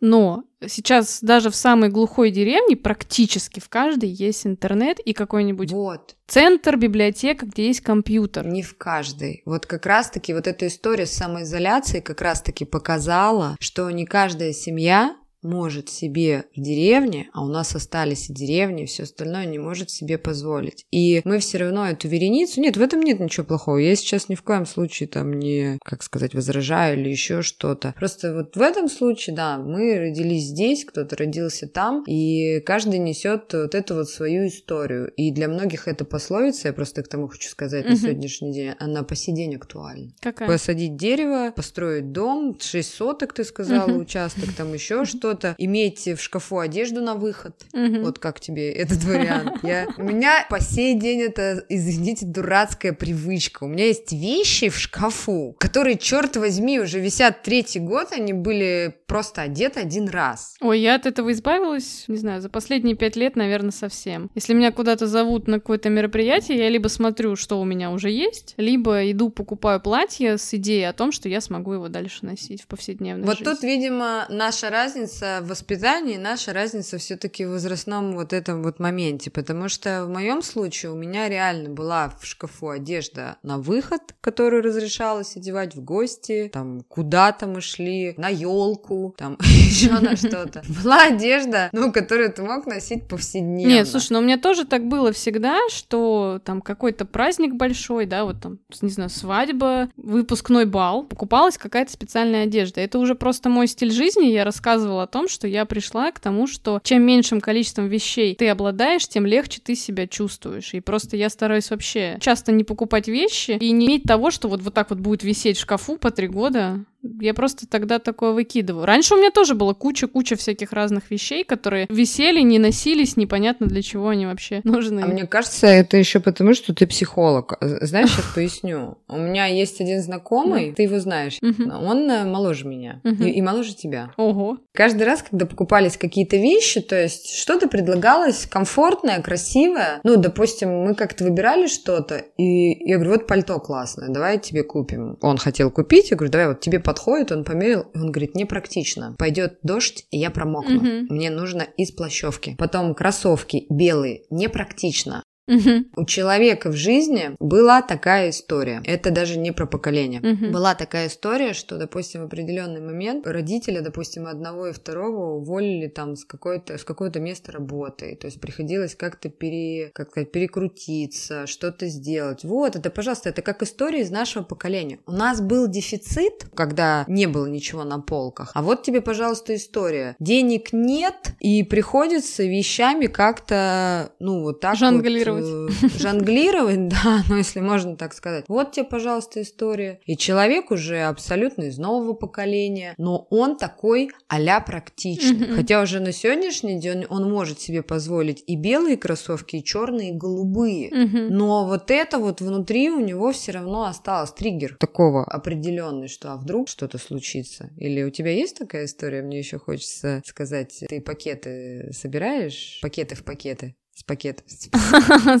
но 0.00 0.44
сейчас 0.66 1.18
даже 1.20 1.50
в 1.50 1.54
самой 1.54 1.90
глухой 1.90 2.30
деревне 2.30 2.76
практически 2.76 3.60
в 3.60 3.68
каждой 3.68 4.08
есть 4.08 4.46
интернет 4.46 4.98
и 4.98 5.12
какой-нибудь 5.12 5.70
Вот. 5.72 6.16
центр, 6.26 6.78
библиотека, 6.78 7.44
где 7.44 7.66
есть 7.66 7.82
компьютер. 7.82 8.46
Не 8.46 8.62
в 8.62 8.78
каждой. 8.78 9.42
Вот 9.44 9.66
как 9.66 9.84
раз-таки 9.84 10.32
вот 10.32 10.46
эта 10.46 10.66
история 10.68 11.04
с 11.04 11.12
самоизоляцией 11.12 12.00
как 12.00 12.22
раз-таки 12.22 12.64
показала, 12.64 13.56
что 13.60 13.90
не 13.90 14.06
каждая 14.06 14.54
семья 14.54 15.14
может 15.46 15.88
себе 15.88 16.44
в 16.56 16.60
деревне, 16.60 17.28
а 17.32 17.44
у 17.44 17.48
нас 17.48 17.74
остались 17.74 18.28
и 18.28 18.32
деревни, 18.34 18.82
и 18.82 18.86
все 18.86 19.04
остальное 19.04 19.46
не 19.46 19.58
может 19.58 19.90
себе 19.90 20.18
позволить. 20.18 20.84
И 20.90 21.22
мы 21.24 21.38
все 21.38 21.58
равно 21.58 21.86
эту 21.88 22.08
вереницу... 22.08 22.60
Нет, 22.60 22.76
в 22.76 22.82
этом 22.82 23.00
нет 23.00 23.20
ничего 23.20 23.46
плохого. 23.46 23.78
Я 23.78 23.94
сейчас 23.96 24.28
ни 24.28 24.34
в 24.34 24.42
коем 24.42 24.66
случае 24.66 25.08
там 25.08 25.32
не, 25.32 25.78
как 25.84 26.02
сказать, 26.02 26.34
возражаю 26.34 26.98
или 27.00 27.08
еще 27.10 27.42
что-то. 27.42 27.94
Просто 27.98 28.34
вот 28.34 28.56
в 28.56 28.60
этом 28.60 28.88
случае, 28.88 29.36
да, 29.36 29.58
мы 29.58 29.98
родились 29.98 30.44
здесь, 30.44 30.84
кто-то 30.84 31.16
родился 31.16 31.66
там, 31.68 32.02
и 32.06 32.60
каждый 32.60 32.98
несет 32.98 33.52
вот 33.52 33.74
эту 33.74 33.94
вот 33.94 34.08
свою 34.08 34.48
историю. 34.48 35.10
И 35.16 35.30
для 35.30 35.48
многих 35.48 35.88
это 35.88 36.04
пословица, 36.04 36.68
я 36.68 36.72
просто 36.74 37.02
к 37.02 37.08
тому 37.08 37.28
хочу 37.28 37.48
сказать 37.48 37.84
на 37.84 37.92
Мгм. 37.92 37.98
сегодняшний 38.00 38.52
день, 38.52 38.72
она 38.78 39.02
по 39.02 39.14
сей 39.14 39.32
день 39.34 39.54
актуальна. 39.56 40.12
Какая? 40.20 40.48
Посадить 40.48 40.96
дерево, 40.96 41.52
построить 41.54 42.12
дом, 42.12 42.56
6 42.60 42.92
соток, 42.94 43.32
ты 43.32 43.44
сказала, 43.44 43.88
Мгм. 43.88 44.00
участок, 44.02 44.52
там 44.56 44.72
еще 44.74 45.04
что-то, 45.36 45.54
иметь 45.58 46.06
в 46.06 46.20
шкафу 46.20 46.58
одежду 46.58 47.00
на 47.02 47.14
выход. 47.14 47.54
Мгм. 47.72 48.02
Вот 48.02 48.18
как 48.18 48.40
тебе 48.40 48.72
этот 48.72 49.04
вариант? 49.04 49.58
Я... 49.62 49.86
У 49.96 50.02
меня 50.02 50.46
по 50.48 50.60
сей 50.60 50.94
день 50.94 51.22
это, 51.22 51.64
извините, 51.68 52.26
дурацкая 52.26 52.92
привычка. 52.92 53.64
У 53.64 53.68
меня 53.68 53.86
есть 53.86 54.12
вещи 54.12 54.68
в 54.68 54.78
шкафу, 54.78 55.54
которые, 55.58 55.98
черт 55.98 56.36
возьми, 56.36 56.80
уже 56.80 57.00
висят 57.00 57.42
третий 57.42 57.80
год, 57.80 58.08
они 58.12 58.32
были 58.32 58.94
просто 59.06 59.42
одеты 59.42 59.80
один 59.80 60.08
раз. 60.08 60.56
Ой, 60.60 60.80
я 60.80 60.96
от 60.96 61.06
этого 61.06 61.32
избавилась, 61.32 62.04
не 62.08 62.16
знаю, 62.16 62.40
за 62.40 62.48
последние 62.48 62.96
пять 62.96 63.16
лет, 63.16 63.36
наверное, 63.36 63.70
совсем. 63.70 64.30
Если 64.34 64.52
меня 64.52 64.72
куда-то 64.72 65.06
зовут 65.06 65.46
на 65.46 65.60
какое-то 65.60 65.88
мероприятие, 65.90 66.58
я 66.58 66.68
либо 66.68 66.88
смотрю, 66.88 67.36
что 67.36 67.60
у 67.60 67.64
меня 67.64 67.90
уже 67.90 68.10
есть, 68.10 68.54
либо 68.56 69.10
иду 69.10 69.30
покупаю 69.30 69.80
платье 69.80 70.38
с 70.38 70.52
идеей 70.54 70.84
о 70.84 70.92
том, 70.92 71.12
что 71.12 71.28
я 71.28 71.40
смогу 71.40 71.74
его 71.74 71.88
дальше 71.88 72.26
носить 72.26 72.62
в 72.62 72.66
повседневной 72.66 73.26
Вот 73.26 73.38
жизни. 73.38 73.52
тут, 73.52 73.62
видимо, 73.62 74.26
наша 74.28 74.70
разница 74.70 75.25
в 75.42 75.48
воспитании, 75.48 76.16
наша 76.16 76.52
разница 76.52 76.98
все-таки 76.98 77.44
в 77.44 77.50
возрастном 77.50 78.14
вот 78.14 78.32
этом 78.32 78.62
вот 78.62 78.78
моменте, 78.78 79.30
потому 79.30 79.68
что 79.68 80.04
в 80.04 80.08
моем 80.08 80.42
случае 80.42 80.92
у 80.92 80.96
меня 80.96 81.28
реально 81.28 81.70
была 81.70 82.12
в 82.20 82.26
шкафу 82.26 82.70
одежда 82.70 83.36
на 83.42 83.58
выход, 83.58 84.00
которую 84.20 84.62
разрешалось 84.62 85.36
одевать 85.36 85.74
в 85.74 85.82
гости, 85.82 86.50
там 86.52 86.82
куда-то 86.88 87.46
мы 87.46 87.60
шли, 87.60 88.14
на 88.16 88.28
елку, 88.28 89.14
там 89.16 89.36
еще 89.40 89.92
на 89.98 90.16
что-то. 90.16 90.62
Была 90.82 91.04
одежда, 91.04 91.68
ну, 91.72 91.92
которую 91.92 92.32
ты 92.32 92.42
мог 92.42 92.66
носить 92.66 93.08
повседневно. 93.08 93.70
Нет, 93.70 93.88
слушай, 93.88 94.12
ну 94.12 94.18
у 94.18 94.22
меня 94.22 94.38
тоже 94.38 94.64
так 94.64 94.86
было 94.86 95.12
всегда, 95.12 95.58
что 95.70 96.40
там 96.44 96.60
какой-то 96.60 97.04
праздник 97.04 97.54
большой, 97.54 98.06
да, 98.06 98.24
вот 98.24 98.40
там, 98.40 98.58
не 98.80 98.90
знаю, 98.90 99.10
свадьба, 99.10 99.90
выпускной 99.96 100.64
бал, 100.64 101.04
покупалась 101.04 101.58
какая-то 101.58 101.92
специальная 101.92 102.44
одежда. 102.44 102.80
Это 102.80 102.98
уже 102.98 103.14
просто 103.14 103.48
мой 103.48 103.66
стиль 103.66 103.92
жизни. 103.92 104.26
Я 104.26 104.44
рассказывала 104.44 105.05
о 105.06 105.08
том, 105.08 105.28
что 105.28 105.46
я 105.46 105.64
пришла 105.64 106.10
к 106.10 106.20
тому, 106.20 106.46
что 106.46 106.80
чем 106.82 107.02
меньшим 107.02 107.40
количеством 107.40 107.86
вещей 107.86 108.34
ты 108.34 108.48
обладаешь, 108.48 109.08
тем 109.08 109.24
легче 109.24 109.60
ты 109.64 109.74
себя 109.74 110.06
чувствуешь. 110.06 110.74
И 110.74 110.80
просто 110.80 111.16
я 111.16 111.30
стараюсь 111.30 111.70
вообще 111.70 112.18
часто 112.20 112.52
не 112.52 112.64
покупать 112.64 113.08
вещи 113.08 113.52
и 113.60 113.70
не 113.70 113.86
иметь 113.86 114.02
того, 114.02 114.30
что 114.30 114.48
вот, 114.48 114.62
вот 114.62 114.74
так 114.74 114.90
вот 114.90 114.98
будет 114.98 115.22
висеть 115.22 115.56
в 115.56 115.60
шкафу 115.60 115.96
по 115.96 116.10
три 116.10 116.28
года. 116.28 116.84
Я 117.20 117.34
просто 117.34 117.66
тогда 117.66 117.98
такое 117.98 118.32
выкидываю. 118.32 118.84
Раньше 118.84 119.14
у 119.14 119.18
меня 119.18 119.30
тоже 119.30 119.54
было 119.54 119.74
куча-куча 119.74 120.36
всяких 120.36 120.72
разных 120.72 121.10
вещей, 121.10 121.44
которые 121.44 121.86
висели, 121.88 122.40
не 122.40 122.58
носились, 122.58 123.16
непонятно 123.16 123.66
для 123.66 123.82
чего 123.82 124.08
они 124.08 124.26
вообще 124.26 124.60
нужны. 124.64 125.00
А 125.00 125.06
мне 125.06 125.26
кажется, 125.26 125.66
это 125.66 125.96
еще 125.96 126.20
потому, 126.20 126.54
что 126.54 126.74
ты 126.74 126.86
психолог. 126.86 127.54
Знаешь, 127.60 128.10
сейчас 128.10 128.32
поясню. 128.34 128.98
У 129.08 129.18
меня 129.18 129.46
есть 129.46 129.80
один 129.80 130.00
знакомый, 130.00 130.72
ты 130.72 130.84
его 130.84 130.98
знаешь. 130.98 131.38
Он 131.42 132.10
э, 132.10 132.24
моложе 132.24 132.66
меня 132.66 133.00
и, 133.04 133.42
моложе 133.42 133.74
тебя. 133.74 134.12
Ого. 134.16 134.58
Каждый 134.72 135.04
раз, 135.04 135.22
когда 135.22 135.46
покупались 135.46 135.96
какие-то 135.96 136.36
вещи, 136.36 136.80
то 136.80 137.00
есть 137.00 137.34
что-то 137.34 137.68
предлагалось 137.68 138.46
комфортное, 138.46 139.20
красивое. 139.22 140.00
Ну, 140.04 140.16
допустим, 140.16 140.70
мы 140.70 140.94
как-то 140.94 141.24
выбирали 141.24 141.66
что-то, 141.66 142.16
и 142.36 142.88
я 142.88 142.96
говорю, 142.96 143.12
вот 143.12 143.26
пальто 143.26 143.58
классное, 143.60 144.08
давай 144.08 144.38
тебе 144.38 144.62
купим. 144.62 145.16
Он 145.20 145.38
хотел 145.38 145.70
купить, 145.70 146.10
я 146.10 146.16
говорю, 146.16 146.32
давай, 146.32 146.48
вот 146.48 146.60
тебе 146.60 146.80
подходит, 146.96 147.30
он 147.30 147.44
померил, 147.44 147.82
и 147.92 147.98
он 147.98 148.10
говорит, 148.10 148.34
непрактично. 148.34 149.14
Пойдет 149.18 149.58
дождь, 149.62 150.06
и 150.10 150.18
я 150.18 150.30
промокну. 150.30 150.76
Мгм. 150.76 151.06
Мне 151.10 151.30
нужно 151.30 151.62
из 151.76 151.92
плащевки. 151.92 152.56
Потом 152.58 152.94
кроссовки 152.94 153.66
белые, 153.68 154.22
непрактично. 154.30 155.22
Мгм. 155.46 155.86
У 155.96 156.04
человека 156.04 156.70
в 156.70 156.76
жизни 156.76 157.36
была 157.38 157.82
такая 157.82 158.30
история. 158.30 158.82
Это 158.84 159.10
даже 159.10 159.38
не 159.38 159.52
про 159.52 159.66
поколение. 159.66 160.20
Мгм. 160.20 160.52
Была 160.52 160.74
такая 160.74 161.06
история, 161.08 161.52
что, 161.52 161.78
допустим, 161.78 162.22
в 162.22 162.24
определенный 162.24 162.80
момент 162.80 163.26
родители, 163.26 163.80
допустим, 163.80 164.26
одного 164.26 164.68
и 164.68 164.72
второго 164.72 165.36
уволили 165.36 165.86
там 165.86 166.16
с 166.16 166.24
какой-то 166.24 166.78
с 166.78 166.84
какого-то 166.84 167.20
места 167.20 167.52
работы. 167.52 168.16
То 168.20 168.26
есть 168.26 168.40
приходилось 168.40 168.94
как-то 168.94 169.28
пере, 169.28 169.90
как 169.94 170.10
сказать, 170.10 170.32
перекрутиться, 170.32 171.46
что-то 171.46 171.86
сделать. 171.88 172.44
Вот, 172.44 172.76
это, 172.76 172.90
пожалуйста, 172.90 173.28
это 173.28 173.42
как 173.42 173.62
история 173.62 174.00
из 174.00 174.10
нашего 174.10 174.42
поколения. 174.42 174.98
У 175.06 175.12
нас 175.12 175.40
был 175.40 175.68
дефицит, 175.68 176.46
когда 176.54 177.04
не 177.06 177.26
было 177.26 177.46
ничего 177.46 177.84
на 177.84 178.00
полках. 178.00 178.50
А 178.54 178.62
вот 178.62 178.82
тебе, 178.82 179.00
пожалуйста, 179.00 179.54
история. 179.54 180.16
Денег 180.18 180.72
нет, 180.72 181.34
и 181.40 181.62
приходится 181.62 182.42
вещами 182.42 183.06
как-то, 183.06 184.12
ну, 184.18 184.42
вот 184.42 184.60
так 184.60 184.76
вот, 184.80 185.35
Жонглировать. 185.44 185.82
э, 185.82 185.98
жонглировать, 185.98 186.88
да, 187.04 187.22
ну, 187.28 187.36
если 187.36 187.60
можно 187.60 187.96
так 187.96 188.14
сказать. 188.14 188.44
Вот 188.48 188.72
тебе, 188.72 188.84
пожалуйста, 188.84 189.42
история. 189.42 190.00
И 190.06 190.16
человек 190.16 190.70
уже 190.70 191.02
абсолютно 191.02 191.64
из 191.64 191.78
нового 191.78 192.14
поколения, 192.14 192.94
но 192.98 193.26
он 193.30 193.56
такой 193.56 194.10
а-ля 194.28 194.60
практичный. 194.60 195.48
Хотя 195.48 195.82
уже 195.82 196.00
на 196.00 196.12
сегодняшний 196.12 196.80
день 196.80 197.06
он 197.08 197.30
может 197.30 197.60
себе 197.60 197.82
позволить 197.82 198.42
и 198.46 198.56
белые 198.56 198.96
кроссовки, 198.96 199.56
и 199.56 199.64
черные, 199.64 200.10
и 200.10 200.16
голубые. 200.16 200.90
Но 200.92 201.66
вот 201.66 201.90
это 201.90 202.18
вот 202.18 202.40
внутри 202.40 202.90
у 202.90 203.00
него 203.00 203.32
все 203.32 203.52
равно 203.52 203.84
осталось 203.84 204.32
триггер 204.32 204.76
такого 204.78 205.24
определенный, 205.24 206.08
что 206.08 206.32
а 206.32 206.36
вдруг 206.36 206.68
что-то 206.68 206.98
случится? 206.98 207.70
Или 207.76 208.02
у 208.02 208.10
тебя 208.10 208.30
есть 208.30 208.56
такая 208.58 208.84
история? 208.84 209.22
Мне 209.22 209.38
еще 209.38 209.58
хочется 209.58 210.22
сказать, 210.24 210.84
ты 210.88 211.00
пакеты 211.00 211.90
собираешь? 211.92 212.78
Пакеты 212.82 213.14
в 213.14 213.24
пакеты? 213.24 213.76
С 213.98 214.02
пакетов. 214.04 214.44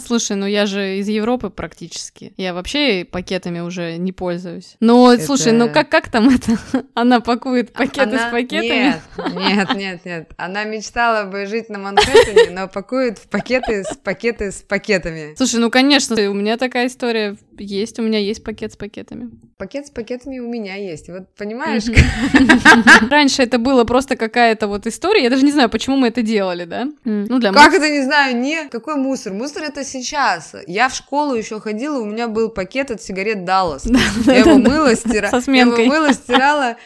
Слушай, 0.06 0.36
ну 0.36 0.46
я 0.46 0.64
же 0.64 0.96
из 0.96 1.08
Европы 1.08 1.50
практически. 1.50 2.32
Я 2.38 2.54
вообще 2.54 3.04
пакетами 3.04 3.60
уже 3.60 3.98
не 3.98 4.12
пользуюсь. 4.12 4.76
Но, 4.80 5.12
Это- 5.12 5.24
слушай, 5.26 5.52
ну 5.52 5.70
как, 5.70 5.90
как 5.90 6.08
там 6.10 6.30
это? 6.30 6.58
Она 6.94 7.20
пакует 7.20 7.74
пакеты 7.74 8.16
Она- 8.16 8.28
с 8.28 8.32
пакетами? 8.32 8.94
Нет, 9.18 9.34
нет, 9.36 9.74
нет, 9.76 10.04
нет. 10.06 10.30
Она 10.38 10.64
мечтала 10.64 11.28
бы 11.30 11.44
жить 11.44 11.68
на 11.68 11.78
Манхэттене, 11.78 12.50
но 12.58 12.66
пакует 12.66 13.18
в 13.18 13.28
пакеты 13.28 13.84
с 13.84 13.94
пакеты 13.94 14.50
с 14.50 14.62
пакетами. 14.62 15.34
Слушай, 15.36 15.60
ну 15.60 15.70
конечно, 15.70 16.16
у 16.30 16.32
меня 16.32 16.56
такая 16.56 16.86
история 16.86 17.36
есть. 17.58 17.98
У 17.98 18.02
меня 18.02 18.18
есть 18.18 18.44
пакет 18.44 18.72
с 18.72 18.76
пакетами. 18.76 19.30
Пакет 19.58 19.86
с 19.86 19.90
пакетами 19.90 20.38
у 20.38 20.48
меня 20.48 20.76
есть. 20.76 21.08
Вот 21.08 21.34
понимаешь. 21.36 21.84
Раньше 23.10 23.42
это 23.42 23.58
было 23.58 23.84
просто 23.84 24.16
какая-то 24.16 24.68
вот 24.68 24.86
история. 24.86 25.22
Я 25.22 25.30
даже 25.30 25.44
не 25.44 25.52
знаю, 25.52 25.68
почему 25.70 25.96
мы 25.96 26.08
это 26.08 26.22
делали, 26.22 26.64
да? 26.64 26.88
Ну, 27.04 27.38
для 27.38 27.52
Как 27.52 27.74
это 27.74 27.88
не 27.88 28.02
знаю, 28.02 28.36
не 28.36 28.68
какой 28.68 28.96
мусор? 28.96 29.32
Мусор 29.32 29.62
это 29.64 29.84
сейчас. 29.84 30.54
Я 30.66 30.88
в 30.88 30.94
школу 30.94 31.34
еще 31.34 31.60
ходила, 31.60 31.98
у 31.98 32.04
меня 32.04 32.28
был 32.28 32.50
пакет 32.50 32.90
от 32.90 33.02
сигарет 33.02 33.44
Даллас. 33.44 33.86
Я 34.26 34.36
его 34.36 34.58
мыла, 34.58 34.94
стирала. 34.94 35.30
Со 35.30 35.40
сменкой. 35.40 35.84
Я 35.84 35.84
его 35.84 35.94
мыла, 35.94 36.12
стирала. 36.12 36.76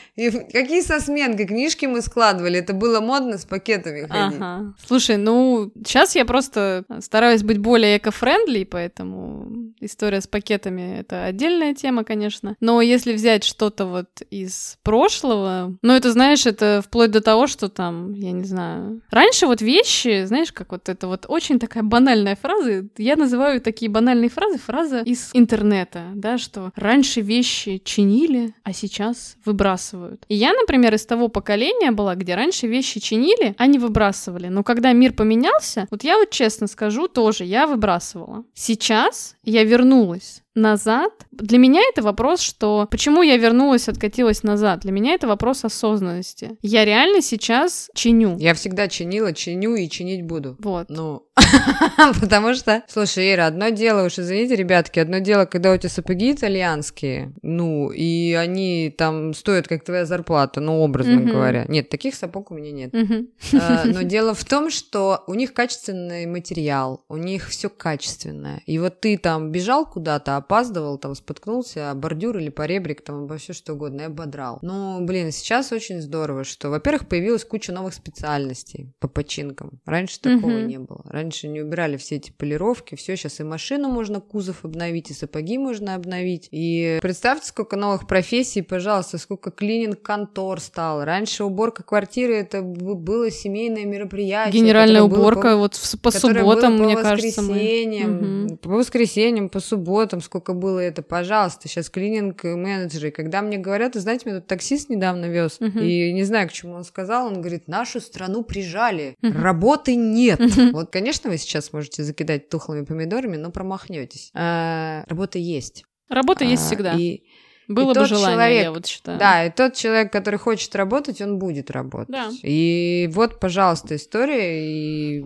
Какие 0.53 0.83
со 0.83 1.01
сменкой? 1.01 1.47
Книжки 1.47 1.87
мы 1.87 2.03
складывали. 2.03 2.59
Это 2.59 2.73
было 2.73 3.01
модно 3.01 3.39
с 3.39 3.45
пакетами 3.45 4.07
ходить. 4.07 4.41
Слушай, 4.87 5.17
ну, 5.17 5.73
сейчас 5.85 6.15
я 6.15 6.25
просто 6.25 6.85
стараюсь 7.01 7.43
быть 7.43 7.59
более 7.59 7.99
эко-френдли, 7.99 8.65
поэтому 8.65 9.73
история 9.81 10.21
с 10.21 10.27
пакетами— 10.61 10.99
это 11.01 11.25
отдельная 11.25 11.75
тема, 11.75 12.05
конечно. 12.05 12.57
Но 12.61 12.81
если 12.81 13.13
взять 13.13 13.45
что-то 13.45 13.87
вот 13.87 14.09
из 14.31 14.79
прошлого, 14.83 15.77
ну, 15.83 15.93
это, 15.93 16.13
знаешь, 16.13 16.47
это 16.47 16.83
вплоть 16.85 17.11
до 17.11 17.21
того, 17.21 17.47
что 17.47 17.69
там, 17.69 18.13
я 18.13 18.33
не 18.33 18.45
знаю... 18.45 19.01
Раньше 19.11 19.47
вот 19.47 19.63
вещи, 19.63 20.25
знаешь, 20.25 20.53
как 20.53 20.73
вот 20.73 20.89
это 20.89 21.07
вот 21.07 21.27
очень 21.29 21.59
такая 21.59 21.83
банальная 21.83 22.37
фраза, 22.37 22.87
я 22.99 23.17
называю 23.17 23.61
такие 23.61 23.91
банальные 23.91 24.31
фразы 24.31 24.59
фраза 24.59 25.01
из 25.01 25.31
интернета, 25.33 26.05
да, 26.15 26.39
что 26.39 26.73
раньше 26.77 27.21
вещи 27.21 27.81
чинили, 27.85 28.55
а 28.63 28.73
сейчас 28.73 29.37
выбрасывают. 29.45 30.25
И 30.29 30.35
я, 30.35 30.53
например, 30.53 30.95
из 30.95 31.07
того 31.07 31.29
поколения 31.29 31.91
была, 31.91 32.15
где 32.15 32.35
раньше 32.35 32.67
вещи 32.67 33.01
чинили, 33.01 33.55
а 33.59 33.67
не 33.67 33.79
выбрасывали. 33.79 34.49
Но 34.49 34.63
когда 34.63 34.93
мир 34.93 35.13
поменялся, 35.13 35.87
вот 35.91 36.05
я 36.05 36.17
вот 36.19 36.31
честно 36.31 36.67
скажу, 36.67 37.09
тоже 37.09 37.45
я 37.45 37.67
выбрасывала. 37.67 38.45
Сейчас 38.55 39.37
я 39.45 39.65
вернулась 39.65 40.43
назад. 40.55 41.13
Для 41.33 41.59
меня 41.59 41.81
это 41.91 42.03
вопрос, 42.03 42.41
что 42.41 42.87
почему 42.91 43.23
я 43.23 43.37
вернулась, 43.37 43.89
откатилась 43.89 44.43
назад. 44.43 44.81
Для 44.81 44.93
меня 44.93 45.15
это 45.15 45.27
вопрос 45.27 45.65
осознанности. 45.65 46.57
Я 46.63 46.85
реально 46.85 47.23
сейчас 47.23 47.91
чиню. 47.95 48.37
Я 48.39 48.55
всегда 48.55 48.89
чинила, 48.89 49.33
чиню 49.33 49.75
и 49.75 49.89
чинить 49.89 50.23
буду. 50.23 50.57
Вот. 50.59 50.89
Ну, 50.89 51.25
потому 52.21 52.55
что, 52.55 52.83
слушай, 52.89 53.33
Ира, 53.35 53.47
одно 53.47 53.69
дело, 53.71 54.07
уж 54.07 54.19
извините, 54.19 54.57
ребятки, 54.57 54.99
одно 54.99 55.19
дело, 55.19 55.45
когда 55.45 55.73
у 55.73 55.77
тебя 55.77 55.89
сапоги 55.89 56.33
итальянские, 56.33 57.33
ну, 57.43 57.91
и 57.91 58.33
они 58.35 58.95
там 58.97 59.35
стоят, 59.35 59.69
как 59.69 59.85
твоя 59.85 60.05
зарплата, 60.07 60.61
ну, 60.61 60.81
образно 60.81 61.15
Мгм. 61.21 61.31
говоря. 61.31 61.65
Нет, 61.69 61.89
таких 61.89 62.15
сапог 62.15 62.51
у 62.51 62.55
меня 62.55 62.73
нет. 62.73 62.93
Мгм. 62.93 63.29
А, 63.61 63.85
Но 63.87 64.03
дело 64.03 64.35
в 64.35 64.45
том, 64.45 64.71
что 64.71 65.25
у 65.27 65.35
них 65.35 65.53
качественный 65.53 66.27
материал, 66.27 67.05
у 67.09 67.17
них 67.17 67.49
все 67.49 67.69
качественное. 67.69 68.63
И 68.67 68.79
вот 68.79 69.01
ты 69.01 69.17
там 69.19 69.51
бежал 69.51 69.87
куда-то, 69.87 70.37
опаздывал, 70.37 70.99
там 70.99 71.15
споткнулся 71.15 71.93
бордюр 71.95 72.39
или 72.39 72.49
поребрик, 72.51 73.03
там 73.03 73.25
обо 73.25 73.37
все 73.39 73.53
что 73.53 73.75
угодно, 73.75 74.03
и 74.03 74.05
ободрал. 74.05 74.59
Ну, 74.63 75.05
блин, 75.05 75.33
сейчас 75.33 75.73
очень 75.73 76.01
здорово, 76.01 76.45
что, 76.45 76.71
во-первых, 76.71 77.09
появилась 77.09 77.45
куча 77.45 77.73
новых 77.73 77.95
специальностей 77.95 78.93
по 78.99 79.09
починкам. 79.09 79.81
Раньше 79.87 80.21
такого 80.21 80.59
Мгм. 80.59 80.67
не 80.67 80.79
было. 80.79 81.03
Раньше 81.05 81.30
не 81.49 81.61
убирали 81.63 81.97
все 81.97 82.17
эти 82.17 82.31
полировки, 82.31 82.95
все, 82.95 83.17
сейчас 83.17 83.41
и 83.41 83.45
машину 83.45 83.89
можно, 83.89 84.21
кузов 84.21 84.65
обновить, 84.65 85.11
и 85.11 85.15
сапоги 85.15 85.59
можно 85.59 85.95
обновить. 85.95 86.49
И 86.51 86.99
представьте, 87.03 87.47
сколько 87.49 87.77
новых 87.77 88.07
профессий, 88.07 88.63
пожалуйста, 88.63 89.19
сколько 89.19 89.51
клининг-контор 89.51 90.61
стало. 90.61 91.05
Раньше 91.05 91.45
уборка 91.45 91.83
квартиры 91.83 92.37
это 92.37 92.63
было 92.63 93.31
семейное 93.31 93.85
мероприятие. 93.85 94.61
Генеральная 94.63 95.03
уборка 95.03 95.53
по- 95.53 95.57
вот 95.57 95.81
по 96.03 96.11
субботам, 96.11 96.77
было 96.79 96.79
по 96.79 96.85
мне 96.85 96.97
кажется, 96.97 97.43
мы... 97.43 97.49
воскресеньям, 97.49 98.11
Мгм. 98.11 98.57
по 98.59 98.69
воскресеньям, 98.71 99.49
по 99.49 99.61
субботам, 99.61 100.21
сколько 100.21 100.53
было 100.55 100.79
это, 100.79 101.03
пожалуйста, 101.03 101.69
сейчас 101.69 101.91
клининг 101.91 102.45
менеджеры. 102.45 103.11
Когда 103.11 103.43
мне 103.43 103.59
говорят, 103.59 103.95
вы 103.95 104.01
знаете, 104.01 104.29
меня 104.29 104.39
тут 104.41 104.47
таксист 104.49 104.89
недавно 104.91 105.27
вез, 105.27 105.57
Мгм. 105.61 105.79
и 105.81 106.13
не 106.13 106.25
знаю, 106.25 106.49
к 106.49 106.53
чему 106.53 106.75
он 106.75 106.85
сказал, 106.85 107.27
он 107.27 107.41
говорит, 107.41 107.69
нашу 107.69 108.01
страну 108.01 108.43
прижали, 108.43 109.17
Мгм. 109.23 109.43
работы 109.43 109.95
нет. 109.97 110.41
Мгм. 110.41 110.73
Вот, 110.73 110.91
конечно, 110.91 111.10
вы 111.29 111.39
сейчас 111.39 111.73
можете 111.73 112.03
закидать 112.05 112.49
тухлыми 112.49 112.85
помидорами, 112.85 113.37
но 113.37 113.51
промахнетесь. 113.51 114.31
А, 114.35 115.05
Работа 115.09 115.39
есть. 115.39 115.85
Работа 116.09 116.45
есть 116.45 116.63
А, 116.63 116.67
всегда. 116.67 116.95
И, 116.97 117.23
Было 117.69 117.89
бы 117.89 117.95
тот 117.95 118.09
желание, 118.09 118.35
человек- 118.35 118.63
я 118.65 118.73
вот 118.73 118.87
считаю. 118.87 119.19
да, 119.19 119.45
и 119.47 119.51
тот 119.51 119.75
человек, 119.75 120.13
который 120.13 120.39
хочет 120.39 120.75
работать, 120.75 121.21
он 121.21 121.39
будет 121.39 121.71
работать. 121.71 122.09
Да. 122.11 122.31
И 122.43 123.09
вот, 123.13 123.39
пожалуйста, 123.41 123.95
история 123.97 125.19
и 125.19 125.25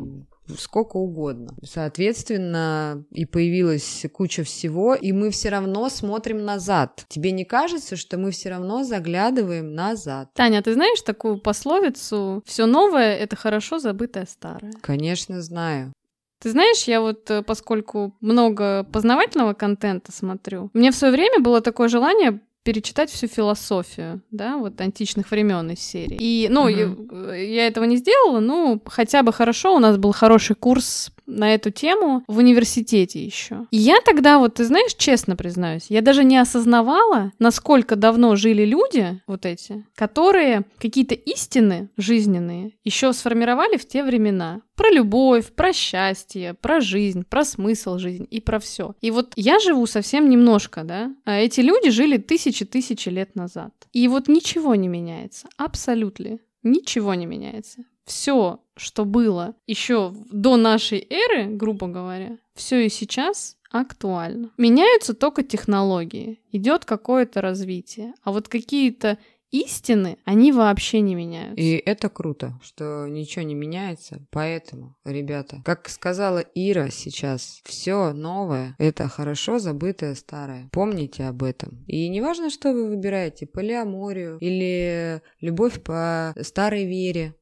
сколько 0.58 0.96
угодно. 0.96 1.54
Соответственно, 1.62 3.04
и 3.10 3.24
появилась 3.24 4.06
куча 4.12 4.44
всего, 4.44 4.94
и 4.94 5.12
мы 5.12 5.30
все 5.30 5.48
равно 5.48 5.88
смотрим 5.88 6.44
назад. 6.44 7.04
Тебе 7.08 7.30
не 7.32 7.44
кажется, 7.44 7.96
что 7.96 8.18
мы 8.18 8.30
все 8.30 8.50
равно 8.50 8.84
заглядываем 8.84 9.74
назад? 9.74 10.30
Таня, 10.34 10.62
ты 10.62 10.74
знаешь 10.74 11.00
такую 11.02 11.38
пословицу 11.38 12.42
«Все 12.46 12.66
новое— 12.66 13.16
это 13.18 13.36
хорошо 13.36 13.78
забытое 13.78 14.26
старое»? 14.28 14.72
Конечно, 14.80 15.40
знаю. 15.40 15.92
Ты 16.40 16.50
знаешь, 16.50 16.84
я 16.84 17.00
вот, 17.00 17.30
э, 17.30 17.42
поскольку 17.42 18.14
много 18.20 18.84
познавательного 18.84 19.54
контента 19.54 20.12
смотрю, 20.12 20.70
мне 20.74 20.90
в 20.90 20.94
свое 20.94 21.10
время 21.10 21.40
было 21.40 21.62
такое 21.62 21.88
желание 21.88 22.40
перечитать 22.64 23.10
всю 23.10 23.28
философию, 23.28 24.22
да, 24.30 24.56
вот 24.56 24.80
античных 24.80 25.30
времен 25.30 25.70
из 25.70 25.80
серии. 25.80 26.16
И, 26.18 26.48
ну, 26.50 26.68
Мгм. 26.68 27.08
я, 27.30 27.36
я 27.36 27.66
этого 27.66 27.84
не 27.84 27.98
сделала, 27.98 28.40
ну, 28.40 28.82
хотя 28.86 29.22
бы 29.22 29.32
хорошо, 29.32 29.76
у 29.76 29.78
нас 29.78 29.98
был 29.98 30.12
хороший 30.12 30.56
курс 30.56 31.12
на 31.26 31.54
эту 31.54 31.70
тему 31.70 32.24
в 32.26 32.38
университете 32.38 33.24
еще. 33.24 33.66
И 33.70 33.76
я 33.76 34.00
тогда, 34.04 34.38
вот, 34.38 34.54
ты 34.54 34.64
знаешь, 34.64 34.94
честно 34.94 35.36
признаюсь, 35.36 35.86
я 35.88 36.02
даже 36.02 36.24
не 36.24 36.36
осознавала, 36.38 37.32
насколько 37.38 37.96
давно 37.96 38.36
жили 38.36 38.64
люди, 38.64 39.20
вот 39.26 39.46
эти, 39.46 39.84
которые 39.94 40.64
какие-то 40.78 41.14
истины 41.14 41.90
жизненные 41.96 42.72
еще 42.84 43.12
сформировали 43.12 43.76
в 43.76 43.86
те 43.86 44.02
времена. 44.02 44.60
Про 44.76 44.90
любовь, 44.90 45.52
про 45.52 45.72
счастье, 45.72 46.54
про 46.54 46.80
жизнь, 46.80 47.24
про 47.28 47.44
смысл 47.44 47.98
жизни 47.98 48.26
и 48.26 48.40
про 48.40 48.58
все. 48.58 48.94
И 49.00 49.10
вот 49.10 49.32
я 49.36 49.60
живу 49.60 49.86
совсем 49.86 50.28
немножко, 50.28 50.82
да, 50.82 51.14
а 51.24 51.36
эти 51.36 51.60
люди 51.60 51.90
жили 51.90 52.16
тысячи-тысячи 52.16 53.08
лет 53.08 53.36
назад. 53.36 53.72
И 53.92 54.08
вот 54.08 54.26
ничего 54.28 54.74
не 54.74 54.88
меняется, 54.88 55.48
абсолютно. 55.56 56.38
Ничего 56.62 57.14
не 57.14 57.26
меняется. 57.26 57.84
Все, 58.04 58.60
что 58.76 59.04
было 59.04 59.54
еще 59.66 60.14
до 60.30 60.56
нашей 60.56 61.06
эры, 61.08 61.46
грубо 61.46 61.86
говоря, 61.86 62.38
все 62.54 62.86
и 62.86 62.88
сейчас 62.88 63.56
актуально. 63.70 64.52
Меняются 64.56 65.14
только 65.14 65.42
технологии, 65.42 66.40
идет 66.52 66.84
какое-то 66.84 67.40
развитие, 67.40 68.14
а 68.22 68.30
вот 68.30 68.48
какие-то 68.48 69.18
истины, 69.54 70.18
они 70.24 70.50
вообще 70.50 71.00
не 71.00 71.14
меняются. 71.14 71.60
И 71.60 71.76
это 71.76 72.08
круто, 72.08 72.58
что 72.62 73.06
ничего 73.06 73.44
не 73.44 73.54
меняется. 73.54 74.26
Поэтому, 74.30 74.96
ребята, 75.04 75.62
как 75.64 75.88
сказала 75.88 76.44
Ира 76.54 76.88
сейчас, 76.90 77.60
все 77.64 78.12
новое— 78.12 78.74
это 78.78 79.08
хорошо 79.08 79.60
забытое 79.60 80.16
старое. 80.16 80.68
Помните 80.72 81.24
об 81.24 81.44
этом. 81.44 81.84
И 81.86 82.08
не 82.08 82.20
важно, 82.20 82.50
что 82.50 82.72
вы 82.72 82.88
выбираете, 82.88 83.46
полиаморию 83.46 84.38
или 84.40 85.22
любовь 85.40 85.82
по 85.82 86.34
старой 86.40 86.86
вере. 86.86 87.34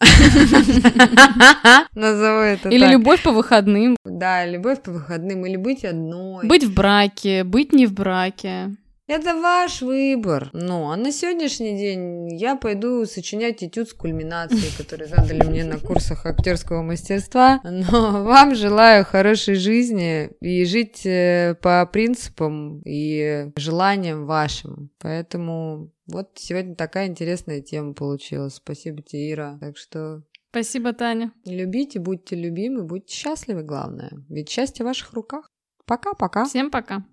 Назову 1.94 2.40
это 2.40 2.68
Или 2.68 2.86
любовь 2.86 3.22
по 3.22 3.30
выходным. 3.30 3.96
Да, 4.04 4.46
любовь 4.46 4.82
по 4.82 4.90
выходным, 4.90 5.46
или 5.46 5.56
быть 5.56 5.84
одной. 5.84 6.46
Быть 6.46 6.64
в 6.64 6.74
браке, 6.74 7.44
быть 7.44 7.72
не 7.72 7.86
в 7.86 7.92
браке. 7.92 8.76
Это 9.08 9.34
ваш 9.34 9.82
выбор. 9.82 10.48
Ну, 10.52 10.90
а 10.90 10.96
на 10.96 11.10
сегодняшний 11.12 11.76
день 11.76 12.34
я 12.36 12.56
пойду 12.56 13.04
сочинять 13.04 13.62
этюд 13.62 13.88
с 13.88 13.92
кульминацией, 13.92 14.72
который 14.78 15.06
задали 15.06 15.42
мне 15.46 15.64
на 15.64 15.78
курсах 15.78 16.24
актерского 16.24 16.82
мастерства. 16.82 17.60
Но 17.64 18.24
вам 18.24 18.54
желаю 18.54 19.04
хорошей 19.04 19.56
жизни 19.56 20.30
и 20.40 20.64
жить 20.64 21.04
э, 21.04 21.56
по 21.60 21.84
принципам 21.84 22.80
и 22.84 23.50
желаниям 23.56 24.24
вашим. 24.24 24.90
Поэтому 24.98 25.90
вот 26.12 26.30
сегодня 26.36 26.76
такая 26.76 27.08
интересная 27.08 27.60
тема 27.60 27.94
получилась. 27.94 28.54
Спасибо 28.54 29.02
тебе, 29.02 29.32
Ира. 29.32 29.58
Так 29.60 29.76
что 29.76 30.22
Спасибо, 30.50 30.92
Таня. 30.92 31.32
любите, 31.46 31.98
будьте 31.98 32.36
любимы, 32.36 32.84
будьте 32.84 33.14
счастливы, 33.14 33.62
главное. 33.62 34.10
Ведь 34.28 34.50
счастье 34.50 34.84
в 34.84 34.88
ваших 34.88 35.14
руках. 35.14 35.48
Пока-пока. 35.86 36.44
Всем 36.44 36.70
пока. 36.70 37.04